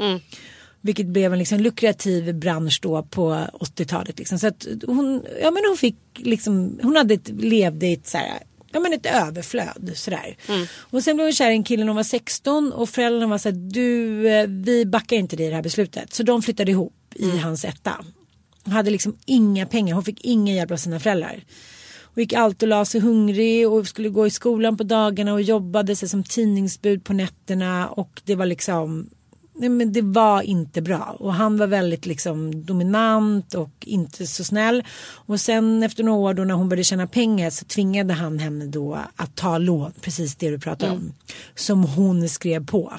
Vilket 0.82 1.08
blev 1.08 1.34
en 1.34 1.40
liksom 1.40 1.60
lukrativ 1.60 2.36
bransch 2.36 2.80
då 2.82 3.04
på 3.04 3.48
80-talet. 3.54 4.20
Liksom. 4.20 4.40
Så 4.40 4.48
att 4.48 4.68
hon, 4.88 5.24
ja, 5.42 5.52
men 5.52 5.64
hon 5.68 5.78
fick 5.78 5.96
liksom, 6.16 6.80
hon 6.84 6.96
hade 6.96 7.14
ett, 7.14 7.30
levde 7.30 7.88
i 7.88 7.94
ett 7.94 8.08
så 8.08 8.18
här, 8.18 8.40
ja 8.72 8.80
men 8.80 8.94
ett 8.94 9.06
överflöd 9.06 9.92
sådär. 9.96 10.38
Och 10.80 11.04
sen 11.04 11.16
blev 11.16 11.26
hon 11.26 11.34
kär 11.34 11.50
i 11.52 11.54
en 11.54 11.64
kille 11.64 11.84
när 11.84 11.90
hon 11.90 11.96
var 11.96 12.04
16 12.04 12.74
och 12.74 12.90
föräldrarna 12.90 13.28
var 13.28 13.38
så 13.38 13.50
här, 13.50 13.56
du, 13.56 14.28
eh, 14.30 14.48
vi 14.48 14.86
backar 14.86 15.18
inte 15.18 15.36
dig 15.36 15.46
i 15.46 15.50
det 15.50 15.56
här 15.56 15.64
beslutet. 15.64 16.14
Så 16.14 16.24
de 16.24 16.42
flyttade 16.42 16.72
ihop 16.72 16.94
i 17.16 17.38
hans 17.38 17.66
etta. 17.66 18.06
Hon 18.64 18.74
hade 18.74 18.90
liksom 18.92 19.18
inga 19.26 19.66
pengar, 19.66 19.94
hon 19.94 20.04
fick 20.04 20.26
ingen 20.26 20.56
hjälp 20.56 20.72
av 20.72 20.78
sina 20.78 21.00
föräldrar. 21.00 21.44
Och 22.20 22.24
gick 22.24 22.34
alltid 22.34 22.64
och 22.64 22.70
la 22.70 22.86
sig 22.86 23.02
hungrig 23.02 23.70
och 23.70 23.88
skulle 23.88 24.10
gå 24.10 24.28
i 24.28 24.30
skolan 24.30 24.78
på 24.78 24.84
dagarna 24.84 25.34
och 25.34 25.42
jobbade 25.42 25.96
sig 25.96 26.10
som 26.10 26.24
tidningsbud 26.24 27.04
på 27.04 27.14
nätterna 27.14 27.88
och 27.88 28.22
det 28.26 28.36
var 28.36 28.46
liksom 28.46 29.10
Nej, 29.56 29.70
men 29.70 29.94
det 29.94 30.02
var 30.02 30.42
inte 30.42 30.82
bra 30.82 31.16
och 31.20 31.34
han 31.34 31.58
var 31.58 31.68
väldigt 31.68 32.06
liksom 32.06 32.66
dominant 32.66 33.54
och 33.54 33.72
inte 33.86 34.28
så 34.28 34.44
snäll. 34.44 34.84
Och 35.12 35.40
sen 35.40 35.84
efter 35.84 36.04
några 36.04 36.20
år 36.20 36.34
då 36.34 36.44
när 36.44 36.54
hon 36.54 36.70
började 36.70 36.84
tjäna 36.84 37.08
pengar 37.08 37.50
så 37.50 37.66
tvingade 37.66 38.14
han 38.14 38.40
henne 38.40 38.66
då 38.66 39.00
att 39.16 39.36
ta 39.36 39.58
lån, 39.58 39.92
precis 40.02 40.36
det 40.36 40.50
du 40.50 40.60
pratar 40.60 40.92
om. 40.92 41.14
Som 41.56 41.84
hon 41.84 42.30
skrev 42.30 42.66
på. 42.66 42.94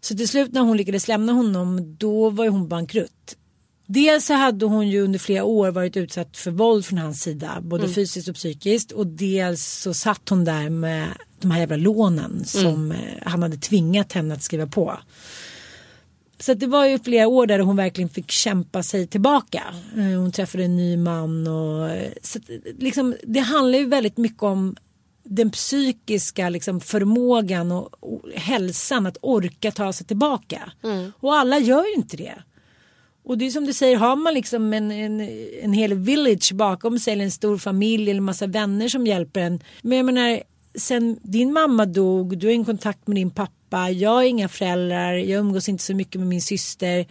Så 0.00 0.16
till 0.16 0.28
slut 0.28 0.52
när 0.52 0.60
hon 0.60 0.76
lyckades 0.76 1.08
lämna 1.08 1.32
honom 1.32 1.96
då 1.98 2.30
var 2.30 2.44
ju 2.44 2.50
hon 2.50 2.68
bankrutt. 2.68 3.36
Dels 3.92 4.26
så 4.26 4.34
hade 4.34 4.66
hon 4.66 4.88
ju 4.88 5.02
under 5.02 5.18
flera 5.18 5.44
år 5.44 5.70
varit 5.70 5.96
utsatt 5.96 6.36
för 6.36 6.50
våld 6.50 6.84
från 6.84 6.98
hans 6.98 7.22
sida, 7.22 7.58
både 7.62 7.88
fysiskt 7.94 8.28
och 8.28 8.34
psykiskt. 8.34 8.92
Och 8.92 9.06
dels 9.06 9.66
så 9.66 9.94
satt 9.94 10.28
hon 10.28 10.44
där 10.44 10.70
med 10.70 11.08
de 11.40 11.50
här 11.50 11.60
jävla 11.60 11.76
lånen 11.76 12.44
som 12.44 12.92
eh, 12.92 12.98
han 13.22 13.42
hade 13.42 13.56
tvingat 13.56 14.12
henne 14.12 14.34
att 14.34 14.42
skriva 14.42 14.66
på. 14.66 14.98
Så 16.40 16.54
det 16.54 16.66
var 16.66 16.84
ju 16.86 16.98
flera 16.98 17.26
år 17.28 17.46
där 17.46 17.58
hon 17.58 17.76
verkligen 17.76 18.08
fick 18.08 18.30
kämpa 18.30 18.82
sig 18.82 19.06
tillbaka. 19.06 19.62
Eh, 19.96 20.20
Hon 20.20 20.32
träffade 20.32 20.64
en 20.64 20.76
ny 20.76 20.96
man 20.96 21.46
och 21.46 21.90
eh, 21.90 22.12
så 22.22 22.38
att, 22.38 22.44
liksom, 22.78 23.14
det 23.22 23.40
handlar 23.40 23.78
ju 23.78 23.86
väldigt 23.86 24.16
mycket 24.16 24.42
om 24.42 24.76
den 25.24 25.50
psykiska 25.50 26.48
liksom, 26.48 26.80
förmågan 26.80 27.72
och, 27.72 27.88
och 28.00 28.22
hälsan 28.34 29.06
att 29.06 29.16
orka 29.20 29.70
ta 29.70 29.92
sig 29.92 30.06
tillbaka. 30.06 30.72
Och 31.20 31.34
alla 31.34 31.58
gör 31.58 31.84
ju 31.86 31.94
inte 31.94 32.16
det. 32.16 32.42
Och 33.24 33.38
det 33.38 33.46
är 33.46 33.50
som 33.50 33.66
du 33.66 33.72
säger, 33.72 33.96
har 33.96 34.16
man 34.16 34.34
liksom 34.34 34.72
en, 34.72 34.90
en, 34.90 35.20
en 35.62 35.72
hel 35.72 35.94
village 35.94 36.52
bakom 36.54 36.98
sig 36.98 37.12
eller 37.12 37.24
en 37.24 37.30
stor 37.30 37.58
familj 37.58 38.10
eller 38.10 38.20
massa 38.20 38.46
vänner 38.46 38.88
som 38.88 39.06
hjälper 39.06 39.40
en. 39.40 39.60
Men 39.82 39.96
jag 39.98 40.06
menar, 40.06 40.42
sen 40.74 41.18
din 41.22 41.52
mamma 41.52 41.86
dog, 41.86 42.38
du 42.38 42.48
är 42.48 42.60
i 42.60 42.64
kontakt 42.64 43.06
med 43.06 43.16
din 43.16 43.30
pappa, 43.30 43.90
jag 43.90 44.10
har 44.10 44.22
inga 44.22 44.48
föräldrar, 44.48 45.12
jag 45.12 45.40
umgås 45.40 45.68
inte 45.68 45.84
så 45.84 45.94
mycket 45.94 46.20
med 46.20 46.28
min 46.28 46.42
syster. 46.42 47.06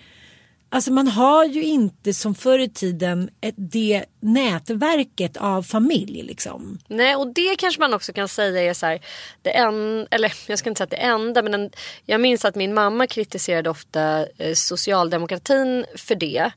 Alltså 0.71 0.91
man 0.91 1.07
har 1.07 1.45
ju 1.45 1.63
inte 1.63 2.13
som 2.13 2.35
förr 2.35 2.59
i 2.59 2.69
tiden 2.69 3.29
ett, 3.41 3.55
det 3.57 4.05
nätverket 4.19 5.37
av 5.37 5.63
familj 5.63 6.23
liksom. 6.23 6.79
Nej 6.87 7.15
och 7.15 7.33
det 7.33 7.55
kanske 7.57 7.81
man 7.81 7.93
också 7.93 8.13
kan 8.13 8.27
säga 8.27 8.61
är 8.61 8.73
så 8.73 8.85
här, 8.85 9.01
det 9.41 9.57
en, 9.57 10.07
eller 10.11 10.33
jag 10.47 10.59
ska 10.59 10.69
inte 10.69 10.77
säga 10.79 10.83
att 10.83 10.89
det 10.89 10.97
enda 10.97 11.41
men 11.41 11.53
en, 11.53 11.69
jag 12.05 12.21
minns 12.21 12.45
att 12.45 12.55
min 12.55 12.73
mamma 12.73 13.07
kritiserade 13.07 13.69
ofta 13.69 14.25
eh, 14.37 14.53
socialdemokratin 14.53 15.85
för 15.95 16.15
det. 16.15 16.51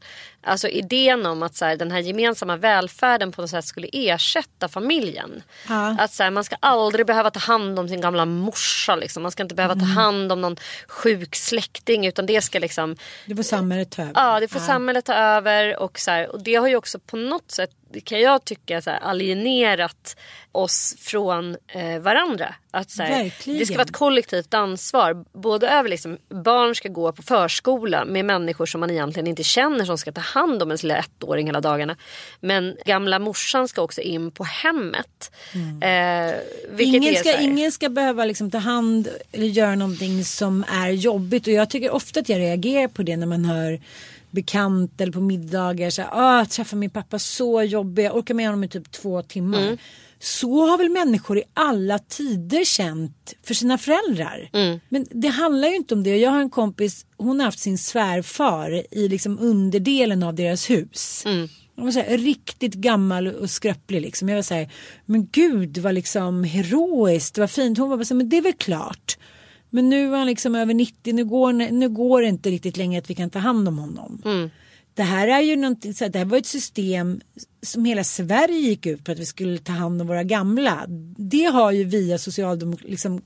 Alltså 0.44 0.68
idén 0.68 1.26
om 1.26 1.42
att 1.42 1.54
så 1.54 1.64
här, 1.64 1.76
den 1.76 1.90
här 1.90 1.98
gemensamma 1.98 2.56
välfärden 2.56 3.32
på 3.32 3.40
något 3.40 3.50
sätt 3.50 3.64
skulle 3.64 3.88
ersätta 3.92 4.68
familjen. 4.68 5.42
Ja. 5.68 5.96
Att 5.98 6.12
så 6.12 6.22
här, 6.22 6.30
man 6.30 6.44
ska 6.44 6.56
aldrig 6.60 7.06
behöva 7.06 7.30
ta 7.30 7.40
hand 7.40 7.78
om 7.78 7.88
sin 7.88 8.00
gamla 8.00 8.24
morsa. 8.24 8.96
Liksom. 8.96 9.22
Man 9.22 9.32
ska 9.32 9.42
inte 9.42 9.54
behöva 9.54 9.74
ta 9.74 9.80
Mm. 9.80 9.96
hand 9.96 10.32
om 10.32 10.40
någon 10.40 10.56
sjuk 10.88 11.36
släkting 11.36 12.06
utan 12.06 12.26
det 12.26 12.40
ska 12.40 12.58
liksom 12.58 12.96
Det 13.26 13.36
får 13.36 13.42
samhället 13.42 13.90
ta 13.90 14.02
över. 14.02 14.12
Ja, 14.14 14.40
det 14.40 14.48
får 14.48 14.60
samhället 14.60 15.04
ta 15.04 15.14
över 15.14 15.76
och, 15.80 15.98
så 15.98 16.10
här, 16.10 16.32
och 16.32 16.42
det 16.42 16.54
har 16.54 16.68
ju 16.68 16.76
också 16.76 16.98
på 16.98 17.16
något 17.16 17.50
sätt 17.50 17.70
kan 18.00 18.20
jag 18.20 18.44
tycka 18.44 18.82
så 18.82 18.90
här, 18.90 19.00
alienerat 19.00 20.16
oss 20.52 20.96
från 20.98 21.56
eh, 21.68 21.98
varandra. 21.98 22.54
Att, 22.70 22.90
så 22.90 23.02
här, 23.02 23.32
det 23.44 23.66
ska 23.66 23.74
vara 23.74 23.84
ett 23.84 23.92
kollektivt 23.92 24.54
ansvar. 24.54 25.24
Både 25.32 25.68
över 25.68 25.88
liksom, 25.88 26.18
barn 26.28 26.74
ska 26.74 26.88
gå 26.88 27.12
på 27.12 27.22
förskola 27.22 28.04
med 28.04 28.24
människor 28.24 28.66
som 28.66 28.80
man 28.80 28.90
egentligen 28.90 29.26
inte 29.26 29.42
känner 29.42 29.84
som 29.84 29.98
ska 29.98 30.12
ta 30.12 30.20
hand 30.20 30.62
om 30.62 30.68
ens 30.68 30.82
lilla 30.82 30.96
ettåring 30.96 31.46
hela 31.46 31.60
dagarna. 31.60 31.96
Men 32.40 32.76
gamla 32.84 33.18
morsan 33.18 33.68
ska 33.68 33.82
också 33.82 34.00
in 34.00 34.30
på 34.30 34.44
hemmet. 34.44 35.32
Eh, 35.82 36.34
vilket 36.68 37.02
Ingen 37.02 37.14
ska, 37.14 37.40
ingen 37.40 37.72
ska 37.72 37.88
behöva 37.88 38.24
liksom 38.24 38.50
ta 38.50 38.58
hand 38.58 39.08
eller 39.32 39.46
göra 39.46 39.74
någonting 39.74 40.24
som 40.24 40.64
är 40.68 40.90
jobbigt 40.90 41.46
och 41.46 41.52
jag 41.52 41.70
tycker 41.70 41.90
ofta 41.90 42.20
att 42.20 42.28
jag 42.28 42.38
reagerar 42.38 42.88
på 42.88 43.02
det 43.02 43.16
när 43.16 43.26
man 43.26 43.44
hör 43.44 43.80
bekant 44.32 45.00
eller 45.00 45.12
på 45.12 45.20
middagar 45.20 45.90
så 45.90 46.02
här, 46.02 46.10
ah, 46.12 46.38
jag 46.38 46.50
träffar 46.50 46.76
min 46.76 46.90
pappa 46.90 47.18
så 47.18 47.62
jobbig, 47.62 48.04
jag 48.04 48.16
orkar 48.16 48.34
med 48.34 48.46
honom 48.46 48.64
i 48.64 48.68
typ 48.68 48.90
två 48.90 49.22
timmar. 49.22 49.62
Mm. 49.62 49.78
Så 50.18 50.66
har 50.66 50.78
väl 50.78 50.90
människor 50.90 51.38
i 51.38 51.42
alla 51.54 51.98
tider 51.98 52.64
känt 52.64 53.34
för 53.42 53.54
sina 53.54 53.78
föräldrar. 53.78 54.50
Mm. 54.52 54.80
Men 54.88 55.06
det 55.10 55.28
handlar 55.28 55.68
ju 55.68 55.76
inte 55.76 55.94
om 55.94 56.02
det. 56.02 56.16
Jag 56.16 56.30
har 56.30 56.40
en 56.40 56.50
kompis, 56.50 57.06
hon 57.16 57.40
har 57.40 57.44
haft 57.44 57.58
sin 57.58 57.78
svärfar 57.78 58.82
i 58.90 59.08
liksom 59.08 59.38
underdelen 59.38 60.22
av 60.22 60.34
deras 60.34 60.70
hus. 60.70 61.22
Mm. 61.26 61.48
Var 61.74 61.90
så 61.90 62.00
här, 62.00 62.18
riktigt 62.18 62.74
gammal 62.74 63.28
och 63.28 63.50
skröplig 63.50 64.02
liksom. 64.02 64.28
Jag 64.28 64.36
var 64.36 64.42
så 64.42 64.54
här, 64.54 64.70
men 65.06 65.28
gud 65.32 65.78
vad 65.78 65.94
liksom 65.94 66.44
heroiskt, 66.44 67.38
vad 67.38 67.50
fint. 67.50 67.78
Hon 67.78 67.90
var 67.90 67.96
bara 67.96 68.04
så 68.04 68.14
här, 68.14 68.18
men 68.18 68.28
det 68.28 68.36
är 68.36 68.42
väl 68.42 68.52
klart. 68.52 69.18
Men 69.74 69.90
nu 69.90 70.14
är 70.14 70.18
han 70.18 70.26
liksom 70.26 70.54
över 70.54 70.74
90, 70.74 71.14
nu 71.14 71.24
går, 71.24 71.52
nu 71.52 71.88
går 71.88 72.22
det 72.22 72.28
inte 72.28 72.50
riktigt 72.50 72.76
längre 72.76 72.98
att 72.98 73.10
vi 73.10 73.14
kan 73.14 73.30
ta 73.30 73.38
hand 73.38 73.68
om 73.68 73.78
honom. 73.78 74.22
Det 74.94 75.02
här 75.02 75.28
är 75.28 75.40
ju 75.40 75.56
någonting, 75.56 75.94
så 75.94 76.04
här, 76.04 76.10
det 76.10 76.18
här 76.18 76.26
var 76.26 76.38
ett 76.38 76.46
system 76.46 77.20
som 77.62 77.84
hela 77.84 78.04
Sverige 78.04 78.58
gick 78.58 78.86
ut 78.86 79.04
på 79.04 79.12
att 79.12 79.18
vi 79.18 79.26
skulle 79.26 79.58
ta 79.58 79.72
hand 79.72 80.00
om 80.00 80.06
våra 80.06 80.22
gamla. 80.22 80.84
Det 81.16 81.44
har 81.44 81.72
ju 81.72 81.84
via 81.84 82.18
socialdemokratin 82.18 82.90
liksom, 82.90 83.22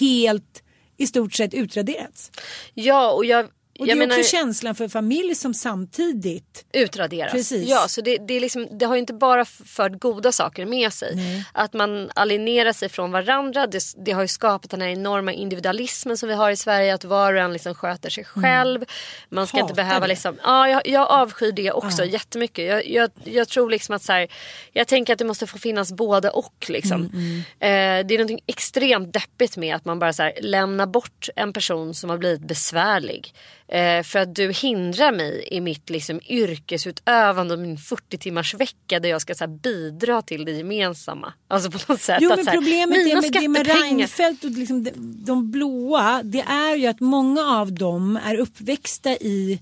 helt 0.00 0.62
i 0.96 1.06
stort 1.06 1.34
sett 1.34 1.54
utraderats. 1.54 2.30
Ja, 2.74 3.12
och 3.12 3.24
jag, 3.24 3.46
Och 3.78 3.86
det 3.86 3.92
är 3.92 3.96
menar- 3.96 4.18
också 4.18 4.30
känslan 4.30 4.74
för 4.74 4.88
familj 4.88 5.34
som 5.34 5.54
samtidigt 5.54 6.64
utraderas. 6.72 7.32
Precis. 7.32 7.68
Ja, 7.68 7.88
så 7.88 8.00
det, 8.00 8.16
det, 8.28 8.34
är 8.34 8.40
liksom, 8.40 8.68
det 8.78 8.84
har 8.86 8.94
ju 8.94 9.00
inte 9.00 9.14
bara 9.14 9.44
fört 9.44 10.00
goda 10.00 10.32
saker 10.32 10.66
med 10.66 10.92
sig. 10.92 11.44
Att 11.52 11.72
man 11.72 12.10
alienerar 12.14 12.72
sig 12.72 12.88
från 12.88 13.12
varandra. 13.12 13.66
Det, 13.66 13.80
det 14.06 14.12
har 14.12 14.22
ju 14.22 14.28
skapat 14.28 14.70
den 14.70 14.80
här 14.80 14.88
enorma 14.88 15.32
individualismen 15.32 16.16
som 16.16 16.28
vi 16.28 16.34
har 16.34 16.50
i 16.50 16.56
Sverige. 16.56 16.94
Att 16.94 17.04
var 17.04 17.34
och 17.34 17.40
en 17.40 17.52
liksom 17.52 17.74
sköter 17.74 18.10
sig 18.10 18.24
själv. 18.24 18.84
Man 19.28 19.46
ska 19.46 19.56
inte 19.56 19.64
Hatar 19.64 19.74
behöva 19.74 20.00
det. 20.00 20.06
liksom, 20.06 20.36
ja, 20.42 20.68
jag, 20.68 20.88
jag 20.88 21.10
avskyr 21.10 21.52
det 21.52 21.72
också 21.72 22.02
Ja. 22.04 22.10
jättemycket. 22.10 22.66
Jag, 22.68 22.86
jag, 22.88 23.10
jag 23.24 23.48
tror 23.48 23.70
liksom 23.70 23.94
att 23.96 24.02
så 24.02 24.12
här, 24.12 24.28
jag 24.72 24.86
tänker 24.88 25.12
att 25.12 25.18
det 25.18 25.24
måste 25.24 25.46
få 25.46 25.58
finnas 25.58 25.92
både 25.92 26.30
och. 26.30 26.66
Liksom. 26.68 27.00
Mm, 27.12 27.42
Eh, 27.60 28.06
det 28.06 28.14
är 28.14 28.18
något 28.18 28.40
extremt 28.46 29.12
deppigt 29.12 29.56
med 29.56 29.76
att 29.76 29.84
man 29.84 29.98
bara 29.98 30.12
så 30.12 30.22
här, 30.22 30.32
lämnar 30.40 30.86
bort 30.86 31.28
en 31.36 31.52
person 31.52 31.94
som 31.94 32.10
har 32.10 32.18
blivit 32.18 32.40
besvärlig. 32.40 33.34
Eh, 33.68 34.02
för 34.02 34.18
att 34.18 34.34
du 34.34 34.52
hindrar 34.52 35.12
mig 35.12 35.48
i 35.50 35.60
mitt 35.60 35.90
liksom, 35.90 36.20
yrkesutövande 36.28 37.54
och 37.54 37.60
min 37.60 37.78
40 37.78 38.18
timmars 38.18 38.54
vecka 38.54 39.00
där 39.00 39.08
jag 39.08 39.20
ska 39.20 39.34
så 39.34 39.44
här, 39.44 39.58
bidra 39.58 40.22
till 40.22 40.44
det 40.44 40.52
gemensamma. 40.52 41.32
Alltså 41.48 41.70
på 41.70 41.78
något 41.88 42.00
sätt. 42.00 42.18
Jo 42.20 42.30
att, 42.30 42.36
men 42.36 42.46
här, 42.46 42.54
problemet 42.54 42.98
mina 42.98 43.18
är 43.18 43.22
med, 43.22 43.32
det 43.32 43.48
med 43.48 43.66
Reinfeldt 43.66 44.44
och 44.44 44.50
liksom 44.50 44.84
de, 44.84 44.90
de 45.24 45.50
blåa. 45.50 46.22
Det 46.24 46.40
är 46.40 46.76
ju 46.76 46.86
att 46.86 47.00
många 47.00 47.42
av 47.42 47.72
dem 47.72 48.18
är 48.24 48.36
uppväxta 48.36 49.10
i 49.10 49.60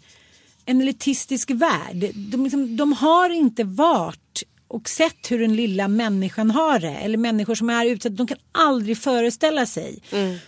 en 0.65 0.81
elitistisk 0.81 1.51
värld. 1.51 2.11
De, 2.15 2.45
liksom, 2.45 2.77
de 2.77 2.93
har 2.93 3.31
inte 3.31 3.65
varit 3.65 4.43
och 4.75 4.89
sett 4.89 5.31
hur 5.31 5.39
den 5.39 5.57
lilla 5.57 5.89
människan 5.89 6.51
har 6.51 6.79
det. 6.79 6.95
Eller 6.95 7.19
människor 7.19 7.55
som 7.55 7.71
är 7.71 7.87
utsatta. 7.87 8.15
De 8.15 8.27
kan 8.27 8.39
aldrig 8.53 8.99
föreställa 8.99 9.67
sig. 9.67 9.99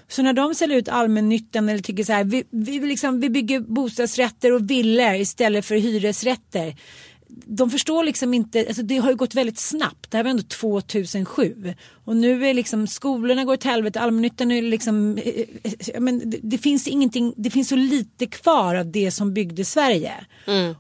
Så 0.09 0.23
när 0.23 0.33
de 0.33 0.55
säljer 0.55 0.79
ut 0.79 0.89
allmännyttan 0.89 1.69
eller 1.69 1.83
tycker 1.83 2.05
så 2.05 2.13
här. 2.13 2.25
Vi, 2.25 2.45
vi, 2.51 2.81
liksom, 2.81 3.21
vi 3.21 3.31
bygger 3.31 3.61
bostadsrätter 3.61 4.53
och 4.53 4.71
villor 4.71 5.15
istället 5.15 5.65
för 5.65 5.75
hyresrätter 5.75 6.77
de 7.29 7.71
förstår 7.71 8.05
liksom 8.05 8.35
inte, 8.35 8.65
alltså 8.69 8.83
det 8.83 8.97
har 8.97 9.11
ju 9.11 9.17
gått 9.17 9.35
väldigt 9.35 9.59
snabbt. 9.59 10.11
Det 10.11 10.17
här 10.17 10.25
var 10.25 10.31
ändå 10.31 10.43
2007. 10.43 11.75
Och 12.05 12.17
nu 12.17 12.47
är 12.47 12.55
liksom 12.55 12.87
skolorna 12.87 13.45
går 13.45 13.53
åt 13.55 13.65
helvete, 13.65 14.01
allmännyttan 14.01 14.51
är 14.51 14.63
liksom, 14.63 15.19
eh, 15.19 15.33
eh, 15.63 16.01
men 16.01 16.31
det, 16.31 16.39
det 16.43 16.59
finns 16.59 16.89
ingenting, 16.89 17.35
det 17.37 17.51
finns 17.51 17.69
så 17.69 17.77
lite 17.77 18.27
kvar 18.27 18.75
av 18.75 18.91
det 18.91 19.11
som 19.11 19.35
byggde 19.35 19.65
Sverige. 19.65 20.13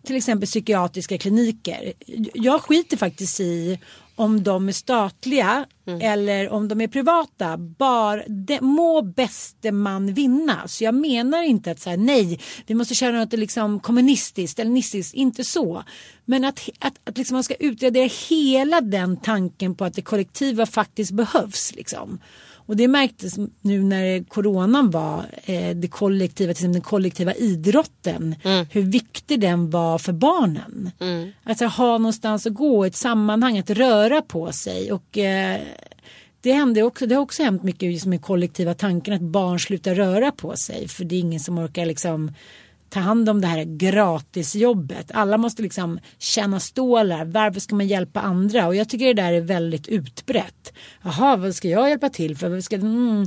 Till 0.04 0.16
exempel 0.16 0.46
psykiatriska 0.46 1.18
kliniker. 1.18 1.92
Jag 2.34 2.62
skiter 2.62 2.96
faktiskt 2.96 3.40
i 3.40 3.78
om 4.16 4.42
de 4.42 4.68
är 4.68 4.72
statliga 4.72 5.66
eller 6.00 6.48
om 6.48 6.68
de 6.68 6.80
är 6.80 6.88
privata. 6.88 7.56
Bara, 7.56 8.22
det 8.26 8.60
må 8.60 9.02
bäste 9.02 9.72
man 9.72 10.14
vinna. 10.14 10.68
Så 10.68 10.84
jag 10.84 10.94
menar 10.94 11.42
inte 11.42 11.70
att 11.70 11.80
säga 11.80 11.96
nej, 11.96 12.40
vi 12.66 12.74
måste 12.74 12.94
köra 12.94 13.18
något 13.18 13.32
liksom 13.32 13.80
kommunistiskt 13.80 14.58
eller 14.58 14.70
nistiskt, 14.70 15.14
inte 15.14 15.44
så. 15.44 15.82
Men 16.24 16.44
att, 16.44 16.68
att, 16.78 16.94
att 17.04 17.18
liksom 17.18 17.34
man 17.34 17.44
ska 17.44 17.54
utradera 17.54 18.10
hela 18.28 18.80
den 18.80 19.16
tanken 19.16 19.74
på 19.74 19.84
att 19.84 19.94
det 19.94 20.02
kollektiva 20.02 20.66
faktiskt 20.66 21.10
behövs. 21.10 21.74
Liksom. 21.74 22.18
Och 22.66 22.76
det 22.76 22.88
märktes 22.88 23.36
nu 23.60 23.82
när 23.82 24.24
coronan 24.24 24.90
var, 24.90 25.24
eh, 25.44 25.76
det 25.76 25.88
kollektiva, 25.88 26.54
till 26.54 26.72
den 26.72 26.80
kollektiva 26.80 27.34
idrotten, 27.34 28.34
hur 28.70 28.82
viktig 28.82 29.40
den 29.40 29.70
var 29.70 29.98
för 29.98 30.12
barnen. 30.12 30.90
Att 31.44 31.58
så, 31.58 31.66
ha 31.66 31.98
någonstans 31.98 32.46
att 32.46 32.54
gå, 32.54 32.84
ett 32.84 32.96
sammanhang, 32.96 33.58
att 33.58 33.70
röra 33.70 34.22
på 34.22 34.52
sig. 34.52 34.92
Och 34.92 35.18
eh, 35.18 35.60
det, 36.40 36.52
hände 36.52 36.82
också, 36.82 37.06
det 37.06 37.14
har 37.14 37.22
också 37.22 37.42
hänt 37.42 37.62
mycket 37.62 37.92
just 37.92 38.06
med 38.06 38.22
kollektiva 38.22 38.74
tanken 38.74 39.14
att 39.14 39.20
barn 39.20 39.60
slutar 39.60 39.94
röra 39.94 40.32
på 40.32 40.56
sig 40.56 40.88
för 40.88 41.04
det 41.04 41.16
är 41.16 41.20
ingen 41.20 41.40
som 41.40 41.58
orkar 41.58 41.86
liksom 41.86 42.32
ta 42.88 43.00
hand 43.00 43.28
om 43.28 43.40
det 43.40 43.46
här 43.46 43.64
gratisjobbet. 43.64 45.10
Alla 45.14 45.38
måste 45.38 45.62
liksom 45.62 45.98
känna 46.18 46.60
stålar. 46.60 47.24
Varför 47.24 47.60
ska 47.60 47.74
man 47.74 47.86
hjälpa 47.86 48.20
andra? 48.20 48.66
Och 48.66 48.74
jag 48.74 48.88
tycker 48.88 49.06
det 49.06 49.22
där 49.22 49.32
är 49.32 49.40
väldigt 49.40 49.88
utbrett. 49.88 50.72
Jaha, 51.02 51.36
vad 51.36 51.54
ska 51.54 51.68
jag 51.68 51.88
hjälpa 51.88 52.08
till 52.08 52.36
för? 52.36 52.48
Vad 52.48 52.64
ska, 52.64 52.76
mm. 52.76 53.26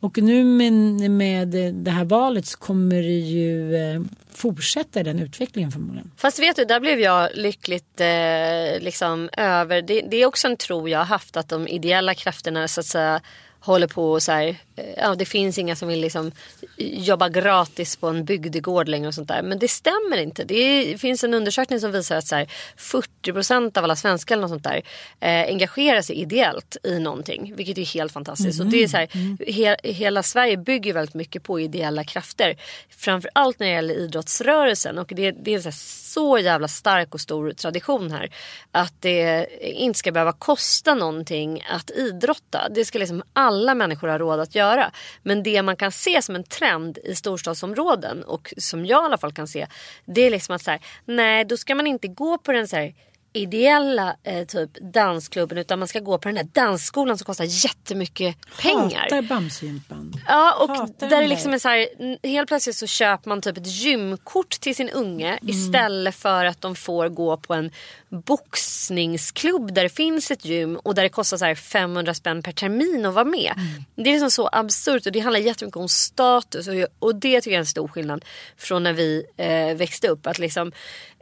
Och 0.00 0.18
nu 0.18 0.44
med, 0.44 0.72
med 1.10 1.48
det 1.74 1.90
här 1.90 2.04
valet 2.04 2.46
så 2.46 2.58
kommer 2.58 3.02
det 3.02 3.18
ju 3.18 3.76
eh, 3.76 4.00
fortsätta 4.32 5.02
den 5.02 5.18
utvecklingen 5.18 5.70
förmodligen. 5.70 6.10
Fast 6.16 6.38
vet 6.38 6.56
du, 6.56 6.64
där 6.64 6.80
blev 6.80 7.00
jag 7.00 7.30
lyckligt 7.34 8.00
eh, 8.00 8.80
liksom 8.80 9.28
över. 9.36 9.82
Det, 9.82 10.00
det 10.00 10.16
är 10.16 10.26
också 10.26 10.48
en 10.48 10.56
tro 10.56 10.88
jag 10.88 10.98
har 10.98 11.04
haft 11.04 11.36
att 11.36 11.48
de 11.48 11.68
ideella 11.68 12.14
krafterna 12.14 12.68
så 12.68 12.80
att 12.80 12.86
säga 12.86 13.20
håller 13.60 13.86
på 13.86 14.12
och 14.12 14.22
så 14.22 14.32
här, 14.32 14.56
eh, 14.76 14.84
ja 14.96 15.14
det 15.14 15.24
finns 15.24 15.58
inga 15.58 15.76
som 15.76 15.88
vill 15.88 16.00
liksom 16.00 16.32
jobba 16.76 17.28
gratis 17.28 17.96
på 17.96 18.06
en 18.08 18.24
bygdegård 18.24 18.88
längre 18.88 19.08
och 19.08 19.14
sånt 19.14 19.28
där. 19.28 19.42
Men 19.42 19.58
det 19.58 19.68
stämmer 19.68 20.16
inte. 20.16 20.44
Det 20.44 20.54
är, 20.54 20.98
finns 20.98 21.24
en 21.24 21.34
undersökning 21.34 21.80
som 21.80 21.92
visar 21.92 22.16
att 22.16 22.26
så 22.26 22.36
här, 22.36 22.46
40% 22.76 23.78
av 23.78 23.84
alla 23.84 23.96
svenskar 23.96 24.34
eller 24.34 24.42
något 24.42 24.50
sånt 24.50 24.64
där 24.64 24.82
eh, 25.20 25.48
engagerar 25.52 26.02
sig 26.02 26.16
ideellt 26.16 26.76
i 26.82 26.98
någonting. 26.98 27.54
Vilket 27.56 27.78
är 27.78 27.94
helt 27.94 28.12
fantastiskt. 28.12 28.60
Och 28.60 28.66
det 28.66 28.82
är 28.82 28.88
så 28.88 28.96
här, 28.96 29.08
he, 29.52 29.76
hela 29.82 30.22
Sverige 30.22 30.56
bygger 30.56 30.92
väldigt 30.92 31.14
mycket 31.14 31.42
på 31.42 31.60
ideella 31.60 32.04
krafter. 32.04 32.56
Framförallt 32.88 33.58
när 33.58 33.66
det 33.66 33.72
gäller 33.72 33.94
idrottsrörelsen. 33.94 34.98
Och 34.98 35.12
det, 35.16 35.30
det 35.30 35.54
är 35.54 35.58
så, 35.58 35.64
här, 35.64 35.76
så 36.12 36.38
jävla 36.38 36.68
stark 36.68 37.14
och 37.14 37.20
stor 37.20 37.52
tradition 37.52 38.10
här. 38.10 38.30
Att 38.70 38.94
det 39.00 39.48
inte 39.60 39.98
ska 39.98 40.12
behöva 40.12 40.32
kosta 40.32 40.94
någonting 40.94 41.64
att 41.70 41.90
idrotta. 41.90 42.68
Det 42.70 42.84
ska 42.84 42.98
liksom 42.98 43.22
alla 43.50 43.74
människor 43.74 44.08
har 44.08 44.18
råd 44.18 44.40
att 44.40 44.54
göra. 44.54 44.90
Men 45.22 45.42
det 45.42 45.62
man 45.62 45.76
kan 45.76 45.92
se 45.92 46.22
som 46.22 46.34
en 46.34 46.44
trend 46.44 46.98
i 47.04 47.14
storstadsområden 47.14 48.24
och 48.24 48.54
som 48.56 48.86
jag 48.86 49.02
i 49.02 49.06
alla 49.06 49.18
fall 49.18 49.32
kan 49.32 49.48
se. 49.48 49.66
Det 50.04 50.20
är 50.20 50.30
liksom 50.30 50.54
att 50.54 50.62
så 50.62 50.70
här, 50.70 50.80
nej 51.04 51.44
då 51.44 51.56
ska 51.56 51.74
man 51.74 51.86
inte 51.86 52.08
gå 52.08 52.38
på 52.38 52.52
den 52.52 52.68
så 52.68 52.76
här 52.76 52.94
ideella 53.32 54.16
eh, 54.22 54.46
typ 54.46 54.70
dansklubben 54.80 55.58
utan 55.58 55.78
man 55.78 55.88
ska 55.88 56.00
gå 56.00 56.18
på 56.18 56.28
den 56.28 56.34
där 56.34 56.62
dansskolan 56.62 57.18
som 57.18 57.24
kostar 57.24 57.44
jättemycket 57.44 58.36
pengar. 58.60 59.00
Hatar 59.00 59.22
Bamsegympan. 59.22 60.14
Ja 60.26 60.54
och 60.62 60.76
Hatar 60.76 61.08
där 61.08 61.22
det 61.22 61.28
liksom 61.28 61.52
är 61.52 61.58
så 61.58 61.68
här, 61.68 61.86
helt 62.26 62.48
plötsligt 62.48 62.76
så 62.76 62.86
köper 62.86 63.28
man 63.28 63.42
typ 63.42 63.56
ett 63.56 63.66
gymkort 63.66 64.50
till 64.50 64.76
sin 64.76 64.90
unge 64.90 65.38
istället 65.42 66.14
för 66.14 66.44
att 66.44 66.60
de 66.60 66.74
får 66.74 67.08
gå 67.08 67.36
på 67.36 67.54
en 67.54 67.70
boxningsklubb 68.08 69.74
där 69.74 69.82
det 69.82 69.88
finns 69.88 70.30
ett 70.30 70.44
gym 70.44 70.76
och 70.76 70.94
där 70.94 71.02
det 71.02 71.08
kostar 71.08 71.36
så 71.36 71.44
här 71.44 71.54
500 71.54 72.14
spänn 72.14 72.42
per 72.42 72.52
termin 72.52 73.06
att 73.06 73.14
vara 73.14 73.24
med. 73.24 73.52
Det 73.94 74.10
är 74.10 74.12
liksom 74.12 74.30
så 74.30 74.48
absurt 74.52 75.06
och 75.06 75.12
det 75.12 75.20
handlar 75.20 75.40
jättemycket 75.40 75.76
om 75.76 75.88
status 75.88 76.68
och, 76.68 76.74
och 76.98 77.14
det 77.14 77.40
tycker 77.40 77.50
jag 77.50 77.56
är 77.56 77.60
en 77.60 77.66
stor 77.66 77.88
skillnad 77.88 78.24
från 78.56 78.82
när 78.82 78.92
vi 78.92 79.24
eh, 79.36 79.76
växte 79.76 80.08
upp. 80.08 80.26
Att 80.26 80.38
liksom 80.38 80.72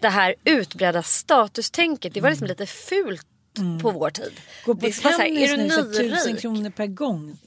det 0.00 0.08
här 0.08 0.34
utbredda 0.44 1.02
statustänket 1.02 2.14
det 2.14 2.20
var 2.20 2.30
liksom 2.30 2.46
lite 2.46 2.66
fult 2.66 3.26
på 3.82 3.90
vår 3.90 4.10
tid. 4.10 4.32
Gå 4.64 4.74
på 4.74 4.80
Det 4.80 4.86
är 4.86 5.02
bara 5.02 5.12
så 5.12 5.18
här, 5.18 5.28
tennis 5.28 5.50
är 5.50 5.56
du 5.56 5.62
nu 5.62 5.70
för 5.70 6.10
tusen 6.10 6.36
krån 6.36 6.72
per 6.72 6.86
gång. 6.86 7.38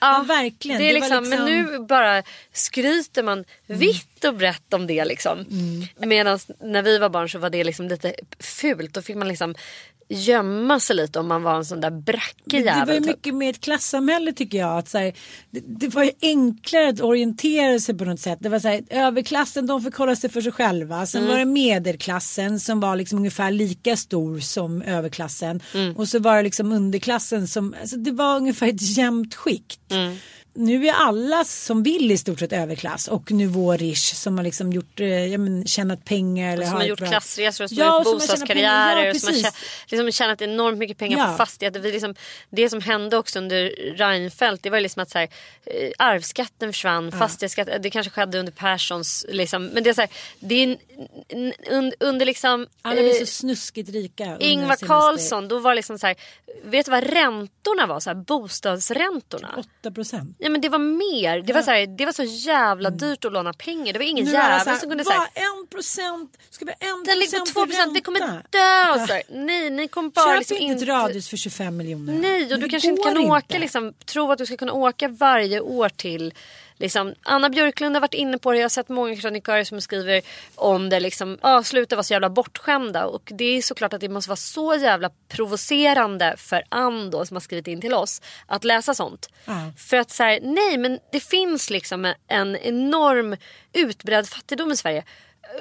Ja, 0.00 0.24
verkligen. 0.28 0.80
Det 0.80 0.90
är 0.90 1.00
var 1.00 1.00
liksom, 1.00 1.28
Men 1.28 1.44
nu 1.44 1.78
bara 1.78 2.22
skryter 2.52 3.22
man 3.22 3.44
vitt 3.66 4.24
och 4.24 4.34
brett 4.34 4.74
om 4.74 4.86
det. 4.86 5.04
Liksom. 5.04 5.38
Mm. 5.38 5.86
Medan 6.08 6.38
när 6.60 6.82
vi 6.82 6.98
var 6.98 7.08
barn 7.08 7.28
så 7.28 7.38
var 7.38 7.50
det 7.50 7.64
liksom 7.64 7.88
lite 7.88 8.14
fult. 8.38 8.94
Då 8.94 9.02
fick 9.02 9.16
man 9.16 9.28
liksom 9.28 9.54
gömma 10.10 10.80
sig 10.80 10.96
lite 10.96 11.18
om 11.18 11.28
man 11.28 11.42
var 11.42 11.56
en 11.56 11.64
sån 11.64 11.80
där 11.80 11.90
brackig 11.90 12.52
Men 12.52 12.62
det 12.64 12.70
var 12.70 12.74
ju 12.74 12.78
jävel. 12.80 12.96
typ. 12.98 13.06
mycket 13.06 13.34
mer 13.34 13.50
ett 13.50 13.60
klassamhälle 13.60 14.32
tycker 14.32 14.58
jag. 14.58 14.78
Att 14.78 14.88
så 14.88 14.98
här, 14.98 15.12
det, 15.50 15.60
det 15.66 15.88
var 15.94 16.04
ju 16.04 16.10
enklare 16.22 16.88
att 16.88 17.00
orientera 17.00 17.80
sig 17.80 17.98
på 17.98 18.04
något 18.04 18.20
sätt. 18.20 18.38
Det 18.40 18.48
var 18.48 18.58
så 18.58 18.68
här, 18.68 18.82
överklassen 18.90 19.66
de 19.66 19.82
fick 19.82 19.94
hålla 19.94 20.16
sig 20.16 20.30
för 20.30 20.40
sig 20.40 20.52
själva. 20.52 21.06
Sen 21.06 21.20
Mm. 21.22 21.32
var 21.32 21.38
det 21.38 21.44
medelklassen 21.44 22.60
som 22.60 22.80
var 22.80 22.96
liksom 22.96 23.18
ungefär 23.18 23.50
lika 23.50 23.96
stor 23.96 24.38
som 24.38 24.82
överklassen. 24.82 25.60
Mm. 25.74 25.96
Och 25.96 26.08
så 26.08 26.18
var 26.18 26.36
det 26.36 26.42
liksom 26.42 26.72
underklassen 26.72 27.48
som, 27.48 27.74
alltså 27.80 27.96
det 27.96 28.12
var 28.12 28.36
ungefär 28.36 28.66
ett 28.68 28.96
jämnt 28.96 29.34
skikt. 29.34 29.92
Mm. 29.92 30.16
Nu 30.54 30.86
är 30.86 30.92
alla 30.92 31.44
som 31.44 31.82
vill 31.82 32.10
i 32.12 32.18
stort 32.18 32.38
sett 32.40 32.52
överklass 32.52 33.08
och 33.08 33.30
nivårish 33.30 34.14
som 34.14 34.36
har 34.36 34.44
liksom 34.44 34.72
gjort, 34.72 35.00
eh, 35.00 35.06
ja, 35.26 35.38
men, 35.38 35.66
tjänat 35.66 36.04
pengar. 36.04 36.52
Eller 36.52 36.66
som 36.66 36.74
har 36.74 36.84
gjort 36.84 36.98
bra- 36.98 37.08
klassresor 37.08 37.64
och 37.64 37.70
som 37.70 37.78
Ja, 37.78 37.84
har 37.90 37.98
och 38.00 38.04
gjort 38.06 38.14
bostadskarriärer. 38.14 39.04
Ja, 39.04 39.10
och 39.10 39.16
som 39.16 39.34
har 39.34 39.52
liksom 39.90 40.12
tjänat 40.12 40.42
enormt 40.42 40.78
mycket 40.78 40.98
pengar 40.98 41.18
Ja. 41.18 41.26
på 41.30 41.36
fastigheter. 41.36 41.80
Vi 41.80 41.92
liksom, 41.92 42.14
det 42.50 42.70
som 42.70 42.80
hände 42.80 43.16
också 43.16 43.38
under 43.38 43.70
Reinfeldt 43.96 44.62
det 44.62 44.70
var 44.70 44.80
liksom 44.80 45.02
att 45.02 45.10
så 45.10 45.18
här, 45.18 45.28
eh, 45.66 45.90
arvsskatten 45.98 46.72
försvann. 46.72 47.12
Fastighetsskatten, 47.12 47.82
det 47.82 47.90
kanske 47.90 48.10
skedde 48.10 48.38
under 48.38 48.52
Perssons. 48.52 49.26
Liksom, 49.28 49.66
men 49.66 49.82
det 49.82 49.90
är, 49.90 49.94
så 49.94 50.00
här, 50.00 50.10
det 50.40 50.54
är 50.54 50.76
en, 51.28 51.52
un- 51.52 51.92
under 52.00 52.26
liksom... 52.26 52.66
Alla 52.82 53.00
blir 53.02 53.12
så 53.12 53.20
eh, 53.20 53.26
snuskigt 53.26 53.90
rika. 53.90 54.38
Ingvar 54.38 54.76
Carlsson, 54.76 55.48
då 55.48 55.58
var 55.58 55.74
liksom 55.74 55.98
så 55.98 56.06
här, 56.06 56.16
vet 56.64 56.86
du 56.86 56.90
vad 56.90 57.04
räntorna 57.04 57.86
var? 57.86 58.00
Så 58.00 58.10
här, 58.10 58.14
bostadsräntorna. 58.14 59.54
8 59.80 59.90
procent. 59.90 60.36
Ja 60.42 60.48
men 60.50 60.60
det 60.60 60.68
var 60.68 60.78
mer. 60.78 61.42
Det 61.42 61.52
var 61.52 61.62
så, 61.62 61.70
här, 61.70 61.86
det 61.86 62.04
var 62.04 62.12
så 62.12 62.22
jävla 62.22 62.90
dyrt 62.90 63.24
att 63.24 63.32
låna 63.32 63.52
pengar. 63.52 63.92
Det 63.92 63.98
var 63.98 64.06
ingen 64.06 64.24
Nu 64.24 64.30
jävel 64.30 64.76
som 64.78 64.88
kunde 64.88 65.04
"Va, 65.04 65.10
säga 65.10 65.28
en 65.46 65.66
procent, 65.66 66.38
ska 66.50 66.64
vi 66.64 66.72
ha 66.80 66.90
en 66.98 67.04
den 67.04 67.18
ligger 67.18 67.38
på 67.38 67.44
procent 67.44 67.54
2 67.54 67.62
i 67.62 67.66
procent, 67.66 67.94
det 67.94 68.00
kommer 68.00 68.20
ränta?" 68.20 68.42
dö. 68.50 68.58
Här, 68.58 69.22
nej, 69.28 69.70
ni 69.70 69.88
kommer 69.88 70.10
bara 70.10 70.26
Köp 70.32 70.38
liksom 70.38 70.56
inte 70.56 70.72
ett 70.74 70.80
inte... 70.80 70.92
radhus 70.92 71.28
för 71.28 71.36
25 71.36 71.76
miljoner. 71.76 72.12
Nej, 72.12 72.54
och 72.54 72.60
du 72.60 72.68
kanske 72.68 72.88
inte 72.88 73.02
kan 73.02 73.18
åka 73.18 73.58
liksom, 73.58 73.92
tro 74.04 74.32
att 74.32 74.38
du 74.38 74.46
ska 74.46 74.56
kunna 74.56 74.72
åka 74.72 75.08
varje 75.08 75.60
år 75.60 75.88
till 75.88 76.34
Liksom, 76.80 77.14
Anna 77.22 77.50
Björklund 77.50 77.96
har 77.96 78.00
varit 78.00 78.14
inne 78.14 78.38
på 78.38 78.52
det. 78.52 78.58
Jag 78.58 78.64
har 78.64 78.68
sett 78.68 78.88
många 78.88 79.16
krönikörer 79.16 79.64
som 79.64 79.80
skriver 79.80 80.22
om 80.54 80.88
det. 80.88 81.00
Liksom, 81.00 81.38
ah, 81.40 81.62
sluta 81.62 81.96
vara 81.96 82.02
så 82.02 82.12
jävla 82.12 82.30
bortskämda. 82.30 83.06
Och 83.06 83.30
det 83.34 83.44
är 83.44 83.62
såklart 83.62 83.92
att 83.92 84.00
det 84.00 84.08
måste 84.08 84.28
vara 84.28 84.36
så 84.36 84.74
jävla 84.74 85.10
provocerande 85.28 86.34
för 86.38 86.62
Ann 86.68 87.10
då, 87.10 87.26
som 87.26 87.34
har 87.34 87.40
skrivit 87.40 87.66
in 87.66 87.80
till 87.80 87.94
oss 87.94 88.22
att 88.46 88.64
läsa 88.64 88.94
sånt. 88.94 89.28
Ja. 89.44 89.72
För 89.76 89.96
att 89.96 90.10
så 90.10 90.22
här, 90.22 90.38
nej 90.42 90.78
men 90.78 90.98
det 91.12 91.20
finns 91.20 91.70
liksom 91.70 92.14
en 92.28 92.56
enorm 92.56 93.36
utbredd 93.72 94.28
fattigdom 94.28 94.72
i 94.72 94.76
Sverige 94.76 95.04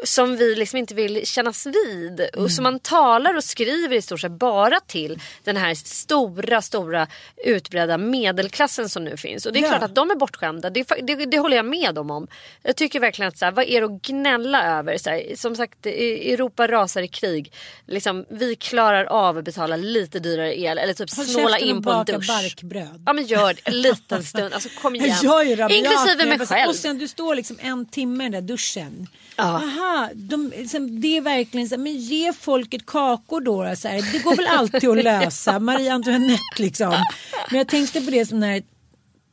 som 0.03 0.37
vi 0.37 0.55
liksom 0.55 0.77
inte 0.79 0.93
vill 0.95 1.27
kännas 1.27 1.65
vid. 1.65 2.19
Mm. 2.19 2.43
Och 2.45 2.51
som 2.51 2.63
man 2.63 2.79
talar 2.79 3.33
och 3.37 3.43
skriver 3.43 3.95
i 3.95 4.01
stort 4.01 4.19
sett 4.21 4.31
bara 4.31 4.79
till 4.79 5.19
den 5.43 5.57
här 5.57 5.73
stora, 5.75 6.61
stora 6.61 7.07
utbredda 7.45 7.97
medelklassen 7.97 8.89
som 8.89 9.03
nu 9.03 9.17
finns. 9.17 9.45
Och 9.45 9.53
det 9.53 9.59
är 9.59 9.63
Ja. 9.63 9.69
klart 9.69 9.83
att 9.83 9.95
de 9.95 10.11
är 10.11 10.15
bortskämda. 10.15 10.69
Det, 10.69 10.87
det, 11.01 11.15
det 11.25 11.39
håller 11.39 11.55
jag 11.55 11.65
med 11.65 11.95
dem 11.95 12.11
om. 12.11 12.27
Jag 12.63 12.75
tycker 12.75 12.99
verkligen 12.99 13.29
att 13.29 13.37
så 13.37 13.45
här, 13.45 13.51
vad 13.51 13.65
är 13.65 13.81
det 13.81 13.85
att 13.87 14.01
gnälla 14.01 14.77
över? 14.79 14.97
Så 14.97 15.09
här, 15.09 15.35
som 15.35 15.55
sagt, 15.55 15.85
Europa 15.85 16.67
rasar 16.67 17.01
i 17.01 17.07
krig. 17.07 17.53
Liksom, 17.87 18.25
vi 18.29 18.55
klarar 18.55 19.05
av 19.05 19.37
att 19.37 19.43
betala 19.45 19.75
lite 19.75 20.19
dyrare 20.19 20.59
el 20.59 20.77
eller 20.77 20.93
typ 20.93 21.15
Håll 21.15 21.25
snåla 21.25 21.57
in 21.59 21.83
på 21.83 21.91
en 21.91 22.05
dusch. 22.05 22.27
barkbröd. 22.27 23.03
Ja 23.05 23.13
men 23.13 23.25
gör 23.25 23.53
det 23.53 23.61
en 23.63 23.81
liten 23.81 24.23
stund. 24.23 24.53
Alltså 24.53 24.69
kom 24.81 24.95
igen. 24.95 25.17
Jag 25.23 25.47
är 25.47 25.55
rabiat, 25.57 25.71
Inklusive 25.71 26.25
mig 26.37 26.47
själv. 26.47 26.69
Och 26.69 26.75
sen 26.75 26.97
du 26.97 27.07
står 27.07 27.35
liksom 27.35 27.57
en 27.61 27.85
timme 27.85 28.23
i 28.25 28.29
den 28.29 28.45
där 28.45 28.53
duschen. 28.53 29.07
Ja. 29.35 29.43
Aha, 29.43 29.61
de, 30.13 30.53
liksom, 30.57 31.01
det 31.01 31.17
är 31.17 31.21
verkligen 31.21 31.69
så 31.69 31.75
här, 31.75 31.83
men 31.83 31.97
ge 31.97 32.33
folket 32.33 32.85
kakor 32.85 33.41
då. 33.41 33.63
då, 33.63 33.75
Så 33.75 33.87
här. 33.87 34.13
Det 34.13 34.23
går 34.23 34.35
väl 34.35 34.47
alltid 34.47 34.89
att 34.89 35.03
lösa. 35.03 35.59
Marie 35.59 35.93
Antoinette 35.93 36.59
liksom. 36.59 36.95
Men 37.49 37.57
jag 37.57 37.67
tänkte 37.67 38.01
på 38.01 38.11
det 38.11 38.25
som 38.25 38.39
när 38.39 38.63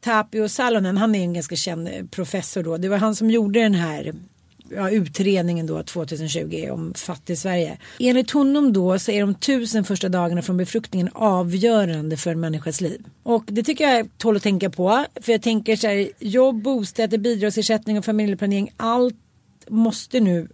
Tapio 0.00 0.48
Salonen, 0.48 0.96
han 0.96 1.14
är 1.14 1.20
en 1.20 1.34
ganska 1.34 1.56
känd 1.56 1.88
eh, 1.88 2.04
professor 2.10 2.62
då. 2.62 2.76
Det 2.76 2.88
var 2.88 2.98
han 2.98 3.14
som 3.14 3.30
gjorde 3.30 3.60
den 3.60 3.74
här 3.74 4.12
ja, 4.70 4.90
utredningen 4.90 5.66
då 5.66 5.82
2020 5.82 6.68
om 6.70 6.94
fattig 6.94 7.38
Sverige. 7.38 7.78
Enligt 7.98 8.30
honom 8.30 8.72
då 8.72 8.98
så 8.98 9.10
är 9.10 9.20
de 9.20 9.34
tusen 9.34 9.84
första 9.84 10.08
dagarna 10.08 10.42
från 10.42 10.56
befruktningen 10.56 11.10
avgörande 11.12 12.16
för 12.16 12.30
en 12.30 12.40
människas 12.40 12.80
liv. 12.80 13.04
Och 13.22 13.44
det 13.46 13.62
tycker 13.62 13.88
jag 13.88 14.08
tål 14.18 14.36
att 14.36 14.42
tänka 14.42 14.70
på. 14.70 15.04
För 15.20 15.32
jag 15.32 15.42
tänker 15.42 15.76
så 15.76 15.86
här, 15.86 16.08
jobb, 16.18 16.62
bostäder, 16.62 17.18
bidragsersättning 17.18 17.98
och 17.98 18.04
familjeplanering. 18.04 18.72
Allt 18.76 19.16
måste 19.70 20.20
nu 20.20 20.48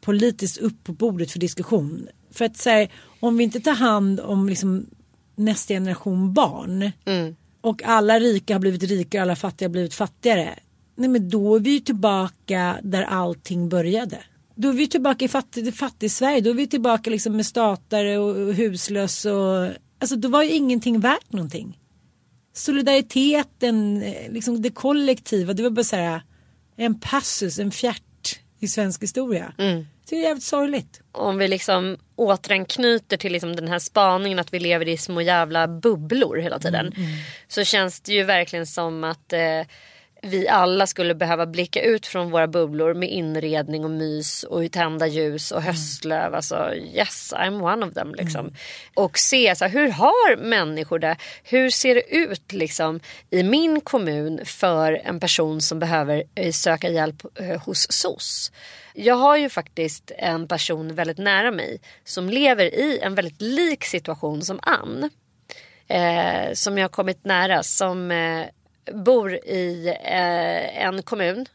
politiskt 0.00 0.58
upp 0.58 0.84
på 0.84 0.92
bordet 0.92 1.30
för 1.30 1.38
diskussion. 1.38 2.08
För 2.30 2.44
att 2.44 2.56
så 2.56 2.70
här, 2.70 2.88
om 3.20 3.36
vi 3.36 3.44
inte 3.44 3.60
tar 3.60 3.74
hand 3.74 4.20
om 4.20 4.48
liksom 4.48 4.86
nästa 5.36 5.74
generation 5.74 6.32
barn 6.32 6.92
och 7.60 7.82
alla 7.82 8.20
rika 8.20 8.54
har 8.54 8.60
blivit 8.60 8.82
rikare 8.82 9.20
och 9.20 9.22
alla 9.22 9.36
fattiga 9.36 9.68
har 9.68 9.72
blivit 9.72 9.94
fattigare. 9.94 10.58
Nej 10.96 11.08
men 11.08 11.30
då 11.30 11.56
är 11.56 11.60
vi 11.60 11.70
ju 11.70 11.80
tillbaka 11.80 12.78
där 12.82 13.02
allting 13.02 13.68
började. 13.68 14.18
Då 14.54 14.68
är 14.68 14.72
vi 14.72 14.88
tillbaka 14.88 15.24
i 15.24 15.28
fattig, 15.28 15.74
fattig 15.74 16.10
Sverige. 16.10 16.40
Då 16.40 16.50
är 16.50 16.54
vi 16.54 16.66
tillbaka 16.66 17.10
liksom 17.10 17.36
med 17.36 17.46
statare 17.46 18.18
och, 18.18 18.36
och 18.36 18.54
huslös 18.54 19.24
och 19.24 19.68
alltså 19.98 20.16
då 20.16 20.28
var 20.28 20.42
ju 20.42 20.50
ingenting 20.50 21.00
värt 21.00 21.32
någonting. 21.32 21.78
Solidariteten, 22.52 24.02
eh, 24.02 24.32
liksom 24.32 24.62
det 24.62 24.70
kollektiva, 24.70 25.52
det 25.52 25.62
var 25.62 25.70
bara 25.70 25.84
så 25.84 25.96
här 25.96 26.22
en 26.76 27.00
passus, 27.00 27.58
en 27.58 27.70
fjärt 27.70 28.02
i 28.58 28.68
svensk 28.68 29.02
historia. 29.02 29.52
Det 30.08 30.16
är 30.16 30.22
jävligt 30.22 30.44
sorgligt. 30.44 31.00
om 31.12 31.38
vi 31.38 31.48
liksom 31.48 31.96
återanknyter 32.16 33.16
till 33.16 33.32
liksom 33.32 33.56
den 33.56 33.68
här 33.68 33.78
spaningen 33.78 34.38
att 34.38 34.54
vi 34.54 34.58
lever 34.58 34.88
i 34.88 34.96
små 34.96 35.20
jävla 35.20 35.68
bubblor 35.68 36.36
hela 36.36 36.58
tiden. 36.58 36.92
Så 37.48 37.64
känns 37.64 38.00
det 38.00 38.12
ju 38.12 38.24
verkligen 38.24 38.66
som 38.66 39.04
att 39.04 39.32
eh, 39.32 39.60
vi 40.22 40.48
alla 40.48 40.86
skulle 40.86 41.14
behöva 41.14 41.46
blicka 41.46 41.82
ut 41.82 42.06
från 42.06 42.30
våra 42.30 42.46
bubblor 42.46 42.94
med 42.94 43.10
inredning 43.10 43.84
och 43.84 43.90
mys 43.90 44.42
och 44.42 44.72
tända 44.72 45.06
ljus 45.06 45.50
och 45.50 45.62
höstlöv. 45.62 46.34
Alltså 46.34 46.74
yes, 46.74 47.34
I'm 47.36 47.72
one 47.72 47.86
of 47.86 47.94
them 47.94 48.14
liksom. 48.14 48.52
Och 48.94 49.18
se 49.18 49.56
så 49.56 49.64
här, 49.64 49.72
hur 49.72 49.88
har 49.88 50.36
människor 50.36 50.98
det? 50.98 51.16
Hur 51.42 51.70
ser 51.70 51.94
det 51.94 52.14
ut 52.14 52.52
liksom 52.52 53.00
i 53.30 53.42
min 53.42 53.80
kommun 53.80 54.40
för 54.44 54.92
en 55.04 55.20
person 55.20 55.60
som 55.60 55.78
behöver 55.78 56.22
eh, 56.34 56.52
söka 56.52 56.88
hjälp 56.88 57.22
eh, 57.34 57.62
hos 57.62 57.92
SOS? 57.92 58.52
Jag 58.94 59.14
har 59.14 59.36
ju 59.36 59.48
faktiskt 59.48 60.10
en 60.18 60.48
person 60.48 60.94
väldigt 60.94 61.18
nära 61.18 61.50
mig 61.50 61.80
som 62.04 62.28
lever 62.28 62.64
i 62.64 62.98
en 63.02 63.14
väldigt 63.14 63.42
lik 63.42 63.84
situation 63.84 64.42
som 64.42 64.60
Ann. 64.62 65.10
Eh, 65.88 66.52
som 66.52 66.78
jag 66.78 66.84
har 66.84 66.88
kommit 66.88 67.24
nära. 67.24 67.62
Som 67.62 68.10
eh, 68.10 68.46
bor 68.92 69.34
i 69.34 69.94
eh, 70.04 70.84
en 70.84 71.02
kommun 71.02 71.46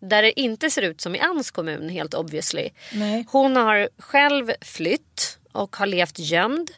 där 0.00 0.22
det 0.22 0.40
inte 0.40 0.70
ser 0.70 0.82
ut 0.82 1.00
som 1.00 1.14
i 1.14 1.18
Anns 1.18 1.50
kommun 1.50 1.88
helt 1.88 2.14
obviously. 2.14 2.70
Nej. 2.92 3.26
Hon 3.30 3.56
har 3.56 3.88
själv 3.98 4.52
flytt 4.60 5.38
och 5.52 5.76
har 5.76 5.86
levt 5.86 6.18
gömd 6.18 6.70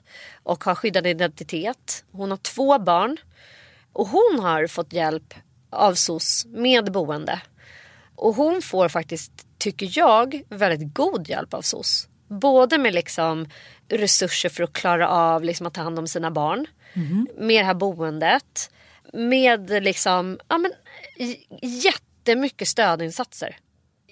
och 0.42 0.64
har 0.64 0.74
skyddad 0.74 1.06
identitet. 1.06 2.04
Hon 2.12 2.30
har 2.30 2.38
två 2.38 2.78
barn 2.78 3.16
och 3.92 4.08
hon 4.08 4.40
har 4.40 4.66
fått 4.66 4.92
hjälp 4.92 5.34
av 5.70 5.94
SOS 5.94 6.46
med 6.46 6.92
boende. 6.92 7.40
Och 8.14 8.34
hon 8.34 8.62
får 8.62 8.88
faktiskt, 8.88 9.32
tycker 9.58 9.98
jag, 9.98 10.42
väldigt 10.48 10.94
god 10.94 11.28
hjälp 11.28 11.54
av 11.54 11.62
SOS. 11.62 12.08
Både 12.28 12.78
med 12.78 12.94
liksom 12.94 13.48
resurser 13.88 14.48
för 14.48 14.64
att 14.64 14.72
klara 14.72 15.08
av 15.08 15.44
liksom 15.44 15.66
att 15.66 15.74
ta 15.74 15.82
hand 15.82 15.98
om 15.98 16.06
sina 16.06 16.30
barn. 16.30 16.66
Med 17.36 17.60
det 17.60 17.66
här 17.66 17.74
boendet. 17.74 18.70
Med 19.12 19.82
liksom, 19.82 20.38
ja 20.48 20.58
men 20.58 20.72
jättemycket 21.62 22.68
stödinsatser. 22.68 23.56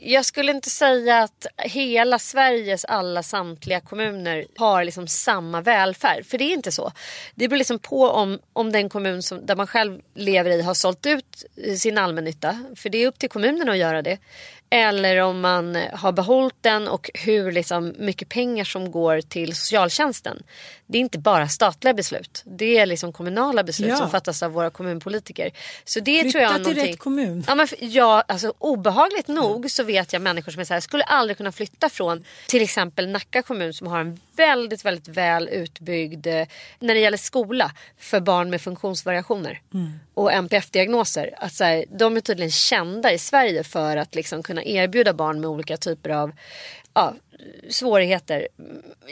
Jag 0.02 0.24
skulle 0.24 0.52
inte 0.52 0.70
säga 0.70 1.18
att 1.18 1.46
hela 1.58 2.18
Sveriges 2.18 2.84
alla 2.84 3.22
samtliga 3.22 3.80
kommuner 3.80 4.46
har 4.56 4.84
liksom 4.84 5.08
samma 5.08 5.60
välfärd. 5.60 6.26
För 6.26 6.38
det 6.38 6.44
är 6.44 6.52
inte 6.52 6.72
så. 6.72 6.92
Det 7.34 7.48
beror 7.48 7.58
liksom 7.58 7.78
på 7.78 8.08
om, 8.08 8.38
om 8.52 8.72
den 8.72 8.88
kommun 8.88 9.22
som, 9.22 9.46
där 9.46 9.56
man 9.56 9.66
själv 9.66 10.00
lever 10.14 10.50
i 10.50 10.62
har 10.62 10.74
sålt 10.74 11.06
ut 11.06 11.44
sin 11.78 11.98
allmännytta. 11.98 12.64
För 12.76 12.88
det 12.88 12.98
är 12.98 13.06
upp 13.06 13.18
till 13.18 13.28
kommunen 13.28 13.68
att 13.68 13.76
göra 13.76 14.02
det. 14.02 14.18
Eller 14.72 15.20
om 15.20 15.40
man 15.40 15.78
har 15.92 16.12
behållit 16.12 16.54
den 16.60 16.88
och 16.88 17.10
hur 17.14 17.52
liksom 17.52 17.94
mycket 17.98 18.28
pengar 18.28 18.64
som 18.64 18.90
går 18.90 19.20
till 19.20 19.54
socialtjänsten. 19.56 20.42
Det 20.86 20.98
är 20.98 21.00
inte 21.00 21.18
bara 21.18 21.48
statliga 21.48 21.94
beslut. 21.94 22.42
Det 22.46 22.78
är 22.78 22.86
liksom 22.86 23.12
kommunala 23.12 23.64
beslut 23.64 23.88
Ja. 23.90 23.96
som 23.96 24.10
fattas 24.10 24.42
av 24.42 24.52
våra 24.52 24.70
kommunpolitiker. 24.70 25.50
Så 25.84 26.00
det 26.00 26.20
Flytta 26.20 26.32
tror 26.32 26.42
jag 26.42 26.50
är 26.52 26.54
till 26.54 26.62
någonting... 26.62 26.92
rätt 26.92 26.98
kommun. 26.98 27.44
Ja, 27.46 27.54
men 27.54 27.66
ja, 27.78 28.24
alltså, 28.28 28.54
obehagligt 28.58 29.28
nog 29.28 29.70
så 29.70 29.82
vet 29.82 30.12
jag 30.12 30.22
människor 30.22 30.52
som 30.52 30.60
är 30.60 30.64
så 30.64 30.74
här, 30.74 30.80
skulle 30.80 31.04
aldrig 31.04 31.36
kunna 31.36 31.52
flytta 31.52 31.88
från 31.88 32.24
till 32.48 32.62
exempel 32.62 33.08
Nacka 33.08 33.42
kommun 33.42 33.74
som 33.74 33.86
har 33.86 34.00
en 34.00 34.20
väldigt, 34.40 34.84
väldigt 34.84 35.08
väl 35.08 35.48
utbyggd 35.48 36.26
eh, 36.26 36.46
när 36.78 36.94
det 36.94 37.00
gäller 37.00 37.16
skola 37.16 37.72
för 37.98 38.20
barn 38.20 38.50
med 38.50 38.60
funktionsvariationer 38.60 39.60
och 40.14 40.32
NPF-diagnoser. 40.32 41.34
Att 41.36 41.52
så 41.52 41.64
här, 41.64 41.84
de 41.98 42.16
är 42.16 42.20
tydligen 42.20 42.50
kända 42.50 43.12
i 43.12 43.18
Sverige 43.18 43.64
för 43.64 43.96
att 43.96 44.14
liksom 44.14 44.42
kunna 44.42 44.64
erbjuda 44.64 45.12
barn 45.12 45.40
med 45.40 45.50
olika 45.50 45.76
typer 45.76 46.10
av 46.10 46.32
ja, 46.94 47.14
svårigheter 47.68 48.48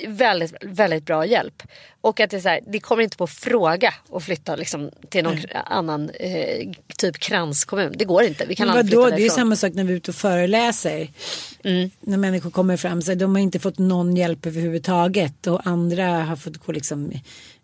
väldigt, 0.07 0.55
väldigt 0.62 1.05
bra 1.05 1.26
hjälp. 1.26 1.62
Och 2.01 2.20
att 2.20 2.31
det, 2.31 2.37
är 2.37 2.41
så 2.41 2.49
här, 2.49 2.61
det 2.66 2.81
kommer 2.81 3.03
inte 3.03 3.16
på 3.16 3.26
fråga 3.26 3.95
att 4.12 4.24
flytta 4.24 4.57
liksom, 4.57 4.91
till 5.09 5.24
någon 5.24 5.39
annan 5.64 6.11
eh, 6.11 6.70
typ 6.97 7.18
kranskommun. 7.18 7.93
Det 7.97 8.05
går 8.05 8.22
inte. 8.22 8.47
Vi 8.47 8.55
kan 8.55 8.66
Men 8.66 8.76
vadå, 8.76 9.11
det 9.11 9.24
är 9.24 9.31
samma 9.31 9.57
sak 9.57 9.72
när 9.74 9.85
vi 9.85 9.93
är 9.93 9.97
ute 9.97 10.11
och 10.11 10.14
föreläser. 10.14 11.09
Mm. 11.64 11.91
När 12.01 12.16
människor 12.16 12.51
kommer 12.51 12.76
fram 12.76 13.03
så 13.03 13.14
de 13.14 13.35
har 13.35 13.43
inte 13.43 13.59
fått 13.59 13.79
någon 13.79 14.16
hjälp 14.16 14.47
överhuvudtaget 14.47 15.47
och 15.47 15.66
andra 15.66 16.07
har 16.07 16.37
fått 16.37 16.57
gå 16.57 16.72
liksom 16.72 17.11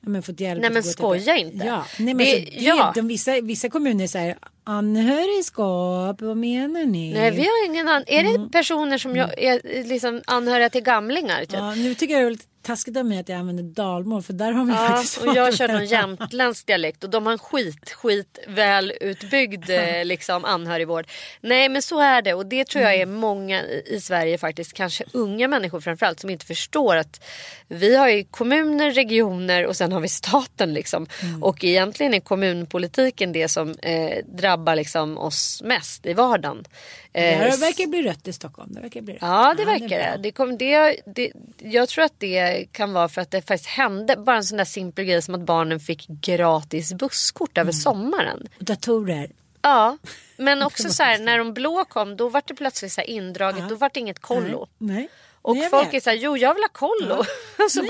ja, 0.00 0.08
men 0.08 0.22
fått 0.22 0.40
hjälp 0.40 0.60
Nej, 0.60 0.70
men 0.70 0.82
skoja 0.82 1.36
inte. 1.36 1.66
Ja, 1.66 1.86
nej, 1.98 2.14
men 2.14 2.26
Det- 2.26 2.36
alltså, 2.36 2.50
det, 2.58 2.64
ja. 2.64 2.92
de, 2.94 3.08
vissa, 3.08 3.40
vissa 3.40 3.68
kommuner 3.68 4.06
säger 4.06 4.36
anhörigskap, 4.64 6.20
vad 6.22 6.36
menar 6.36 6.84
ni? 6.84 7.12
Nej, 7.14 7.30
vi 7.30 7.42
har 7.42 7.66
ingen 7.66 7.88
an- 7.88 8.04
Är 8.06 8.22
det 8.22 8.48
personer 8.52 8.98
som 8.98 9.16
jag 9.16 9.38
är 9.42 9.84
liksom 9.88 10.22
anhöriga 10.26 10.70
till 10.70 10.82
gamlingar? 10.82 11.40
Typ? 11.40 11.52
ja, 11.52 11.74
nu 11.74 11.94
tycker 11.94 12.14
jag 12.14 12.22
det 12.22 12.26
är 12.26 12.30
lite 12.30 12.44
taskigt 12.62 12.96
av 12.96 13.06
mig 13.06 13.18
att 13.20 13.28
jag 13.28 13.38
använder 13.38 13.62
dalmål 13.62 14.22
för 14.22 14.32
där 14.32 14.52
har 14.52 14.64
vi 14.64 14.72
Ja, 14.72 14.76
faktiskt 14.88 15.18
och 15.18 15.36
jag 15.36 15.54
kör 15.54 15.68
någon 15.68 15.84
jämtländsk 15.86 16.66
dialekt 16.66 17.04
och 17.04 17.10
de 17.10 17.26
har 17.26 17.32
en 17.32 17.38
skit, 17.38 17.90
skit 17.90 18.38
väl 18.48 18.92
utbyggd 19.00 19.70
eh, 19.70 20.04
liksom, 20.04 20.44
anhörigvård. 20.44 21.06
Nej 21.40 21.68
men 21.68 21.82
så 21.82 22.00
är 22.00 22.22
det 22.22 22.34
och 22.34 22.46
det 22.46 22.66
tror 22.68 22.84
jag 22.84 22.94
är 22.94 23.06
många 23.06 23.62
i 23.86 24.00
Sverige 24.00 24.38
faktiskt, 24.38 24.72
kanske 24.72 25.04
unga 25.12 25.48
människor 25.48 25.80
framförallt 25.80 26.20
som 26.20 26.30
inte 26.30 26.46
förstår 26.46 26.96
att 26.96 27.24
vi 27.68 27.96
har 27.96 28.08
ju 28.08 28.24
kommuner, 28.24 28.90
regioner 28.90 29.66
och 29.66 29.76
sen 29.76 29.92
har 29.92 30.00
vi 30.00 30.08
staten 30.08 30.74
liksom. 30.74 31.06
Och 31.42 31.64
egentligen 31.64 32.14
är 32.14 32.20
kommunpolitiken 32.20 33.32
det 33.32 33.48
som 33.48 33.70
eh, 33.82 34.18
drabbar 34.26 34.53
liksom, 34.56 35.18
oss 35.18 35.62
mest 35.64 36.06
i 36.06 36.12
vardagen. 36.14 36.64
Eh, 37.12 37.40
Det 37.50 37.56
verkar 37.60 37.86
bli 37.86 38.02
rött 38.02 38.28
i 38.28 38.32
Stockholm. 38.32 38.74
Det 38.74 38.80
verkar 38.80 39.00
bli 39.00 39.12
rött. 39.14 39.22
Ja 39.22 39.54
det 39.56 39.64
verkar 39.64 39.88
det. 39.98 40.18
det, 40.22 40.30
kom, 40.32 40.58
det, 40.58 41.00
det. 41.06 41.32
Jag 41.58 41.88
tror 41.88 42.04
att 42.04 42.14
det 42.20 42.66
kan 42.72 42.92
vara 42.92 43.08
för 43.08 43.20
att 43.20 43.30
det 43.30 43.42
faktiskt 43.42 43.70
hände. 43.70 44.16
Bara 44.16 44.36
en 44.36 44.44
sån 44.44 44.58
där 44.58 44.64
simpel 44.64 45.04
grej 45.04 45.22
som 45.22 45.34
att 45.34 45.40
barnen 45.40 45.80
fick 45.80 46.06
gratis 46.08 46.92
busskort 46.92 47.58
över 47.58 47.72
sommaren. 47.72 48.48
Och 48.58 48.64
datorer. 48.64 49.30
Ja, 49.62 49.98
men 50.36 50.62
också 50.62 50.90
så 50.90 51.02
här 51.02 51.18
när 51.18 51.38
de 51.38 51.54
blå 51.54 51.84
kom 51.84 52.16
då 52.16 52.28
var 52.28 52.42
det 52.46 52.54
plötsligt 52.54 52.92
så 52.92 53.00
här 53.00 53.08
indraget. 53.08 53.60
Ja. 53.60 53.66
Då 53.68 53.74
var 53.74 53.90
det 53.94 54.00
inget 54.00 54.18
kollo. 54.18 54.68
Nej. 54.78 54.96
Nej. 54.96 55.08
Och 55.42 55.56
Nej, 55.56 55.68
folk 55.70 55.86
vet. 55.86 55.94
är 55.94 56.00
så 56.00 56.10
här, 56.10 56.16
jo 56.16 56.36
jag 56.36 56.54
vill 56.54 56.62
ha 56.62 56.68
kollo. 56.68 57.24
så 57.70 57.82
Nej, 57.82 57.88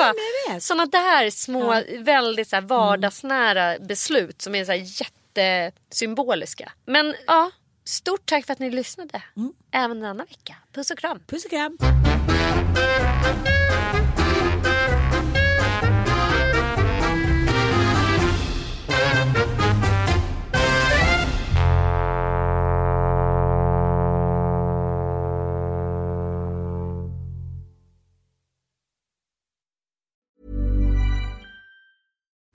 bara, 0.49 0.61
såna 0.61 0.87
där 0.87 1.31
små, 1.31 1.83
väldigt 1.99 2.49
så 2.49 2.57
här 2.57 2.61
Mm. 2.63 2.69
vardagsnära 2.69 3.79
beslut 3.79 4.43
som 4.43 4.55
är 4.55 4.65
så 4.65 4.73
här 4.73 4.85
jättesymboliska. 5.41 6.73
Men 6.87 7.15
ja, 7.27 7.51
stort 7.85 8.27
tack 8.27 8.47
för 8.47 8.53
att 8.53 8.59
ni 8.59 8.71
lyssnade. 8.71 9.23
Mm. 9.37 9.53
Även 9.71 10.01
denna 10.01 10.25
vecka. 10.25 10.57
Puss 10.73 10.91
och 10.91 10.99
kram. 10.99 11.21
Puss 11.27 11.45
och 11.45 11.51
kram. 11.51 11.79